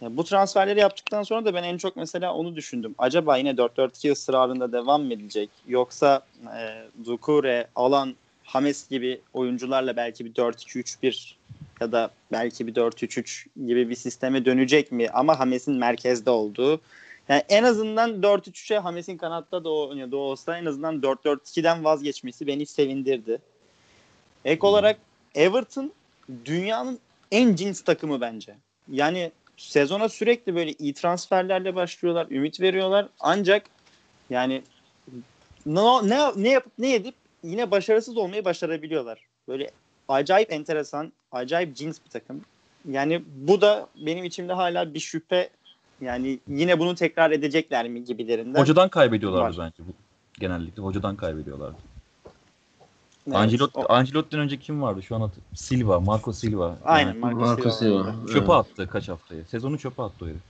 bu 0.00 0.24
transferleri 0.24 0.80
yaptıktan 0.80 1.22
sonra 1.22 1.44
da 1.44 1.54
ben 1.54 1.62
en 1.62 1.78
çok 1.78 1.96
mesela 1.96 2.34
onu 2.34 2.56
düşündüm. 2.56 2.94
Acaba 2.98 3.36
yine 3.36 3.50
4-4-2 3.50 4.12
ısrarında 4.12 4.72
devam 4.72 5.02
mı 5.02 5.14
edecek? 5.14 5.50
Yoksa 5.68 6.20
e, 6.58 6.84
Dukure, 7.04 7.66
Alan, 7.76 8.14
Hames 8.44 8.88
gibi 8.88 9.20
oyuncularla 9.34 9.96
belki 9.96 10.24
bir 10.24 10.34
4-2-3-1 10.34 11.32
ya 11.80 11.92
da 11.92 12.10
belki 12.32 12.66
bir 12.66 12.74
4-3-3 12.74 13.46
gibi 13.66 13.90
bir 13.90 13.94
sisteme 13.94 14.44
dönecek 14.44 14.92
mi? 14.92 15.08
Ama 15.10 15.38
Hames'in 15.40 15.74
merkezde 15.74 16.30
olduğu. 16.30 16.80
Yani 17.28 17.42
en 17.48 17.64
azından 17.64 18.10
4-3-3'e 18.10 18.78
Hames'in 18.78 19.16
kanatta 19.16 19.64
da 19.64 19.70
oynadığı 19.70 20.16
olsa 20.16 20.58
en 20.58 20.64
azından 20.64 21.00
4-4-2'den 21.00 21.84
vazgeçmesi 21.84 22.46
beni 22.46 22.66
sevindirdi. 22.66 23.38
Ek 24.44 24.66
olarak 24.66 24.98
Everton 25.34 25.92
dünyanın 26.44 26.98
en 27.30 27.54
cins 27.54 27.80
takımı 27.80 28.20
bence. 28.20 28.56
Yani 28.88 29.32
sezona 29.56 30.08
sürekli 30.08 30.54
böyle 30.54 30.72
iyi 30.72 30.94
transferlerle 30.94 31.74
başlıyorlar, 31.74 32.26
ümit 32.30 32.60
veriyorlar. 32.60 33.08
Ancak 33.20 33.62
yani 34.30 34.62
ne 35.66 36.08
ne 36.08 36.18
ne 36.36 36.48
yapıp 36.48 36.72
ne 36.78 36.94
edip 36.94 37.14
yine 37.42 37.70
başarısız 37.70 38.16
olmayı 38.16 38.44
başarabiliyorlar. 38.44 39.26
Böyle 39.48 39.70
acayip 40.08 40.52
enteresan, 40.52 41.12
acayip 41.32 41.76
cins 41.76 41.98
bir 42.04 42.10
takım. 42.10 42.44
Yani 42.90 43.22
bu 43.26 43.60
da 43.60 43.88
benim 43.96 44.24
içimde 44.24 44.52
hala 44.52 44.94
bir 44.94 45.00
şüphe. 45.00 45.50
Yani 46.00 46.38
yine 46.48 46.78
bunu 46.78 46.94
tekrar 46.94 47.30
edecekler 47.30 47.88
mi 47.88 48.04
gibilerinden. 48.04 48.60
Hocadan 48.60 48.88
kaybediyorlardı 48.88 49.58
bence 49.58 49.76
bu. 49.78 49.92
Genellikle 50.40 50.82
hocadan 50.82 51.16
kaybediyorlardı. 51.16 51.76
Evet, 53.26 53.36
Ancelotti, 53.36 53.78
o... 53.78 53.92
Ancelotti'den 53.92 54.40
önce 54.40 54.56
kim 54.56 54.82
vardı 54.82 55.02
şu 55.02 55.16
an 55.16 55.20
hatır... 55.20 55.42
Silva, 55.54 56.00
Marco 56.00 56.32
Silva. 56.32 56.78
Aynen 56.84 57.08
yani, 57.08 57.18
Marco, 57.18 57.40
Marco 57.40 57.70
Silva. 57.70 58.12
Silva. 58.12 58.26
Çöpe 58.26 58.38
evet. 58.38 58.50
attı 58.50 58.88
kaç 58.88 59.08
haftayı. 59.08 59.44
Sezonu 59.44 59.78
çöpe 59.78 60.02
attı 60.02 60.24
o 60.24 60.28
herif. 60.28 60.40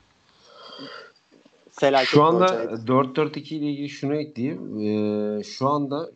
Felaket 1.72 2.09
şu 2.09 2.24
anda 2.24 2.46
4-4-2 2.64 3.55
ile 3.55 3.70
ilgili 3.70 3.88
şunu 3.88 4.14
ekleyeyim. 4.14 4.80
Ee, 4.80 5.42
şu 5.44 5.68
anda 5.68 6.11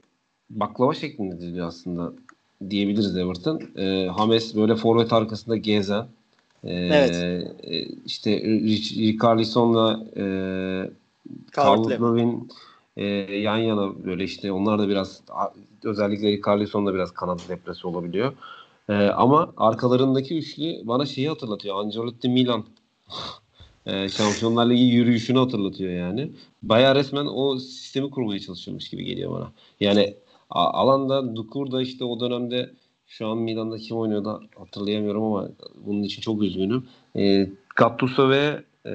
baklava 0.51 0.95
şeklinde 0.95 1.37
diziliyor 1.37 1.67
aslında 1.67 2.13
diyebiliriz 2.71 3.17
Everton. 3.17 3.61
E, 3.77 4.07
Hames 4.07 4.57
böyle 4.57 4.77
forvet 4.77 5.13
arkasında 5.13 5.57
gezen 5.57 6.07
evet. 6.71 7.15
e, 7.63 7.87
işte 8.07 8.43
Richarlison'la 8.97 10.05
e, 10.17 10.25
e, 12.97 13.05
yan 13.37 13.57
yana 13.57 14.05
böyle 14.05 14.25
işte 14.25 14.53
onlar 14.53 14.79
da 14.79 14.89
biraz 14.89 15.23
özellikle 15.85 16.33
Richarlison'la 16.33 16.95
biraz 16.95 17.11
kanat 17.11 17.49
depresi 17.49 17.87
olabiliyor. 17.87 18.33
E, 18.89 18.93
ama 18.95 19.53
arkalarındaki 19.57 20.39
üçlü 20.39 20.87
bana 20.87 21.07
şeyi 21.07 21.29
hatırlatıyor. 21.29 21.81
Ancelotti 21.81 22.29
Milan 22.29 22.65
e, 23.87 24.09
Şampiyonlar 24.09 24.71
Ligi 24.71 24.83
yürüyüşünü 24.83 25.39
hatırlatıyor 25.39 25.93
yani. 25.93 26.33
Baya 26.63 26.95
resmen 26.95 27.27
o 27.27 27.59
sistemi 27.59 28.11
kurmaya 28.11 28.41
çalışıyormuş 28.41 28.89
gibi 28.89 29.05
geliyor 29.05 29.31
bana. 29.33 29.53
Yani 29.81 30.15
alanda 30.51 31.37
Dukur 31.37 31.73
da 31.73 31.83
işte 31.83 32.05
o 32.05 32.21
dönemde 32.21 32.71
şu 33.13 33.27
an 33.27 33.39
Milan'da 33.39 33.79
kim 33.79 33.97
oynuyordu 33.97 34.43
hatırlayamıyorum 34.59 35.23
ama 35.23 35.49
bunun 35.87 36.03
için 36.03 36.23
çok 36.23 36.43
üzgünüm. 36.43 36.85
E, 37.17 37.51
Gattuso 37.77 38.31
ve 38.31 38.63
e, 38.87 38.93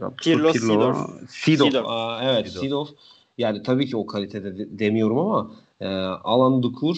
Gattuso, 0.00 0.30
Pirlo, 0.30 0.52
Pirlo 0.52 0.72
Sidorf. 0.72 1.30
Sidorf. 1.30 1.74
Aa, 1.86 2.20
evet 2.24 2.48
Sidorf. 2.48 2.62
Sidorf. 2.64 2.88
Yani 3.38 3.62
tabii 3.62 3.86
ki 3.86 3.96
o 3.96 4.06
kalitede 4.06 4.58
de, 4.58 4.78
demiyorum 4.78 5.18
ama 5.18 5.50
e, 5.80 5.86
Alan 6.24 6.62
Dukur 6.62 6.96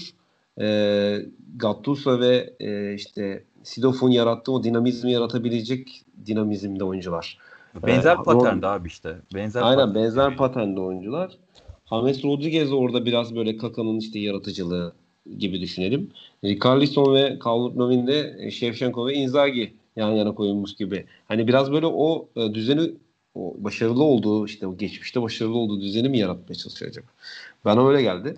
e, 0.61 1.18
Gattuso 1.57 2.20
ve 2.20 2.55
e, 2.61 2.94
işte 2.94 3.44
Sidorf'un 3.62 4.11
yarattığı 4.11 4.53
o 4.53 4.64
dinamizmi 4.64 5.12
yaratabilecek 5.12 6.03
dinamizmde 6.26 6.84
oyuncular. 6.84 7.38
Benzer 7.86 8.16
ee, 8.16 8.22
paternde 8.22 8.66
abi 8.66 8.88
işte. 8.88 9.16
Benzer 9.34 9.62
aynen 9.62 9.86
patern. 9.86 9.94
benzer 9.94 10.36
paternde 10.36 10.80
oyuncular. 10.80 11.38
James 11.90 12.24
Rodriguez 12.24 12.72
orada 12.72 13.05
biraz 13.07 13.36
böyle 13.36 13.57
Kaka'nın 13.57 13.99
işte 13.99 14.18
yaratıcılığı 14.18 14.92
gibi 15.39 15.61
düşünelim. 15.61 16.11
Ricarlison 16.45 17.14
ve 17.14 17.39
Calvert-Lewin 17.45 18.07
de 18.07 18.37
e, 18.39 18.51
Shevchenko 18.51 19.07
ve 19.07 19.14
Inzaghi 19.14 19.72
yan 19.97 20.11
yana 20.12 20.35
koyulmuş 20.35 20.74
gibi. 20.74 21.07
Hani 21.29 21.49
biraz 21.49 21.72
böyle 21.72 21.87
o 21.87 22.29
e, 22.37 22.55
düzeni 22.55 22.91
o 23.35 23.55
başarılı 23.59 24.05
olduğu 24.05 24.47
işte 24.47 24.66
o 24.66 24.76
geçmişte 24.76 25.22
başarılı 25.22 25.57
olduğu 25.57 25.81
düzeni 25.81 26.09
mi 26.09 26.18
yaratmaya 26.18 26.55
çalışıyor 26.55 26.91
acaba? 26.91 27.07
Bana 27.64 27.89
öyle 27.89 28.03
geldi. 28.03 28.37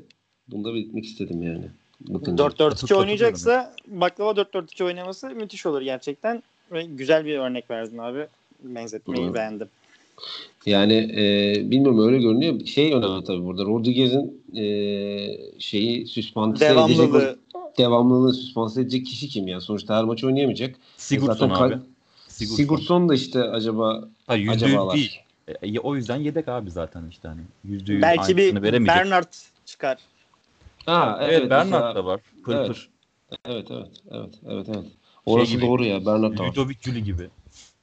Bunu 0.48 0.64
da 0.64 0.74
belirtmek 0.74 1.04
istedim 1.04 1.42
yani. 1.42 1.64
4-4-2 2.08 2.94
oynayacaksa 2.94 3.74
baklava 3.86 4.30
4-4-2 4.30 4.84
oynaması 4.84 5.30
müthiş 5.30 5.66
olur 5.66 5.82
gerçekten. 5.82 6.42
Ve 6.72 6.84
güzel 6.84 7.24
bir 7.24 7.38
örnek 7.38 7.70
verdin 7.70 7.98
abi. 7.98 8.26
Benzetmeyi 8.62 9.28
Hı. 9.28 9.34
beğendim. 9.34 9.68
Yani 10.66 10.94
e, 11.16 11.54
bilmiyorum 11.70 12.06
öyle 12.06 12.18
görünüyor. 12.18 12.66
Şey 12.66 12.92
önemli 12.92 13.24
tabii 13.24 13.44
burada. 13.44 13.64
Rodriguez'in 13.64 14.42
e, 14.56 14.64
şeyi 15.58 16.06
süspanse 16.06 16.68
devamlılığı. 16.68 17.18
edecek 17.18 17.38
devamlılığı 17.78 18.34
süspanse 18.34 18.80
edecek 18.80 19.06
kişi 19.06 19.28
kim 19.28 19.48
yani? 19.48 19.60
Sonuçta 19.60 19.96
her 19.96 20.04
maç 20.04 20.24
oynayamayacak. 20.24 20.76
Sigurdsson 20.96 21.50
abi. 21.50 21.78
Sigurdsson. 22.28 22.56
Sigurdsson 22.56 23.08
da 23.08 23.14
işte 23.14 23.42
acaba 23.42 24.08
ha, 24.26 24.34
acaba 24.48 24.94
değil. 24.94 25.20
E, 25.62 25.78
o 25.78 25.96
yüzden 25.96 26.16
yedek 26.16 26.48
abi 26.48 26.70
zaten 26.70 27.02
işte 27.10 27.28
hani 27.28 27.40
yüzde 27.64 27.92
yüz 27.92 28.02
Belki 28.02 28.36
bir 28.36 28.86
Bernard 28.86 29.32
çıkar. 29.66 29.98
Ha 30.86 31.18
evet, 31.22 31.38
evet 31.38 31.50
Bernard 31.50 31.96
da 31.96 32.04
var. 32.04 32.20
Pır 32.44 32.54
evet. 32.54 32.68
pır. 32.68 32.88
Evet 33.44 33.66
evet 33.70 33.88
evet 34.10 34.34
evet 34.48 34.66
evet. 34.68 34.86
Orası 35.26 35.50
şey 35.50 35.58
gibi, 35.58 35.68
doğru 35.68 35.84
ya 35.84 36.06
Bernard 36.06 36.38
da 36.38 36.42
var. 36.42 36.48
Ludovic 36.48 36.76
Juli 36.80 37.04
gibi. 37.04 37.28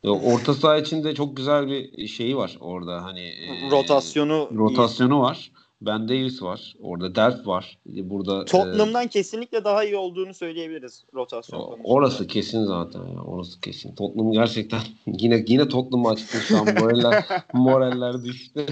Orta 0.04 0.54
saha 0.54 0.78
içinde 0.78 1.16
çok 1.16 1.38
güzel 1.38 1.68
bir 1.68 2.08
şeyi 2.08 2.38
var 2.38 2.58
orada 2.60 3.04
hani 3.04 3.20
e, 3.20 3.72
rotasyonu 3.72 4.50
rotasyonu 4.56 5.14
iyi. 5.14 5.20
var. 5.20 5.52
Ben 5.82 6.10
Davis 6.10 6.42
var. 6.42 6.76
Orada 6.82 7.16
Delf 7.16 7.48
var. 7.48 7.78
Burada 7.86 8.46
Tottenham'dan 8.46 9.06
e, 9.06 9.08
kesinlikle 9.08 9.64
daha 9.64 9.84
iyi 9.84 9.96
olduğunu 9.96 10.34
söyleyebiliriz 10.34 11.06
rotasyon 11.14 11.60
konusunda. 11.60 11.84
Orası 11.84 12.28
kesin 12.28 12.66
zaten 12.66 13.08
ya. 13.08 13.24
Orası 13.24 13.62
kesin. 13.62 13.96
Tottenham 13.96 14.32
gerçekten 14.32 14.82
yine 15.20 15.46
yine 15.48 15.68
Tottenham 15.68 16.06
açtı 16.06 16.38
şu 16.38 16.58
an 16.58 16.66
moraller 16.80 17.26
moraller 17.54 18.24
düştü. 18.24 18.66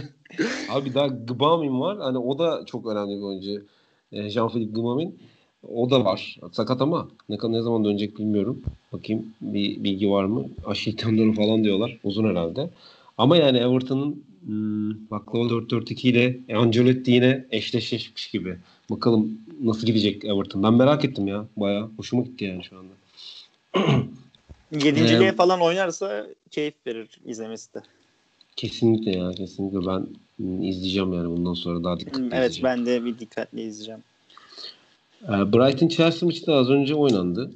Abi 0.69 0.93
daha 0.93 1.07
Gbamin 1.07 1.81
var. 1.81 1.97
Hani 1.97 2.17
o 2.17 2.39
da 2.39 2.65
çok 2.65 2.85
önemli 2.85 3.17
bir 3.17 3.21
oyuncu. 3.21 3.65
E, 4.11 4.29
Jean-Philippe 4.29 4.81
Gbamin. 4.81 5.19
O 5.73 5.89
da 5.89 6.05
var. 6.05 6.37
Sakat 6.51 6.81
ama 6.81 7.07
ne, 7.29 7.37
ne 7.43 7.61
zaman 7.61 7.85
dönecek 7.85 8.19
bilmiyorum. 8.19 8.61
Bakayım 8.93 9.33
bir 9.41 9.83
bilgi 9.83 10.09
var 10.09 10.25
mı? 10.25 10.45
Aşil 10.65 10.97
tendonu 10.97 11.33
falan 11.33 11.63
diyorlar. 11.63 11.97
Uzun 12.03 12.29
herhalde. 12.29 12.69
Ama 13.17 13.37
yani 13.37 13.57
Everton'ın 13.57 14.23
hmm, 14.45 15.09
baklava 15.11 15.43
4-4-2 15.43 16.07
ile 16.07 16.39
Ancelotti 16.57 17.11
yine 17.11 17.45
eşleşmiş 17.51 18.27
gibi. 18.27 18.57
Bakalım 18.89 19.39
nasıl 19.63 19.87
gidecek 19.87 20.25
Everton. 20.25 20.63
Ben 20.63 20.73
merak 20.73 21.05
ettim 21.05 21.27
ya. 21.27 21.45
Baya 21.57 21.89
hoşuma 21.97 22.23
gitti 22.23 22.45
yani 22.45 22.63
şu 22.63 22.75
anda. 22.77 22.93
Yedinciliğe 24.71 25.29
ee, 25.29 25.35
falan 25.35 25.61
oynarsa 25.61 26.27
keyif 26.51 26.73
verir 26.87 27.09
izlemesi 27.25 27.73
de. 27.73 27.81
Kesinlikle 28.55 29.17
ya 29.17 29.31
kesinlikle 29.31 29.87
ben 29.87 30.07
hmm, 30.37 30.63
izleyeceğim 30.63 31.13
yani 31.13 31.37
bundan 31.37 31.53
sonra 31.53 31.83
daha 31.83 31.99
dikkatli 31.99 32.23
Evet 32.23 32.51
izleyeceğim. 32.51 32.63
ben 32.63 32.85
de 32.85 33.05
bir 33.05 33.19
dikkatli 33.19 33.61
izleyeceğim. 33.61 34.01
Ee, 35.29 35.53
Brighton 35.53 35.87
Chelsea 35.87 36.27
maçı 36.27 36.47
da 36.47 36.55
az 36.55 36.69
önce 36.69 36.95
oynandı. 36.95 37.51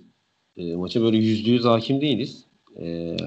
E, 0.57 0.76
maça 0.76 1.01
böyle 1.01 1.17
yüzde 1.17 1.51
yüz 1.51 1.65
hakim 1.65 2.01
değiliz. 2.01 2.43
E, 2.80 3.17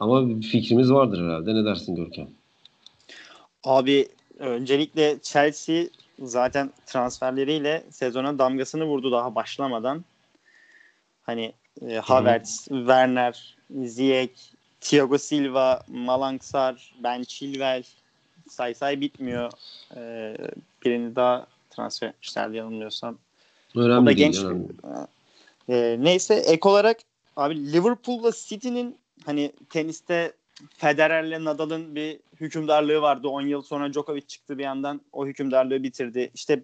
ama 0.00 0.28
bir 0.28 0.42
fikrimiz 0.42 0.92
vardır 0.92 1.24
herhalde. 1.24 1.54
Ne 1.54 1.64
dersin 1.64 1.94
Görkem? 1.94 2.28
Abi 3.64 4.08
öncelikle 4.38 5.18
Chelsea 5.22 5.84
zaten 6.22 6.70
transferleriyle 6.86 7.84
sezona 7.90 8.38
damgasını 8.38 8.84
vurdu 8.84 9.12
daha 9.12 9.34
başlamadan. 9.34 10.04
Hani 11.22 11.52
e, 11.88 11.94
Havertz, 11.94 12.70
Hı-hı. 12.70 12.78
Werner, 12.78 13.56
Ziyech, 13.84 14.54
Thiago 14.80 15.18
Silva, 15.18 15.82
Malangsar, 15.88 16.94
Ben 17.02 17.22
Chilwell 17.22 17.82
say 18.48 18.74
say 18.74 19.00
bitmiyor. 19.00 19.52
Ee, 19.96 20.36
birini 20.84 21.16
daha 21.16 21.46
transfer 21.70 22.08
etmişlerdi 22.08 22.56
yanılmıyorsam. 22.56 23.18
Önemli 23.76 24.00
o 24.00 24.06
da 24.06 24.12
genç. 24.12 24.38
Önemli. 24.38 24.68
E, 25.68 25.96
neyse 26.00 26.34
ek 26.34 26.68
olarak 26.68 26.98
abi 27.36 27.72
Liverpool'la 27.72 28.30
City'nin 28.46 28.96
hani 29.26 29.52
teniste 29.70 30.32
Federer'le 30.76 31.44
Nadal'ın 31.44 31.94
bir 31.94 32.20
hükümdarlığı 32.40 33.02
vardı. 33.02 33.28
10 33.28 33.42
yıl 33.42 33.62
sonra 33.62 33.92
Djokovic 33.92 34.26
çıktı 34.26 34.58
bir 34.58 34.64
yandan 34.64 35.00
o 35.12 35.26
hükümdarlığı 35.26 35.82
bitirdi. 35.82 36.30
İşte 36.34 36.62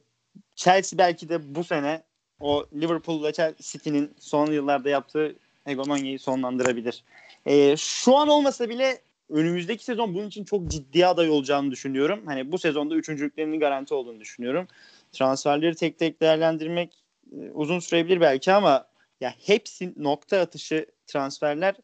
Chelsea 0.55 0.99
belki 0.99 1.29
de 1.29 1.55
bu 1.55 1.65
sene 1.65 2.03
o 2.41 2.67
Liverpool'la 2.75 3.33
City'nin 3.59 4.11
son 4.19 4.47
yıllarda 4.47 4.89
yaptığı 4.89 5.35
hegemonyayı 5.65 6.19
sonlandırabilir. 6.19 7.05
Ee, 7.47 7.77
şu 7.77 8.17
an 8.17 8.29
olmasa 8.29 8.69
bile 8.69 9.01
önümüzdeki 9.31 9.85
sezon 9.85 10.15
bunun 10.15 10.29
için 10.29 10.45
çok 10.45 10.69
ciddi 10.69 11.07
aday 11.07 11.31
olacağını 11.31 11.71
düşünüyorum. 11.71 12.21
Hani 12.27 12.53
bu 12.53 12.59
sezonda 12.59 12.95
üçüncülüklerinin 12.95 13.61
garanti 13.61 13.95
olduğunu 13.95 14.21
düşünüyorum. 14.21 14.69
Transferleri 15.13 15.75
tek 15.75 15.99
tek 15.99 16.21
değerlendirmek 16.21 17.05
e, 17.33 17.51
uzun 17.51 17.79
sürebilir 17.79 18.21
belki 18.21 18.53
ama 18.53 18.85
ya 19.21 19.35
hepsi 19.39 19.93
nokta 19.97 20.41
atışı 20.41 20.87
transferler. 21.07 21.75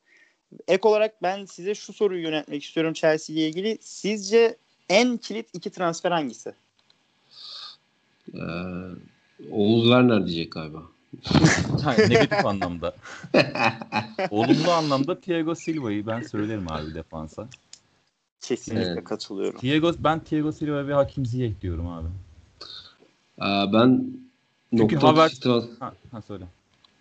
Ek 0.69 0.89
olarak 0.89 1.23
ben 1.23 1.45
size 1.45 1.75
şu 1.75 1.93
soruyu 1.93 2.23
yönetmek 2.23 2.65
istiyorum 2.65 2.93
Chelsea 2.93 3.37
ile 3.37 3.49
ilgili. 3.49 3.79
Sizce 3.81 4.57
en 4.89 5.17
kilit 5.17 5.49
iki 5.55 5.71
transfer 5.71 6.11
hangisi? 6.11 6.55
Ee, 8.35 8.41
Oğuz 9.51 9.83
Werner 9.83 10.27
diyecek 10.27 10.53
galiba. 10.53 10.83
Hayır, 11.85 12.11
negatif 12.11 12.45
anlamda. 12.47 12.95
Olumlu 14.31 14.71
anlamda 14.71 15.21
Thiago 15.21 15.55
Silva'yı 15.55 16.07
ben 16.07 16.23
söylerim 16.23 16.73
abi 16.73 16.95
defansa. 16.95 17.49
Kesinlikle 18.41 18.91
Evet. 18.91 19.05
katılıyorum. 19.05 19.61
Thiago, 19.61 19.93
ben 19.99 20.21
Thiago 20.25 20.53
Silva 20.53 20.87
ve 20.87 20.95
Hakim 20.95 21.27
Ziyech 21.27 21.61
diyorum 21.61 21.89
abi. 21.89 22.09
Ee, 23.41 23.73
ben 23.73 24.07
Çünkü 24.77 24.97
nokta 24.97 25.09
Havertz- 25.09 25.41
trans... 25.41 25.65
Ha, 25.81 25.93
ha 26.11 26.23
söyle. 26.23 26.45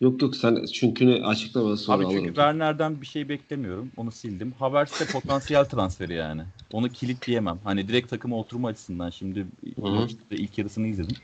Yok 0.01 0.21
yok 0.21 0.35
sen 0.35 0.65
çünkü 0.73 1.21
açıkla 1.23 1.65
bana 1.65 1.77
sonra 1.77 1.97
Abi 1.97 2.03
çünkü 2.03 2.17
alırım. 2.17 2.33
Werner'den 2.33 3.01
bir 3.01 3.05
şey 3.05 3.29
beklemiyorum. 3.29 3.91
Onu 3.97 4.11
sildim. 4.11 4.51
Havertz 4.51 4.99
de 4.99 5.05
potansiyel 5.05 5.65
transferi 5.65 6.13
yani. 6.13 6.41
Onu 6.73 6.89
kilitleyemem. 6.89 7.59
Hani 7.63 7.87
direkt 7.87 8.09
takıma 8.09 8.37
oturma 8.37 8.67
açısından 8.67 9.09
şimdi 9.09 9.39
Hı 9.39 9.81
hı. 9.81 9.89
maçta 9.91 10.17
ilk 10.31 10.57
yarısını 10.57 10.87
izledim. 10.87 11.15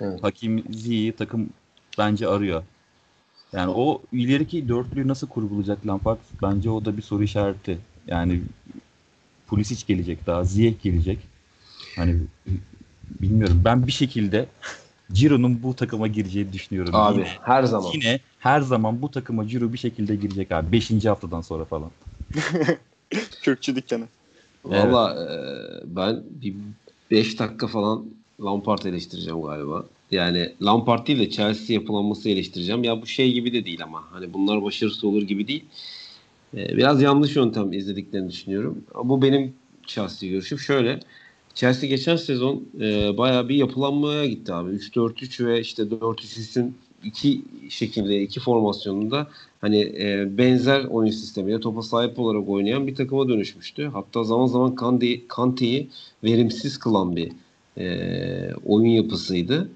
Evet. 0.00 0.22
Hakim 0.22 0.64
Ziyech'i 0.70 1.16
takım 1.16 1.50
bence 1.98 2.28
arıyor. 2.28 2.62
Yani 3.52 3.70
o 3.70 4.02
ileriki 4.12 4.68
dörtlüyü 4.68 5.08
nasıl 5.08 5.28
kurgulayacak 5.28 5.86
Lampard? 5.86 6.18
Bence 6.42 6.70
o 6.70 6.84
da 6.84 6.96
bir 6.96 7.02
soru 7.02 7.22
işareti. 7.22 7.78
Yani 8.06 8.40
Pulisic 9.46 9.86
gelecek 9.86 10.26
daha, 10.26 10.44
Ziyech 10.44 10.82
gelecek. 10.82 11.18
Hani 11.96 12.16
bilmiyorum. 13.10 13.62
Ben 13.64 13.86
bir 13.86 13.92
şekilde 13.92 14.46
Ciro'nun 15.12 15.62
bu 15.62 15.76
takıma 15.76 16.06
gireceğini 16.06 16.52
düşünüyorum. 16.52 16.90
Abi 16.94 17.18
Yine, 17.18 17.28
her 17.42 17.62
zaman. 17.62 17.90
yine 17.92 18.20
her 18.38 18.60
zaman 18.60 19.02
bu 19.02 19.10
takıma 19.10 19.48
Ciro 19.48 19.72
bir 19.72 19.78
şekilde 19.78 20.16
girecek 20.16 20.52
abi. 20.52 20.72
Beşinci 20.72 21.08
haftadan 21.08 21.40
sonra 21.40 21.64
falan. 21.64 21.90
Kürkçü 23.42 23.76
dükkanı. 23.76 24.04
Valla 24.64 25.14
e, 25.14 25.26
ben 25.96 26.22
bir 26.42 26.54
5 27.10 27.38
dakika 27.38 27.66
falan 27.66 28.04
Lampard 28.40 28.84
eleştireceğim 28.84 29.42
galiba. 29.42 29.84
Yani 30.10 30.52
Lampard 30.62 31.06
değil 31.06 31.18
de 31.18 31.30
Chelsea 31.30 31.74
yapılanması 31.74 32.28
eleştireceğim. 32.28 32.84
Ya 32.84 33.02
bu 33.02 33.06
şey 33.06 33.32
gibi 33.32 33.52
de 33.52 33.64
değil 33.64 33.82
ama. 33.82 34.04
Hani 34.12 34.34
bunlar 34.34 34.62
başarısız 34.62 35.04
olur 35.04 35.22
gibi 35.22 35.48
değil. 35.48 35.64
E, 36.56 36.76
biraz 36.76 37.02
yanlış 37.02 37.36
yöntem 37.36 37.72
izlediklerini 37.72 38.30
düşünüyorum. 38.30 38.84
Bu 39.04 39.22
benim 39.22 39.54
şahsi 39.86 40.30
görüşüm. 40.30 40.58
Şöyle. 40.58 41.00
Chelsea 41.56 41.88
geçen 41.88 42.16
sezon 42.16 42.68
e, 42.80 43.18
bayağı 43.18 43.48
bir 43.48 43.54
yapılanmaya 43.54 44.26
gitti 44.26 44.54
abi. 44.54 44.70
3-4-3 44.70 45.46
ve 45.46 45.60
işte 45.60 45.82
4-3-3'ün 45.82 46.74
iki 47.04 47.42
şekilde, 47.68 48.22
iki 48.22 48.40
formasyonunda 48.40 49.28
hani 49.60 49.80
e, 49.80 50.38
benzer 50.38 50.84
oyun 50.84 51.10
sistemiyle 51.10 51.60
topa 51.60 51.82
sahip 51.82 52.18
olarak 52.18 52.48
oynayan 52.48 52.86
bir 52.86 52.94
takıma 52.94 53.28
dönüşmüştü. 53.28 53.90
Hatta 53.92 54.24
zaman 54.24 54.46
zaman 54.46 54.74
Kante, 54.74 55.26
Kante'yi 55.28 55.88
verimsiz 56.24 56.78
kılan 56.78 57.16
bir 57.16 57.32
e, 57.78 58.54
oyun 58.64 58.88
yapısıydı. 58.88 59.70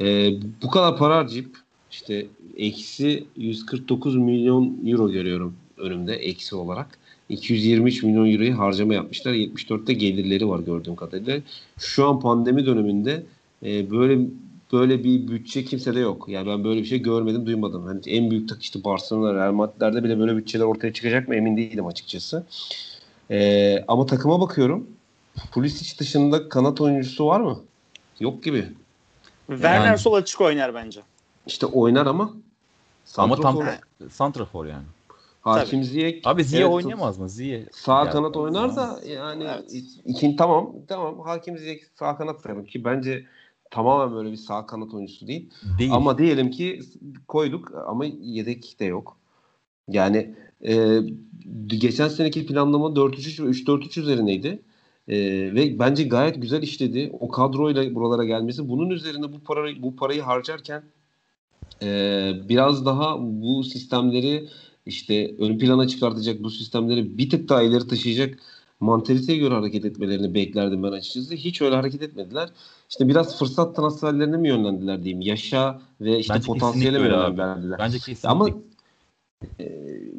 E, 0.00 0.32
bu 0.62 0.70
kadar 0.70 0.96
para 0.96 1.16
harcayıp 1.16 1.56
işte 1.90 2.26
eksi 2.56 3.24
149 3.36 4.16
milyon 4.16 4.78
euro 4.86 5.10
görüyorum 5.10 5.54
önümde 5.78 6.14
eksi 6.14 6.56
olarak. 6.56 6.99
223 7.30 8.02
milyon 8.02 8.32
euroyu 8.32 8.58
harcama 8.58 8.94
yapmışlar. 8.94 9.32
74'te 9.32 9.92
gelirleri 9.92 10.48
var 10.48 10.58
gördüğüm 10.60 10.96
kadarıyla. 10.96 11.40
Şu 11.78 12.08
an 12.08 12.20
pandemi 12.20 12.66
döneminde 12.66 13.22
e, 13.64 13.90
böyle 13.90 14.26
böyle 14.72 15.04
bir 15.04 15.28
bütçe 15.28 15.64
kimsede 15.64 16.00
yok. 16.00 16.24
Yani 16.28 16.46
ben 16.48 16.64
böyle 16.64 16.80
bir 16.80 16.86
şey 16.86 17.02
görmedim, 17.02 17.46
duymadım. 17.46 17.84
Hani 17.86 18.00
en 18.06 18.30
büyük 18.30 18.48
tak 18.48 18.62
işte 18.62 18.84
Barcelona, 18.84 19.34
Real 19.34 19.52
Madrid'lerde 19.52 20.04
bile 20.04 20.18
böyle 20.18 20.36
bütçeler 20.36 20.64
ortaya 20.64 20.92
çıkacak 20.92 21.28
mı 21.28 21.34
emin 21.34 21.56
değilim 21.56 21.86
açıkçası. 21.86 22.46
E, 23.30 23.78
ama 23.88 24.06
takıma 24.06 24.40
bakıyorum. 24.40 24.86
Pulisic 25.52 25.98
dışında 25.98 26.48
kanat 26.48 26.80
oyuncusu 26.80 27.26
var 27.26 27.40
mı? 27.40 27.60
Yok 28.20 28.42
gibi. 28.44 28.64
Werner 29.46 29.86
Yani- 29.86 29.98
sol 29.98 30.12
açık 30.14 30.40
oynar 30.40 30.74
bence. 30.74 31.00
İşte 31.46 31.66
oynar 31.66 32.06
ama 32.06 32.32
Ama 33.16 33.36
tam 33.36 33.56
santrafor- 33.56 34.10
santrafor 34.10 34.66
yani. 34.66 34.84
Hakim 35.40 35.84
Ziyech 35.84 36.26
Abi 36.26 36.44
Ziyech 36.44 36.64
evet, 36.64 36.74
oynayamaz 36.74 37.18
mı? 37.18 37.28
Ziyech 37.28 37.66
Sağ 37.72 38.04
Ya, 38.04 38.10
kanat 38.10 38.36
oynar 38.36 38.76
da 38.76 39.00
yani 39.08 39.44
Evet. 39.44 39.72
ikinci 40.04 40.36
tamam 40.36 40.72
tamam 40.88 41.20
Hakim 41.20 41.58
Ziyech 41.58 41.82
sağ 41.98 42.16
kanat 42.16 42.40
sayalım 42.40 42.64
ki 42.64 42.84
bence 42.84 43.26
tamamen 43.70 44.16
böyle 44.16 44.32
bir 44.32 44.36
sağ 44.36 44.66
kanat 44.66 44.94
oyuncusu 44.94 45.26
değil. 45.26 45.50
değil. 45.78 45.92
Ama 45.92 46.18
diyelim 46.18 46.50
ki 46.50 46.80
koyduk 47.28 47.72
ama 47.86 48.04
yedek 48.20 48.76
de 48.80 48.84
yok. 48.84 49.16
Yani 49.88 50.34
e, 50.66 51.00
geçen 51.66 52.08
seneki 52.08 52.46
planlama 52.46 52.86
4-3-3 52.86 53.44
ve 53.44 53.48
3-4-3 53.48 54.00
üzerineydi. 54.00 54.62
E, 55.08 55.16
ve 55.54 55.78
bence 55.78 56.04
gayet 56.04 56.42
güzel 56.42 56.62
işledi. 56.62 57.12
O 57.20 57.28
kadroyla 57.28 57.94
buralara 57.94 58.24
gelmesi. 58.24 58.68
Bunun 58.68 58.90
üzerine 58.90 59.32
bu 59.32 59.40
parayı 59.40 59.82
bu 59.82 59.96
parayı 59.96 60.22
harcarken 60.22 60.82
e, 61.82 62.32
biraz 62.48 62.86
daha 62.86 63.16
bu 63.20 63.64
sistemleri 63.64 64.48
işte 64.86 65.34
ön 65.38 65.58
plana 65.58 65.88
çıkartacak 65.88 66.42
bu 66.42 66.50
sistemleri 66.50 67.18
bir 67.18 67.30
tık 67.30 67.48
daha 67.48 67.62
ileri 67.62 67.88
taşıyacak 67.88 68.38
mantaliteye 68.80 69.38
göre 69.38 69.54
hareket 69.54 69.84
etmelerini 69.84 70.34
beklerdim 70.34 70.82
ben 70.82 70.92
açıkçası. 70.92 71.34
Hiç 71.34 71.62
öyle 71.62 71.76
hareket 71.76 72.02
etmediler. 72.02 72.48
İşte 72.90 73.08
biraz 73.08 73.38
fırsat 73.38 73.76
transferlerine 73.76 74.36
mi 74.36 74.48
yönlendiler 74.48 75.04
diyeyim. 75.04 75.20
Yaşa 75.20 75.80
ve 76.00 76.18
işte 76.18 76.34
Bence 76.34 76.46
potansiyele 76.46 76.98
mi 76.98 77.04
abi. 77.04 77.40
yönlendiler. 77.40 77.78
Bence 77.78 77.98
kesinlikle. 77.98 78.28
Ama 78.28 78.48
e, 79.60 79.64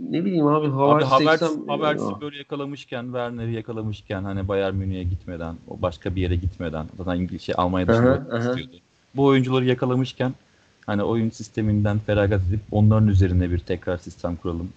ne 0.10 0.26
bileyim 0.26 0.48
abi 0.48 0.68
Abi 0.68 0.74
Havertz 0.74 1.12
Havertz, 1.12 1.42
80 1.42 1.68
Havertz'i 1.68 2.22
böyle 2.22 2.38
yakalamışken, 2.38 3.04
Werner'i 3.04 3.54
yakalamışken 3.54 4.24
hani 4.24 4.48
Bayern 4.48 4.76
Münih'e 4.76 5.04
gitmeden, 5.04 5.56
o 5.68 5.82
başka 5.82 6.16
bir 6.16 6.22
yere 6.22 6.36
gitmeden 6.36 6.86
zaten 6.98 7.20
İngiliz 7.20 7.42
şey 7.42 7.56
Almanya'da 7.58 7.94
istiyordu. 8.38 8.76
Bu 9.16 9.26
oyuncuları 9.26 9.66
yakalamışken 9.66 10.34
hani 10.86 11.04
oyun 11.04 11.30
sisteminden 11.30 12.00
feragat 12.00 12.42
edip 12.50 12.60
onların 12.72 13.08
üzerine 13.08 13.52
bir 13.52 13.60
tekrar 13.60 13.98
sistem 13.98 14.36
kuralım. 14.36 14.70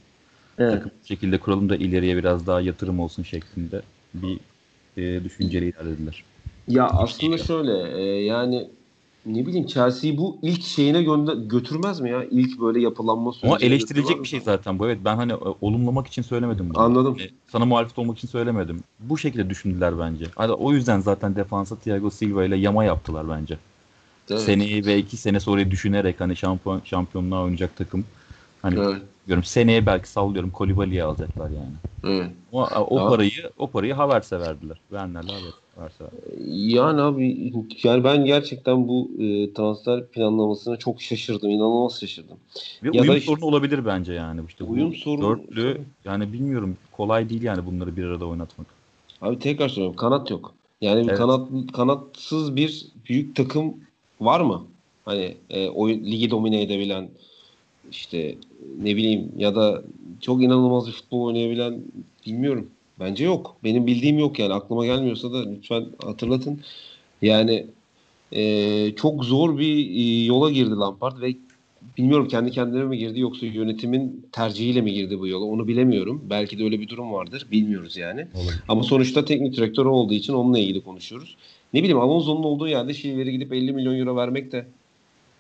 Evet. 0.58 0.72
Takım 0.72 0.90
bir 1.02 1.08
şekilde 1.08 1.38
kuralım 1.38 1.68
da 1.68 1.76
ileriye 1.76 2.16
biraz 2.16 2.46
daha 2.46 2.60
yatırım 2.60 3.00
olsun 3.00 3.22
şeklinde 3.22 3.82
bir 4.14 4.38
e, 4.96 5.24
düşünceyle 5.24 5.66
ilerlediler. 5.66 6.24
Ya 6.68 6.88
aslında 6.88 7.38
şöyle 7.38 8.00
e, 8.00 8.24
yani 8.24 8.68
ne 9.26 9.46
bileyim 9.46 9.66
Chelsea'yi 9.66 10.18
bu 10.18 10.38
ilk 10.42 10.62
şeyine 10.62 11.02
gönder 11.02 11.34
götürmez 11.34 12.00
mi 12.00 12.10
ya? 12.10 12.24
İlk 12.30 12.60
böyle 12.60 12.80
yapılanma 12.80 13.32
Ama 13.42 13.58
sürecine 13.58 13.68
eleştirilecek 13.68 14.22
bir 14.22 14.28
şey 14.28 14.40
zaten 14.40 14.78
bu. 14.78 14.86
Evet 14.86 14.98
ben 15.04 15.16
hani 15.16 15.32
e, 15.32 15.36
olumlamak 15.60 16.06
için 16.06 16.22
söylemedim 16.22 16.70
bunu. 16.70 16.80
Anladım. 16.80 17.16
Hani 17.18 17.30
sana 17.48 17.64
muhalefet 17.64 17.98
olmak 17.98 18.18
için 18.18 18.28
söylemedim. 18.28 18.80
Bu 19.00 19.18
şekilde 19.18 19.50
düşündüler 19.50 19.98
bence. 19.98 20.24
Hani 20.36 20.52
o 20.52 20.72
yüzden 20.72 21.00
zaten 21.00 21.36
defansa 21.36 21.76
Thiago 21.76 22.10
Silva 22.10 22.44
ile 22.44 22.56
yama 22.56 22.84
yaptılar 22.84 23.28
bence. 23.28 23.58
Evet. 24.30 24.40
Seneyi 24.40 24.86
ve 24.86 24.98
iki 24.98 25.16
sene 25.16 25.40
sonra 25.40 25.70
düşünerek 25.70 26.20
hani 26.20 26.36
şampiyon 26.36 26.80
şampiyonluğa 26.84 27.42
oynayacak 27.42 27.76
takım. 27.76 28.04
Hani 28.62 28.78
Evet. 28.80 29.02
diyorum 29.26 29.44
seneye 29.44 29.86
belki 29.86 30.08
sallıyorum 30.08 30.50
Kolibali'yi 30.50 31.02
alacaklar 31.04 31.50
yani. 31.50 31.74
Evet. 32.04 32.30
O, 32.52 32.62
o 32.90 32.98
Ya. 32.98 33.08
parayı 33.08 33.30
o 33.58 33.66
parayı 33.66 33.94
Havertz'e 33.94 34.40
verdiler. 34.40 34.76
Werner'le 34.90 35.26
Havertz'e. 35.76 36.04
Yani 36.48 37.00
abi 37.00 37.52
yani 37.82 38.04
ben 38.04 38.24
gerçekten 38.24 38.88
bu 38.88 39.10
e, 39.18 39.52
transfer 39.52 40.06
planlamasına 40.06 40.76
çok 40.76 41.02
şaşırdım. 41.02 41.50
İnanılmaz 41.50 42.00
şaşırdım. 42.00 42.36
Ve 42.82 42.90
Ya 42.92 43.02
uyum 43.02 43.16
işte- 43.16 43.26
sorunu 43.26 43.44
olabilir 43.44 43.86
bence 43.86 44.12
yani. 44.12 44.40
İşte 44.48 44.68
bu 44.68 44.72
Uyum 44.72 44.94
sorunu- 44.94 45.38
dörtlü 45.38 45.80
yani 46.04 46.32
bilmiyorum 46.32 46.76
kolay 46.92 47.28
değil 47.28 47.42
yani 47.42 47.66
bunları 47.66 47.96
bir 47.96 48.04
arada 48.04 48.26
oynatmak. 48.26 48.66
Abi 49.22 49.38
tekrar 49.38 49.68
söylüyorum 49.68 49.96
kanat 49.96 50.30
yok. 50.30 50.54
Yani 50.80 51.04
Evet. 51.08 51.18
kanat 51.18 51.48
kanatsız 51.72 52.56
bir 52.56 52.86
büyük 53.08 53.36
takım 53.36 53.74
var 54.24 54.40
mı? 54.40 54.64
Hani 55.04 55.34
e, 55.50 55.68
o 55.68 55.88
ligi 55.88 56.30
domine 56.30 56.62
edebilen 56.62 57.08
işte 57.90 58.34
ne 58.82 58.96
bileyim 58.96 59.32
ya 59.36 59.54
da 59.54 59.82
çok 60.20 60.42
inanılmaz 60.42 60.86
bir 60.86 60.92
futbol 60.92 61.24
oynayabilen 61.24 61.80
bilmiyorum. 62.26 62.70
Bence 63.00 63.24
yok. 63.24 63.56
Benim 63.64 63.86
bildiğim 63.86 64.18
yok 64.18 64.38
yani. 64.38 64.52
Aklıma 64.52 64.86
gelmiyorsa 64.86 65.32
da 65.32 65.50
lütfen 65.50 65.86
hatırlatın. 66.04 66.60
Yani 67.22 67.66
e, 68.32 68.92
çok 68.96 69.24
zor 69.24 69.58
bir 69.58 69.90
e, 69.90 70.24
yola 70.24 70.50
girdi 70.50 70.70
Lampard 70.70 71.20
ve 71.20 71.34
bilmiyorum 71.98 72.28
kendi 72.28 72.50
kendine 72.50 72.84
mi 72.84 72.98
girdi 72.98 73.20
yoksa 73.20 73.46
yönetimin 73.46 74.26
tercihiyle 74.32 74.80
mi 74.80 74.92
girdi 74.92 75.18
bu 75.18 75.26
yola 75.26 75.44
onu 75.44 75.68
bilemiyorum. 75.68 76.22
Belki 76.30 76.58
de 76.58 76.64
öyle 76.64 76.80
bir 76.80 76.88
durum 76.88 77.12
vardır. 77.12 77.46
Bilmiyoruz 77.50 77.96
yani. 77.96 78.26
Ama 78.68 78.82
sonuçta 78.82 79.24
teknik 79.24 79.56
direktör 79.56 79.86
olduğu 79.86 80.14
için 80.14 80.32
onunla 80.32 80.58
ilgili 80.58 80.80
konuşuyoruz. 80.80 81.36
Ne 81.74 81.82
bileyim 81.82 82.00
Alonso'nun 82.00 82.42
olduğu 82.42 82.68
yerde 82.68 82.94
Şilver'e 82.94 83.32
gidip 83.32 83.52
50 83.52 83.72
milyon 83.72 83.98
euro 83.98 84.16
vermek 84.16 84.52
de 84.52 84.66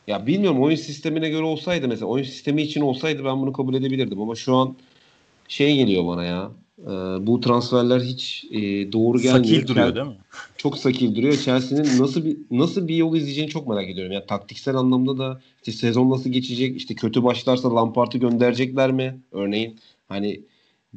ya 0.06 0.26
bilmiyorum 0.26 0.62
oyun 0.62 0.76
sistemine 0.76 1.28
göre 1.28 1.42
olsaydı 1.42 1.88
mesela 1.88 2.06
oyun 2.06 2.24
sistemi 2.24 2.62
için 2.62 2.80
olsaydı 2.80 3.24
ben 3.24 3.42
bunu 3.42 3.52
kabul 3.52 3.74
edebilirdim 3.74 4.20
ama 4.20 4.34
şu 4.34 4.54
an 4.56 4.76
şey 5.48 5.76
geliyor 5.76 6.06
bana 6.06 6.24
ya. 6.24 6.50
E, 6.82 6.90
bu 7.26 7.40
transferler 7.40 8.00
hiç 8.00 8.44
e, 8.50 8.92
doğru 8.92 9.20
gelmiyor. 9.20 9.44
Sakil 9.44 9.66
duruyor 9.66 9.94
değil 9.94 10.06
mi? 10.06 10.16
Çok 10.56 10.78
sakil 10.78 11.16
duruyor. 11.16 11.36
Chelsea'nin 11.36 12.02
nasıl 12.02 12.24
bir 12.24 12.36
nasıl 12.50 12.88
bir 12.88 12.96
yol 12.96 13.16
izleyeceğini 13.16 13.50
çok 13.50 13.68
merak 13.68 13.88
ediyorum. 13.88 14.12
Yani 14.12 14.26
taktiksel 14.26 14.76
anlamda 14.76 15.18
da 15.18 15.40
işte 15.58 15.72
sezon 15.72 16.10
nasıl 16.10 16.30
geçecek? 16.30 16.76
İşte 16.76 16.94
kötü 16.94 17.24
başlarsa 17.24 17.74
Lampard'ı 17.74 18.18
gönderecekler 18.18 18.92
mi? 18.92 19.18
Örneğin 19.32 19.76
hani 20.08 20.40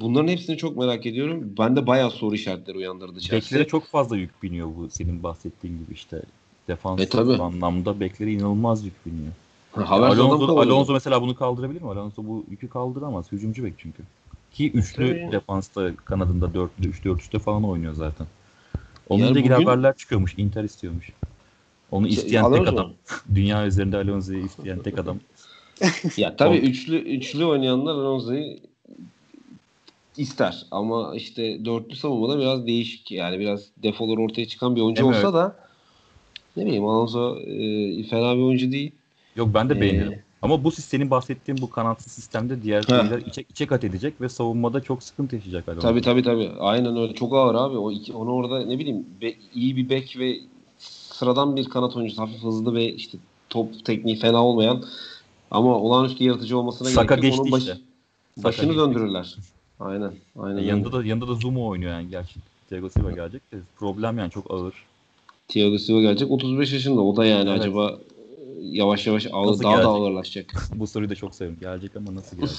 bunların 0.02 0.28
hepsini 0.28 0.58
çok 0.58 0.78
merak 0.78 1.06
ediyorum. 1.06 1.54
Ben 1.60 1.76
de 1.76 1.88
bayağı 1.88 2.12
soru 2.12 2.36
işaretleri 2.36 2.78
uyandırdı 2.78 3.20
Chelsea. 3.20 3.40
Beklere 3.40 3.68
çok 3.68 3.86
fazla 3.86 4.18
yük 4.18 4.44
biniyor 4.44 4.68
bu 4.78 4.90
senin 4.90 5.24
bahsettiğin 5.24 5.78
gibi 5.80 5.94
işte. 5.94 6.22
Defans 6.68 7.02
E, 7.02 7.10
tabii. 7.10 7.34
anlamda 7.34 8.00
beklere 8.00 8.32
inanılmaz 8.32 8.86
yük 8.86 9.06
biniyor. 9.06 9.32
Adam 9.76 10.04
Alonso. 10.12 10.60
Alonso 10.60 10.94
mesela 10.94 11.22
bunu 11.22 11.36
kaldırabilir 11.36 11.82
mi? 11.82 11.90
Alonso 11.90 12.24
bu 12.26 12.46
yükü 12.50 12.70
kaldıramaz. 12.70 13.32
Hücumcu 13.32 13.64
bek 13.64 13.74
çünkü. 13.78 14.04
Ki 14.54 14.72
üçlü 14.72 15.08
Tabii. 15.08 15.32
defansta 15.32 15.96
kanadında 15.96 16.54
dörtlü, 16.54 16.88
üç 16.88 17.06
dört 17.06 17.22
üçte 17.22 17.40
falan 17.40 17.64
oynuyor 17.64 17.94
zaten. 17.94 18.28
Onunla 19.10 19.26
Yani 19.26 19.40
ilgili 19.40 19.54
bugün- 19.54 19.66
haberler 19.66 19.96
çıkıyormuş. 19.98 20.34
Inter 20.38 20.64
istiyormuş. 20.64 21.10
Onu 21.92 22.08
Şey, 22.08 22.14
isteyen 22.18 22.44
Alonso 22.44 22.64
tek 22.64 22.74
adam. 22.74 22.92
Dünya 23.36 23.66
üzerinde 23.68 23.98
Alonso'yu 23.98 24.46
isteyen 24.46 24.80
tek 24.80 25.00
adam. 25.00 25.18
Ya 26.18 26.36
tabii 26.36 26.58
üçlü 26.58 26.98
üçlü 26.98 27.46
oynayanlar 27.46 27.94
Alonso'yu 27.94 28.58
ister 30.18 30.66
ama 30.72 31.16
işte 31.16 31.66
dörtlü 31.66 31.96
savunmada 31.96 32.40
biraz 32.40 32.68
değişik 32.68 33.12
yani 33.12 33.40
biraz 33.40 33.62
defolar 33.84 34.18
ortaya 34.18 34.48
çıkan 34.48 34.76
bir 34.76 34.82
oyuncu 34.82 35.04
mi? 35.08 35.10
olsa 35.16 35.34
da 35.34 35.56
ne 36.58 36.66
bileyim 36.66 36.86
Alonso 36.86 37.40
e, 37.40 38.04
fena 38.04 38.36
bir 38.38 38.42
oyuncu 38.42 38.72
değil. 38.72 38.92
Yok 39.36 39.50
ben 39.54 39.70
de 39.70 39.74
Ee, 39.78 39.82
beğeniyorum. 39.82 40.20
Ama 40.42 40.64
bu 40.64 40.72
senin 40.72 41.12
bahsettiğin 41.12 41.62
bu 41.62 41.70
kanatsız 41.70 42.12
sistemde 42.12 42.64
diğer 42.64 42.86
oyuncular 42.92 43.18
içe, 43.18 43.44
içe 43.50 43.68
kat 43.68 43.84
edecek 43.84 44.22
ve 44.22 44.30
savunmada 44.30 44.82
çok 44.82 45.04
sıkıntı 45.04 45.36
yaşayacak 45.36 45.68
Alonso. 45.70 45.82
Tabii 45.82 46.02
tabii 46.02 46.24
tabii. 46.24 46.52
Aynen 46.60 46.98
öyle. 46.98 47.14
Çok 47.14 47.34
ağır 47.34 47.56
abi. 47.56 47.78
O 47.78 47.92
iki, 47.92 48.14
onu 48.14 48.32
orada 48.32 48.66
ne 48.66 48.80
bileyim 48.80 49.06
be- 49.22 49.36
iyi 49.54 49.76
bir 49.76 49.90
bek 49.90 50.16
ve 50.20 50.38
sıradan 50.78 51.56
bir 51.56 51.66
kanat 51.70 51.96
oyuncusu 51.96 52.22
hafif 52.22 52.44
hızlı 52.44 52.74
ve 52.76 52.94
işte 52.94 53.18
top 53.50 53.86
tekniği 53.86 54.16
fena 54.20 54.46
olmayan 54.46 54.84
ama 55.52 55.76
olağanüstü 55.80 56.24
yaratıcı 56.24 56.58
olmasına 56.58 56.90
Saka 56.90 57.16
gerek 57.16 57.24
yok. 57.24 57.24
geçti 57.24 57.42
Onun 57.42 57.52
baş- 57.52 57.62
işte. 57.62 57.78
başını 58.38 58.66
geçti. 58.74 58.80
döndürürler. 58.80 59.36
Aynen. 59.80 60.12
Aynen. 60.40 60.58
E, 60.58 60.60
öyle. 60.60 60.70
yanında 60.70 60.92
da 60.92 61.04
yanında 61.06 61.28
da 61.28 61.34
Zumo 61.34 61.68
oynuyor 61.68 61.92
yani 61.92 62.10
gerçi. 62.10 62.40
Thiago 62.70 62.90
Silva 62.90 63.12
gelecek 63.12 63.52
de 63.52 63.58
problem 63.76 64.18
yani 64.18 64.32
çok 64.32 64.52
ağır. 64.52 64.74
Thiago 65.48 65.78
Silva 65.78 66.02
gelecek. 66.02 66.32
35 66.32 66.74
yaşında. 66.74 67.02
O 67.02 67.16
da 67.16 67.26
yani 67.26 67.50
Evet. 67.50 67.62
acaba 67.62 67.90
e, 67.92 67.96
yavaş 68.62 69.08
yavaş 69.08 69.28
ağır, 69.32 69.48
Nasıl 69.48 69.64
daha 69.64 69.74
da 69.74 69.78
gelecek? 69.78 70.02
ağırlaşacak. 70.02 70.54
Bu 70.74 70.88
soruyu 70.88 71.10
da 71.10 71.16
çok 71.16 71.36
seviyorum. 71.36 71.60
Gelecek 71.62 71.96
ama 71.96 72.16
nasıl 72.16 72.38
gelecek? 72.38 72.58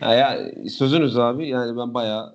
Ha 0.00 0.14
ya, 0.14 0.50
sözünüz 0.70 1.18
abi. 1.18 1.48
Yani 1.48 1.76
ben 1.78 1.94
bayağı 1.94 2.34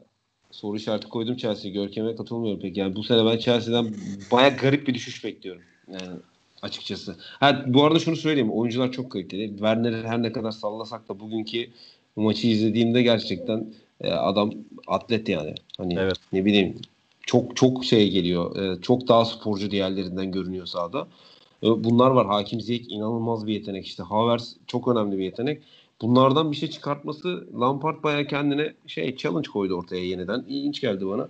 soru 0.51 0.77
işareti 0.77 1.07
koydum 1.09 1.36
Chelsea'ye. 1.36 1.73
Görkem'e 1.73 2.15
katılmıyorum 2.15 2.61
pek. 2.61 2.77
Yani 2.77 2.95
bu 2.95 3.03
sene 3.03 3.25
ben 3.25 3.38
Chelsea'den 3.38 3.93
bayağı 4.32 4.57
garip 4.57 4.88
bir 4.88 4.93
düşüş 4.93 5.23
bekliyorum. 5.25 5.61
Yani 5.91 6.17
açıkçası. 6.61 7.15
Ha, 7.39 7.63
bu 7.67 7.84
arada 7.84 7.99
şunu 7.99 8.15
söyleyeyim. 8.15 8.51
Oyuncular 8.51 8.91
çok 8.91 9.11
kaliteli. 9.11 9.49
Werner'i 9.49 10.07
her 10.07 10.23
ne 10.23 10.32
kadar 10.32 10.51
sallasak 10.51 11.09
da 11.09 11.19
bugünkü 11.19 11.67
maçı 12.16 12.47
izlediğimde 12.47 13.01
gerçekten 13.01 13.74
e, 14.01 14.12
adam 14.12 14.51
atlet 14.88 15.30
yani. 15.30 15.55
Hani 15.78 15.95
Evet. 15.99 16.16
ne 16.34 16.45
bileyim 16.45 16.76
çok 17.26 17.55
çok 17.55 17.86
şey 17.86 18.09
geliyor. 18.09 18.55
E, 18.55 18.82
çok 18.82 19.07
daha 19.07 19.26
sporcu 19.26 19.72
diğerlerinden 19.72 20.32
görünüyor 20.32 20.66
sahada. 20.66 21.07
E, 21.64 21.68
bunlar 21.84 22.12
var. 22.12 22.28
Hakim 22.28 22.62
Ziyech 22.62 22.86
inanılmaz 22.89 23.47
bir 23.47 23.53
yetenek. 23.53 23.86
İşte 23.86 24.03
Havertz 24.03 24.55
çok 24.68 24.88
önemli 24.88 25.18
bir 25.18 25.24
yetenek. 25.24 25.62
Bunlardan 26.01 26.51
bir 26.51 26.57
şey 26.57 26.70
çıkartması 26.70 27.47
Lampard 27.59 28.03
bayağı 28.03 28.28
kendine 28.28 28.74
şey 28.88 29.16
challenge 29.16 29.49
koydu 29.49 29.74
ortaya 29.74 30.05
yeniden. 30.05 30.45
İlginç 30.47 30.82
geldi 30.82 31.07
bana. 31.07 31.28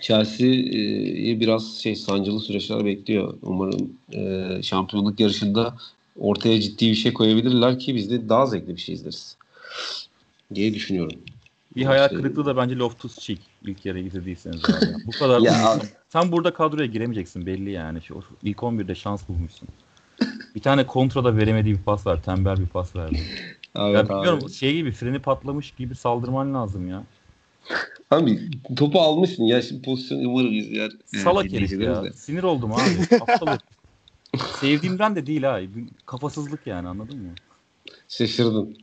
Chelsea'yi 0.00 1.40
biraz 1.40 1.74
şey 1.78 1.96
sancılı 1.96 2.40
süreçler 2.40 2.84
bekliyor. 2.84 3.34
Umarım 3.42 3.92
e, 4.12 4.62
şampiyonluk 4.62 5.20
yarışında 5.20 5.74
ortaya 6.20 6.60
ciddi 6.60 6.90
bir 6.90 6.94
şey 6.94 7.12
koyabilirler 7.12 7.78
ki 7.78 7.94
biz 7.94 8.10
de 8.10 8.28
daha 8.28 8.46
zevkli 8.46 8.76
bir 8.76 8.80
şey 8.80 8.94
izleriz. 8.94 9.36
Diye 10.54 10.74
düşünüyorum. 10.74 11.18
Bir 11.76 11.84
hayal 11.84 12.04
İşte- 12.04 12.16
kırıklığı 12.16 12.46
da 12.46 12.56
bence 12.56 12.76
Loftus 12.76 13.18
Cheek 13.18 13.40
ilk 13.62 13.86
yarı 13.86 13.98
izlediyseniz 14.00 14.64
abi. 14.64 15.06
Bu 15.06 15.10
kadar 15.10 15.40
Ya- 15.42 15.80
sen 16.08 16.32
burada 16.32 16.54
kadroya 16.54 16.86
giremeyeceksin 16.86 17.46
belli 17.46 17.70
yani. 17.70 18.02
Şu 18.02 18.22
ilk 18.42 18.58
11'de 18.58 18.94
şans 18.94 19.28
bulmuşsun. 19.28 19.68
Bir 20.54 20.60
tane 20.60 20.86
kontrada 20.86 21.36
veremediği 21.36 21.74
bir 21.74 21.82
pas 21.82 22.06
var. 22.06 22.22
Tembel 22.22 22.56
bir 22.56 22.66
pas 22.66 22.96
verdi. 22.96 23.18
Evet, 23.76 23.94
ya 23.94 24.00
abi. 24.00 24.08
bilmiyorum 24.08 24.50
şey 24.50 24.76
gibi 24.76 24.92
freni 24.92 25.18
patlamış 25.18 25.70
gibi 25.70 25.94
saldırman 25.94 26.54
lazım 26.54 26.88
ya. 26.88 27.04
Abi 28.10 28.50
topu 28.76 29.00
almışsın 29.00 29.44
ya 29.44 29.62
şimdi 29.62 29.82
pozisyon 29.82 30.24
umarım 30.24 30.52
izler. 30.52 30.92
Salak 31.04 31.52
herif 31.52 31.80
ya. 31.80 32.04
de. 32.04 32.12
Sinir 32.12 32.42
oldum 32.42 32.72
abi. 32.72 32.80
Aptal 33.20 33.46
herif. 33.46 33.60
Sevdiğimden 34.60 35.16
de 35.16 35.26
değil 35.26 35.42
ha. 35.42 35.60
Kafasızlık 36.06 36.66
yani 36.66 36.88
anladın 36.88 37.18
mı? 37.18 37.30
Şaşırdın. 38.08 38.76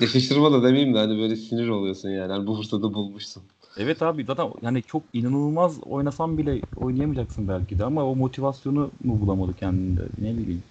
Ya 0.00 0.06
şaşırma 0.06 0.52
da 0.52 0.62
demeyeyim 0.62 0.94
de 0.94 0.98
hani 0.98 1.18
böyle 1.18 1.36
sinir 1.36 1.68
oluyorsun 1.68 2.08
yani. 2.08 2.32
Hani 2.32 2.46
bu 2.46 2.56
fırsatı 2.56 2.94
bulmuşsun. 2.94 3.42
Evet 3.76 4.02
abi 4.02 4.24
zaten 4.24 4.48
yani 4.62 4.82
çok 4.82 5.02
inanılmaz 5.12 5.82
oynasam 5.82 6.38
bile 6.38 6.60
oynayamayacaksın 6.76 7.48
belki 7.48 7.78
de 7.78 7.84
ama 7.84 8.04
o 8.04 8.16
motivasyonu 8.16 8.90
mu 9.04 9.20
bulamadı 9.20 9.54
kendinde 9.56 10.02
ne 10.18 10.38
bileyim. 10.38 10.62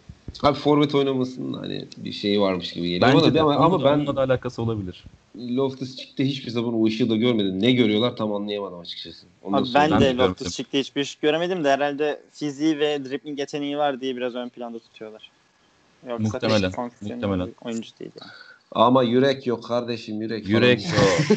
Abi 0.43 0.57
forvet 0.57 0.95
oynamasının 0.95 1.53
hani 1.53 1.85
bir 1.97 2.11
şeyi 2.11 2.41
varmış 2.41 2.73
gibi 2.73 2.89
geliyor 2.89 3.13
Bence 3.13 3.25
bana. 3.25 3.33
de 3.33 3.41
ama, 3.41 3.55
ama, 3.55 3.83
ben 3.83 3.97
onunla 3.97 4.15
da 4.15 4.21
alakası 4.21 4.61
olabilir. 4.61 5.05
Loftus 5.37 5.95
Cheek'te 5.95 6.25
hiçbir 6.25 6.51
zaman 6.51 6.73
o 6.73 6.85
ışığı 6.85 7.09
da 7.09 7.15
görmedim. 7.15 7.61
Ne 7.61 7.71
görüyorlar 7.71 8.15
tam 8.15 8.33
anlayamadım 8.33 8.79
açıkçası. 8.79 9.25
Onu 9.43 9.55
Abi 9.55 9.67
ben. 9.73 9.91
Ben 9.91 10.01
de. 10.01 10.17
Loftus 10.17 10.55
Cheek'te 10.55 10.79
hiçbir 10.79 11.03
şey 11.03 11.21
göremedim 11.21 11.63
de 11.63 11.69
herhalde 11.69 12.21
fiziği 12.31 12.79
ve 12.79 13.05
dribbling 13.05 13.39
yeteneği 13.39 13.77
var 13.77 14.01
diye 14.01 14.15
biraz 14.15 14.35
ön 14.35 14.49
planda 14.49 14.79
tutuyorlar. 14.79 15.31
Yoksa 16.09 16.23
Muhtemelen, 16.23 16.73
muhtemelen. 17.01 17.49
oyuncu 17.61 17.89
değil 17.99 18.11
yani. 18.21 18.31
Ama 18.75 19.03
yürek 19.03 19.47
yok 19.47 19.63
kardeşim 19.63 20.21
yürek. 20.21 20.49
Yürek 20.49 20.87
o. 20.99 21.33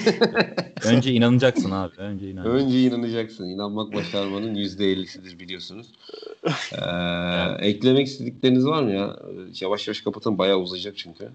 Önce 0.89 1.13
inanacaksın 1.13 1.71
abi. 1.71 1.97
Önce 1.97 2.31
inan. 2.31 2.47
Önce 2.47 2.83
inanacaksın. 2.83 3.45
İnanmak 3.49 3.95
başarmanın 3.95 4.55
%50'sidir 4.55 5.39
biliyorsunuz. 5.39 5.87
Ee, 6.73 7.69
eklemek 7.69 8.07
istedikleriniz 8.07 8.67
var 8.67 8.83
mı 8.83 8.93
ya? 8.93 9.17
Yavaş 9.61 9.89
yavaş 9.89 10.01
kapatın. 10.01 10.39
Bayağı 10.39 10.59
uzayacak 10.59 10.97
çünkü. 10.97 11.29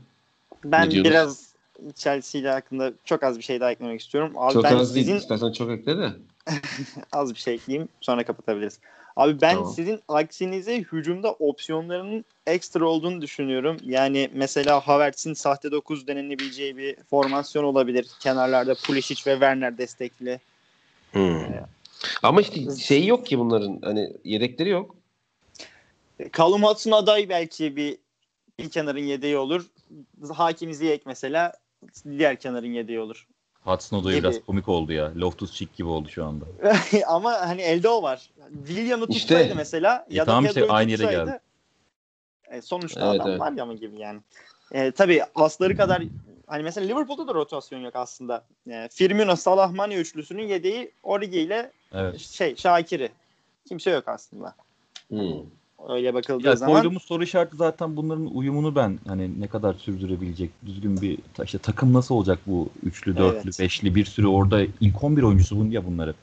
Ben 0.66 0.90
biraz 0.90 1.52
Chelsea 1.96 2.42
ile 2.42 2.50
hakkında 2.50 2.94
çok 3.06 3.24
az 3.24 3.38
bir 3.38 3.44
şey 3.44 3.60
daha 3.60 3.72
eklemek 3.72 4.02
istiyorum. 4.02 4.34
Abi 4.36 4.54
çok 4.54 4.64
ben 4.64 4.76
az 4.76 4.96
değil. 4.96 5.06
sizin 5.06 5.18
İstersen 5.18 5.52
çok 5.52 5.72
ekle 5.72 5.98
de. 5.98 6.12
az 7.12 7.34
bir 7.34 7.40
şey 7.40 7.54
ekleyeyim 7.54 7.90
sonra 8.02 8.24
kapatabiliriz. 8.24 8.80
Abi 9.22 9.42
ben 9.42 9.56
Tamam. 9.56 9.74
sizin 9.74 10.00
aksinize 10.08 10.78
hücumda 10.78 11.34
opsiyonlarının 11.34 12.26
ekstra 12.48 12.86
olduğunu 12.86 13.22
düşünüyorum. 13.22 13.78
Yani 13.86 14.30
mesela 14.34 14.80
Havertz'in 14.80 15.34
sahte 15.34 15.72
9 15.72 16.08
denilebileceği 16.08 16.78
bir 16.78 16.96
formasyon 17.10 17.64
olabilir. 17.64 18.08
Kenarlarda 18.20 18.76
Pulisic 18.76 19.32
ve 19.32 19.34
Werner 19.34 19.78
destekli. 19.78 20.40
Ama 22.24 22.42
işte 22.42 22.76
şey 22.78 23.06
yok 23.06 23.26
ki 23.26 23.40
bunların. 23.40 23.80
Hani 23.84 24.14
yedekleri 24.24 24.70
yok. 24.70 24.96
Callum 26.38 26.64
Hudson 26.64 26.92
aday 26.92 27.30
belki 27.30 27.76
bir 27.76 27.98
bir 28.60 28.70
kenarın 28.70 29.04
yedeği 29.04 29.38
olur. 29.38 29.66
Hakim 30.34 30.74
Ziyech 30.74 31.02
mesela 31.06 31.54
diğer 32.06 32.40
kenarın 32.40 32.74
yedeği 32.74 33.00
olur. 33.00 33.28
Hudson 33.64 33.98
Odoi 33.98 34.12
Gibi. 34.14 34.24
biraz 34.24 34.46
komik 34.46 34.70
oldu 34.70 34.94
ya. 34.94 35.12
Loftus 35.16 35.52
Cheek 35.54 35.76
gibi 35.76 35.88
oldu 35.88 36.10
şu 36.10 36.26
anda. 36.26 36.46
Ama 37.08 37.32
hani 37.34 37.62
elde 37.62 37.90
o 37.90 38.04
var. 38.04 38.30
William'ı 38.68 39.06
İşte. 39.10 39.20
tutsaydı 39.20 39.56
mesela 39.56 40.06
E 40.10 40.16
ya 40.16 40.26
tamam 40.26 40.44
da 40.44 40.48
işte, 40.48 40.60
Pedro'yu 40.62 40.78
aynı 40.78 40.92
yere 40.92 41.04
geldi. 41.06 41.40
e, 42.52 42.62
sonuçta 42.62 43.02
Evet, 43.12 43.22
adam 43.22 43.30
evet. 43.30 43.40
var 43.40 43.52
ya 43.52 43.66
mı 43.66 43.74
gibi 43.76 44.00
yani. 44.00 44.20
E, 44.72 44.92
tabii 44.92 45.24
asları 45.36 45.78
kadar 45.78 46.04
hani 46.48 46.64
mesela 46.64 46.88
Liverpool'da 46.88 47.28
da 47.28 47.34
rotasyon 47.34 47.80
yok 47.80 47.96
aslında. 47.96 48.44
E, 48.70 48.88
Firmino, 48.92 49.36
Salah, 49.36 49.72
Mane 49.72 49.96
üçlüsünün 49.96 50.48
yedeği 50.48 50.92
Origi 51.04 51.40
ile 51.40 51.72
Evet. 51.94 52.20
şey 52.20 52.56
Şakir'i. 52.56 53.12
Kimse 53.68 53.92
yok 53.92 54.08
aslında. 54.08 54.56
Hmm. 55.08 55.34
Öyle 55.90 56.14
bakıldığı 56.14 56.48
Ya 56.48 56.56
zaman. 56.56 56.74
koyduğumuz 56.74 57.04
soru 57.04 57.24
işareti 57.24 57.56
zaten 57.56 57.96
bunların 57.96 58.36
uyumunu 58.36 58.76
ben 58.76 59.00
hani 59.08 59.42
ne 59.42 59.48
kadar 59.48 59.74
sürdürebilecek 59.74 60.52
düzgün 60.66 61.02
bir 61.02 61.18
işte 61.44 61.58
takım 61.58 61.94
nasıl 61.94 62.16
olacak 62.16 62.40
bu 62.48 62.70
üçlü, 62.84 63.18
dörtlü, 63.18 63.42
Evet. 63.44 63.60
beşli 63.60 63.96
bir 63.96 64.06
sürü 64.06 64.28
orada 64.28 64.62
ilk 64.82 65.04
11 65.04 65.24
oyuncusu 65.24 65.60
bunu 65.60 65.74
ya 65.74 65.86
bunları. 65.86 66.14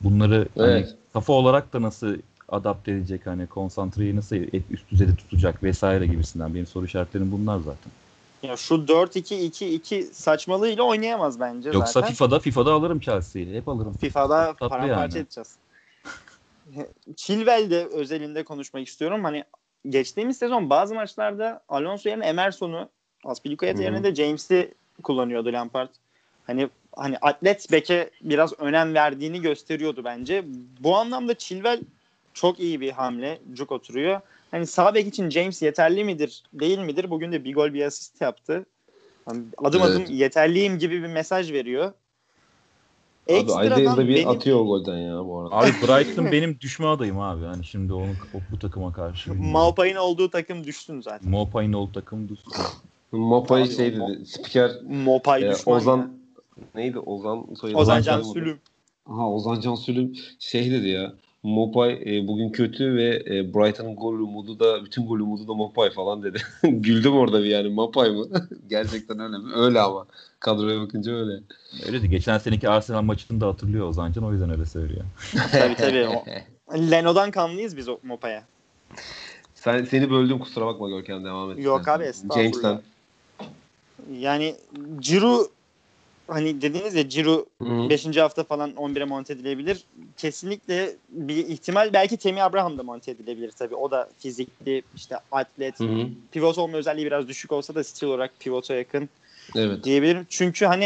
Bunları 0.00 0.48
hani 0.58 0.70
Evet. 0.70 0.94
kafa 1.12 1.32
olarak 1.32 1.72
da 1.72 1.82
nasıl 1.82 2.16
adapte 2.48 2.92
edecek 2.92 3.26
hani 3.26 3.46
konsantreyi 3.46 4.16
nasıl 4.16 4.36
üst 4.70 4.90
düzeyde 4.90 5.16
tutacak 5.16 5.62
vesaire 5.62 6.06
gibisinden 6.06 6.54
benim 6.54 6.66
soru 6.66 6.84
işaretlerim 6.84 7.32
bunlar 7.32 7.58
zaten. 7.58 7.92
Ya 8.42 8.56
şu 8.56 8.74
4-2-2-2 8.74 10.02
saçmalığıyla 10.12 10.82
oynayamaz 10.82 11.40
bence 11.40 11.70
Yoksa 11.70 11.92
zaten. 11.92 12.08
FIFA'da 12.08 12.38
FIFA'da 12.38 12.72
alırım 12.72 13.00
Chelsea'yi. 13.00 13.54
Hep 13.54 13.68
alırım. 13.68 13.94
FIFA'da 14.00 14.46
tatlı 14.46 14.68
paramparça 14.68 15.18
yani. 15.18 15.24
edeceğiz. 15.24 15.48
Chilwell'de 17.16 17.86
özelinde 17.86 18.42
konuşmak 18.42 18.88
istiyorum. 18.88 19.24
Hani 19.24 19.44
geçtiğimiz 19.88 20.38
sezon 20.38 20.70
bazı 20.70 20.94
maçlarda 20.94 21.62
Alonso 21.68 22.08
yerine 22.08 22.26
Emerson'u 22.26 22.88
Aspilicueta 23.24 23.82
yerine 23.82 24.04
de 24.04 24.14
James'i 24.14 24.74
kullanıyordu 25.02 25.52
Lampard. 25.52 25.88
Hani 26.46 26.68
hani 26.96 27.16
atlet 27.18 27.72
beke 27.72 28.10
biraz 28.20 28.52
önem 28.58 28.94
verdiğini 28.94 29.40
gösteriyordu 29.40 30.04
bence. 30.04 30.44
Bu 30.80 30.96
anlamda 30.96 31.34
Chilwell 31.34 31.80
çok 32.34 32.60
iyi 32.60 32.80
bir 32.80 32.90
hamle. 32.90 33.38
Cuk 33.52 33.72
oturuyor. 33.72 34.20
Hani 34.50 34.66
sağ 34.66 34.94
bek 34.94 35.06
için 35.06 35.30
James 35.30 35.62
yeterli 35.62 36.04
midir, 36.04 36.42
değil 36.52 36.78
midir? 36.78 37.10
Bugün 37.10 37.32
de 37.32 37.44
bir 37.44 37.54
gol 37.54 37.74
bir 37.74 37.84
asist 37.84 38.20
yaptı. 38.20 38.66
Hani 39.24 39.42
adım 39.58 39.82
Evet. 39.82 39.90
adım 39.90 40.04
yeterliyim 40.16 40.78
gibi 40.78 41.02
bir 41.02 41.08
mesaj 41.08 41.52
veriyor. 41.52 41.92
Abi 43.28 43.52
ayda 43.52 43.80
yılda 43.80 44.08
bir 44.08 44.14
benim- 44.14 44.28
atıyor 44.28 44.60
o 44.60 44.66
golden 44.66 44.98
ya 44.98 45.24
bu 45.24 45.38
arada. 45.40 45.54
Abi 45.54 45.66
Brighton 45.82 46.32
benim 46.32 46.60
düşme 46.60 46.86
adayım 46.86 47.20
abi. 47.20 47.44
Hani 47.44 47.64
şimdi 47.64 47.92
onun 47.92 48.10
o, 48.34 48.38
bu 48.52 48.58
takıma 48.58 48.92
karşı. 48.92 49.34
Maupay'ın 49.34 49.96
olduğu 49.96 50.30
takım 50.30 50.64
düştün 50.64 51.00
zaten. 51.00 51.30
Mopay'ın 51.30 51.72
old 51.72 51.94
takım 51.94 52.28
düştü. 52.28 52.50
Mopay 53.12 53.62
Abi 53.62 53.70
şey 53.70 53.92
dedi. 53.92 54.26
Spiker 54.26 54.70
Mopay 54.88 55.44
e, 55.44 55.50
düşman 55.50 55.76
Ozan 55.76 55.98
ya. 55.98 56.64
neydi 56.74 56.98
Ozan 56.98 57.46
soyadı? 57.60 57.78
Ozan 57.78 57.98
Ozan 57.98 58.02
Can 58.02 58.22
Can 58.22 58.32
Sülüm. 58.32 58.58
Aha 59.06 59.30
Ozan 59.30 59.60
Can 59.60 59.74
Sülüm 59.74 60.12
şey 60.38 60.70
dedi 60.70 60.88
ya. 60.88 61.12
Mopay 61.42 61.92
e, 62.06 62.28
bugün 62.28 62.50
kötü 62.50 62.96
ve 62.96 63.22
e, 63.26 63.54
Brighton'ın 63.54 63.96
gol 63.96 64.12
umudu 64.12 64.60
da 64.60 64.84
bütün 64.84 65.06
gol 65.06 65.20
umudu 65.20 65.48
da 65.48 65.54
Mopay 65.54 65.90
falan 65.90 66.22
dedi. 66.22 66.38
Güldüm 66.62 67.12
orada 67.16 67.40
bir 67.42 67.48
yani 67.48 67.68
Mopay 67.68 68.10
mı? 68.10 68.26
Gerçekten 68.68 69.18
öyle 69.20 69.38
mi? 69.38 69.44
Öyle 69.54 69.80
ama. 69.80 70.06
Kadroya 70.40 70.80
bakınca 70.80 71.12
öyle. 71.12 71.40
Öyle 71.86 72.02
de 72.02 72.06
geçen 72.06 72.38
seneki 72.38 72.68
Arsenal 72.68 73.02
maçını 73.02 73.40
da 73.40 73.46
hatırlıyor 73.46 73.88
Ozancan 73.88 74.24
o 74.24 74.32
yüzden 74.32 74.50
öyle 74.50 74.66
söylüyor. 74.66 75.04
Tabii 75.52 75.74
tabii. 75.74 76.08
O- 76.08 76.24
Leno'dan 76.90 77.30
kanlıyız 77.30 77.76
biz 77.76 77.88
o 77.88 77.98
Mopay'a. 78.02 78.42
Sen 79.54 79.84
seni 79.84 80.10
böldüm 80.10 80.38
kusura 80.38 80.66
bakma 80.66 80.88
Görkem 80.88 81.24
devam 81.24 81.50
et. 81.50 81.58
Yok 81.64 81.88
abi, 81.88 82.04
estağfurullah. 82.04 82.42
James'ten. 82.42 82.80
Yani 84.12 84.54
Ciro 85.00 85.46
hani 86.28 86.62
dediniz 86.62 86.94
ya 86.94 87.08
Ciro 87.08 87.46
Hı 87.62 87.68
hı. 87.68 87.90
5. 87.90 88.16
hafta 88.16 88.44
falan 88.44 88.70
11'e 88.70 89.04
monte 89.04 89.32
edilebilir. 89.32 89.84
Kesinlikle 90.16 90.96
bir 91.10 91.36
ihtimal 91.36 91.92
belki 91.92 92.16
Temi 92.16 92.42
Abraham 92.42 92.78
da 92.78 92.82
monte 92.82 93.10
edilebilir 93.10 93.50
tabii. 93.50 93.74
O 93.74 93.90
da 93.90 94.08
fizikli 94.18 94.82
işte 94.96 95.16
atlet. 95.32 95.80
Hı 95.80 95.84
hı. 95.84 96.08
Pivot 96.32 96.58
olma 96.58 96.76
özelliği 96.76 97.06
biraz 97.06 97.28
düşük 97.28 97.52
olsa 97.52 97.74
da 97.74 97.84
stil 97.84 98.06
olarak 98.06 98.32
pivota 98.40 98.74
yakın 98.74 99.08
Evet. 99.56 99.84
diyebilirim. 99.84 100.26
Çünkü 100.28 100.66
hani 100.66 100.84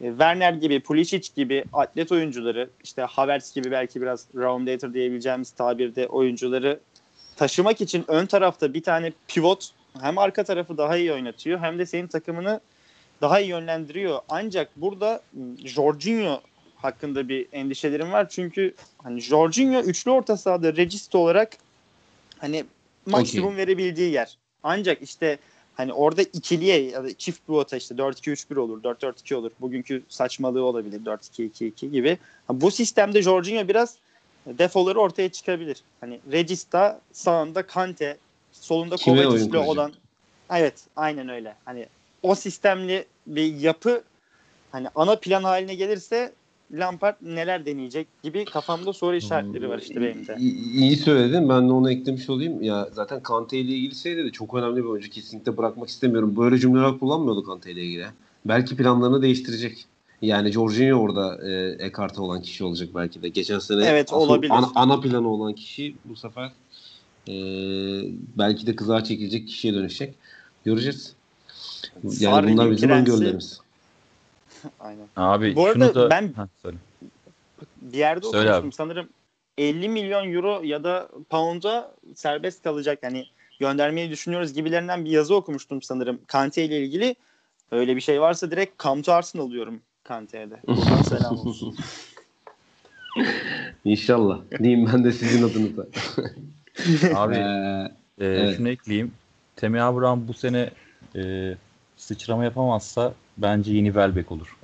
e, 0.00 0.08
Werner 0.08 0.52
gibi, 0.52 0.80
Pulisic 0.80 1.28
gibi 1.36 1.64
atlet 1.72 2.12
oyuncuları, 2.12 2.70
işte 2.84 3.02
Havertz 3.02 3.54
gibi 3.54 3.70
belki 3.70 4.02
biraz 4.02 4.26
roundator 4.34 4.94
diyebileceğimiz 4.94 5.50
tabirde 5.50 6.06
oyuncuları 6.06 6.80
taşımak 7.36 7.80
için 7.80 8.04
ön 8.08 8.26
tarafta 8.26 8.74
bir 8.74 8.82
tane 8.82 9.12
pivot 9.28 9.70
hem 10.00 10.18
arka 10.18 10.44
tarafı 10.44 10.78
daha 10.78 10.96
iyi 10.96 11.12
oynatıyor 11.12 11.58
hem 11.58 11.78
de 11.78 11.86
senin 11.86 12.06
takımını 12.06 12.60
daha 13.20 13.40
iyi 13.40 13.48
yönlendiriyor. 13.48 14.18
Ancak 14.28 14.68
burada 14.76 15.22
m, 15.32 15.68
Jorginho 15.68 16.40
hakkında 16.76 17.28
bir 17.28 17.46
endişelerim 17.52 18.12
var. 18.12 18.28
Çünkü 18.28 18.74
hani 19.02 19.20
Jorginho 19.20 19.80
üçlü 19.80 20.10
orta 20.10 20.36
sahada 20.36 20.76
regist 20.76 21.14
olarak 21.14 21.52
hani 22.38 22.64
maksimum 23.06 23.56
verebildiği 23.56 24.12
yer. 24.12 24.38
Ancak 24.62 25.02
işte 25.02 25.38
hani 25.74 25.92
orada 25.92 26.22
ikiliye 26.22 26.82
ya 26.82 27.04
da 27.04 27.14
çift 27.14 27.46
pivota 27.46 27.76
işte 27.76 27.94
4-2-3-1 27.94 28.58
olur, 28.58 28.82
4-4-2 28.82 29.34
olur. 29.34 29.50
Bugünkü 29.60 30.02
saçmalığı 30.08 30.64
olabilir 30.64 31.00
4-2-2-2 31.04 31.90
gibi. 31.90 32.18
Bu 32.48 32.70
sistemde 32.70 33.22
Jorginho 33.22 33.68
biraz 33.68 33.96
defoları 34.46 35.00
ortaya 35.00 35.28
çıkabilir. 35.28 35.82
Hani 36.00 36.20
Regista 36.32 37.00
sağında 37.12 37.66
Kante, 37.66 38.16
solunda 38.52 38.96
kuracak? 38.96 39.68
olan 39.68 39.92
Evet, 40.50 40.74
aynen 40.96 41.28
öyle. 41.28 41.54
Hani 41.64 41.86
o 42.22 42.34
sistemli 42.34 43.04
bir 43.26 43.54
yapı 43.54 44.02
hani 44.72 44.88
ana 44.94 45.16
plan 45.16 45.44
haline 45.44 45.74
gelirse 45.74 46.32
Lampard 46.78 47.14
neler 47.22 47.66
deneyecek 47.66 48.06
gibi 48.22 48.44
kafamda 48.44 48.92
soru 48.92 49.16
işaretleri 49.16 49.68
var 49.68 49.78
işte 49.78 50.00
benim 50.00 50.26
de. 50.26 50.36
İyi, 50.38 50.72
iyi 50.72 50.96
söyledin. 50.96 51.48
Ben 51.48 51.68
de 51.68 51.72
onu 51.72 51.90
eklemiş 51.90 52.30
olayım. 52.30 52.62
Ya 52.62 52.88
zaten 52.92 53.22
Kante 53.22 53.58
ile 53.58 53.72
ilgili 53.72 53.94
şey 53.94 54.16
dedi. 54.16 54.32
Çok 54.32 54.54
önemli 54.54 54.76
bir 54.76 54.88
oyuncu. 54.88 55.10
Kesinlikle 55.10 55.56
bırakmak 55.56 55.88
istemiyorum. 55.88 56.36
Böyle 56.36 56.58
cümleler 56.58 56.98
kullanmıyordu 56.98 57.44
Kante 57.44 57.70
ile 57.70 57.82
ilgili. 57.82 58.06
Belki 58.44 58.76
planlarını 58.76 59.22
değiştirecek. 59.22 59.86
Yani 60.22 60.52
Jorginho 60.52 60.96
orada 60.96 61.48
e, 61.48 61.76
ekarte 61.84 62.20
olan 62.20 62.42
kişi 62.42 62.64
olacak 62.64 62.88
belki 62.94 63.22
de. 63.22 63.28
Geçen 63.28 63.58
sene 63.58 63.84
Evet, 63.84 64.12
olabilir. 64.12 64.50
Ana, 64.50 64.70
ana 64.74 65.00
planı 65.00 65.28
olan 65.28 65.52
kişi 65.52 65.94
bu 66.04 66.16
sefer 66.16 66.52
e, 67.28 67.34
belki 68.38 68.66
de 68.66 68.76
kızağa 68.76 69.04
çekilecek 69.04 69.48
kişiye 69.48 69.74
dönüşecek. 69.74 70.14
Göreceğiz. 70.64 71.14
Yani 72.04 72.14
Sarri'nin 72.14 72.52
bunlar 72.52 72.70
bizim 72.70 72.90
öngörülerimiz. 72.90 73.60
Aynen. 74.80 75.06
Abi 75.16 75.56
Bu 75.56 75.66
arada 75.66 75.84
şunu 75.86 75.94
da... 75.94 76.10
ben- 76.10 76.32
Ha, 76.32 76.48
söyle. 76.62 76.76
Bir 77.82 77.98
yerde 77.98 78.26
Söyle 78.26 78.48
okumuştum 78.54 78.68
abi. 78.68 78.74
sanırım 78.74 79.08
50 79.58 79.88
milyon 79.88 80.32
euro 80.32 80.60
ya 80.64 80.84
da 80.84 81.08
pound'a 81.30 81.94
serbest 82.14 82.62
kalacak. 82.62 82.98
Hani 83.02 83.26
göndermeyi 83.60 84.10
düşünüyoruz 84.10 84.52
gibilerinden 84.52 85.04
bir 85.04 85.10
yazı 85.10 85.34
okumuştum 85.34 85.82
sanırım 85.82 86.20
Kante 86.26 86.64
ile 86.64 86.78
ilgili. 86.80 87.14
Öyle 87.70 87.96
bir 87.96 88.00
şey 88.00 88.20
varsa 88.20 88.50
direkt 88.50 88.82
come 88.82 89.02
to 89.02 89.12
Arsenal 89.12 89.50
diyorum 89.50 89.80
Kante'ye 90.04 90.50
de. 90.50 90.60
Selam 91.08 91.38
olsun. 91.38 91.76
İnşallah. 93.84 94.38
Diyeyim 94.62 94.90
ben 94.92 95.04
de 95.04 95.12
sizin 95.12 95.48
adınıza. 95.48 95.86
Abi 97.14 97.34
Ee, 97.34 97.88
e, 98.20 98.26
evet. 98.26 98.56
şunu 98.56 98.68
ekleyeyim. 98.68 99.12
Temi 99.56 99.82
Abraham 99.82 100.28
bu 100.28 100.34
sene 100.34 100.70
e, 101.16 101.54
sıçrama 101.96 102.44
yapamazsa 102.44 103.14
bence 103.38 103.72
yeni 103.72 103.86
Welbeck 103.86 104.32
olur. 104.32 104.56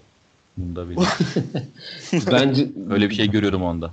Bunda 0.57 0.91
bir 0.91 0.97
bence 2.33 2.69
öyle 2.91 3.11
bir 3.11 3.15
şey 3.15 3.31
görüyorum 3.31 3.63
onda. 3.63 3.91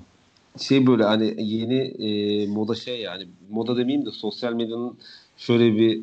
şey 0.59 0.87
böyle 0.87 1.03
hani 1.03 1.35
yeni 1.37 1.79
e, 1.79 2.47
moda 2.47 2.75
şey 2.75 3.01
yani 3.01 3.27
moda 3.49 3.77
demeyeyim 3.77 4.05
de 4.05 4.11
sosyal 4.11 4.53
medyanın 4.53 4.97
şöyle 5.37 5.77
bir 5.77 6.01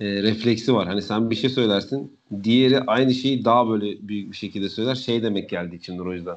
e, 0.00 0.22
refleksi 0.22 0.74
var. 0.74 0.88
Hani 0.88 1.02
sen 1.02 1.30
bir 1.30 1.36
şey 1.36 1.50
söylersin 1.50 2.12
diğeri 2.44 2.80
aynı 2.80 3.14
şeyi 3.14 3.44
daha 3.44 3.68
böyle 3.68 4.08
büyük 4.08 4.32
bir 4.32 4.36
şekilde 4.36 4.68
söyler. 4.68 4.94
Şey 4.94 5.22
demek 5.22 5.50
geldi 5.50 5.76
içimden 5.76 6.06
o 6.06 6.12
yüzden. 6.12 6.36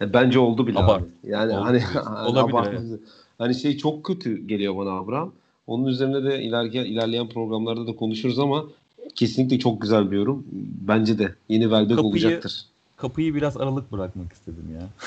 E, 0.00 0.12
bence 0.12 0.38
oldu 0.38 0.66
bile 0.66 0.78
Abart. 0.78 1.04
Yani 1.24 1.52
Oldu 1.52 1.64
hani 1.64 1.78
diyorsun. 1.78 2.12
Olabilir, 2.26 3.00
Hani 3.38 3.54
şey 3.54 3.76
çok 3.76 4.04
kötü 4.04 4.46
geliyor 4.46 4.76
bana 4.76 4.90
Abraham. 4.90 5.32
Onun 5.66 5.86
üzerine 5.86 6.24
de 6.24 6.42
ilerleyen, 6.42 6.84
ilerleyen 6.84 7.28
programlarda 7.28 7.86
da 7.86 7.96
konuşuruz 7.96 8.38
ama 8.38 8.64
kesinlikle 9.14 9.58
çok 9.58 9.82
güzel 9.82 10.10
bir 10.10 10.16
yorum. 10.16 10.46
Bence 10.88 11.18
de 11.18 11.34
yeni 11.48 11.62
Welbeck 11.62 11.90
Kapıyı- 11.96 12.04
olacaktır. 12.04 12.64
Kapıyı 12.96 13.34
biraz 13.34 13.56
aralık 13.56 13.92
bırakmak 13.92 14.32
istedim 14.32 14.64
ya. 14.80 14.88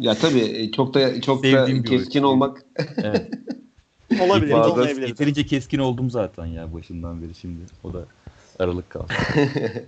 Ya 0.00 0.14
tabii 0.14 0.40
e, 0.40 0.70
çok 0.70 0.94
da 0.94 1.20
çok 1.20 1.44
da 1.44 1.48
Sevdiğim 1.50 1.84
bir 1.84 1.88
keskin 1.88 2.22
olmak 2.22 2.64
Evet. 3.02 3.30
Olabilir, 4.20 4.52
Bazen 4.52 4.70
olmayabilir. 4.70 5.08
Yeterince 5.08 5.46
keskin 5.46 5.78
oldum 5.78 6.10
zaten 6.10 6.46
ya 6.46 6.74
başından 6.74 7.22
beri 7.22 7.34
şimdi. 7.34 7.60
O 7.84 7.92
da 7.92 8.04
aralık 8.58 8.90
kaldı. 8.90 9.12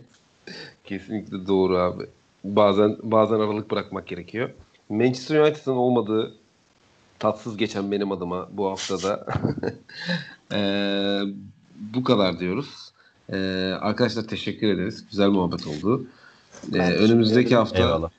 Kesinlikle 0.84 1.47
doğru 1.47 1.76
abi. 1.78 2.07
Bazen 2.45 2.97
bazen 3.03 3.34
aralık 3.34 3.70
bırakmak 3.70 4.07
gerekiyor. 4.07 4.51
Manchester 4.88 5.40
United'ın 5.40 5.76
olmadığı 5.76 6.34
tatsız 7.18 7.57
geçen 7.57 7.93
benim 7.93 8.12
adıma 8.12 8.49
bu 8.53 8.66
haftada 8.70 9.26
Eee, 10.53 11.22
bu 11.95 12.05
kadar 12.05 12.38
diyoruz. 12.40 12.91
Eee, 13.33 13.72
arkadaşlar 13.80 14.22
teşekkür 14.22 14.68
ederiz. 14.68 15.05
Güzel 15.11 15.28
muhabbet 15.28 15.66
oldu. 15.66 16.07
Eee, 16.74 16.80
teşekkür 16.80 17.05
önümüzdeki 17.05 17.57
hafta 17.57 17.78
Eyvallah. 17.78 18.11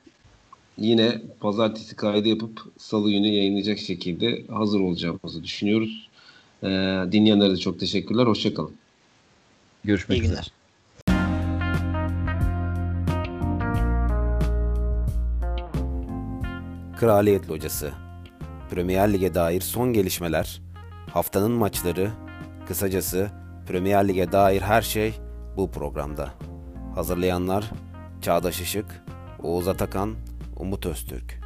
yine 0.78 1.22
pazartesi 1.40 1.96
kaydı 1.96 2.28
yapıp 2.28 2.60
salı 2.78 3.10
günü 3.10 3.26
yayınlayacak 3.28 3.78
şekilde 3.78 4.44
hazır 4.52 4.80
olacağımızı 4.80 5.44
düşünüyoruz. 5.44 6.08
Eee 6.62 6.68
dinleyenlere 7.12 7.50
de 7.50 7.56
çok 7.56 7.80
teşekkürler. 7.80 8.26
Hoşçakalın. 8.26 8.72
Görüşmek 9.84 10.18
İyi 10.18 10.22
üzere. 10.24 10.30
günler. 10.34 10.52
Kraliyet 17.00 17.50
Locası 17.50 17.92
Premier 18.70 19.12
Lig'e 19.12 19.34
dair 19.34 19.60
son 19.60 19.92
gelişmeler, 19.92 20.62
haftanın 21.12 21.50
maçları, 21.52 22.10
kısacası 22.68 23.30
Premier 23.66 24.08
Lig'e 24.08 24.32
dair 24.32 24.60
her 24.62 24.82
şey 24.82 25.14
bu 25.56 25.70
programda. 25.70 26.28
Hazırlayanlar 26.94 27.70
Çağdaş 28.20 28.60
Işık, 28.60 29.04
Oğuz 29.42 29.68
Atakan, 29.68 30.14
Umut 30.56 30.86
Öztürk. 30.86 31.43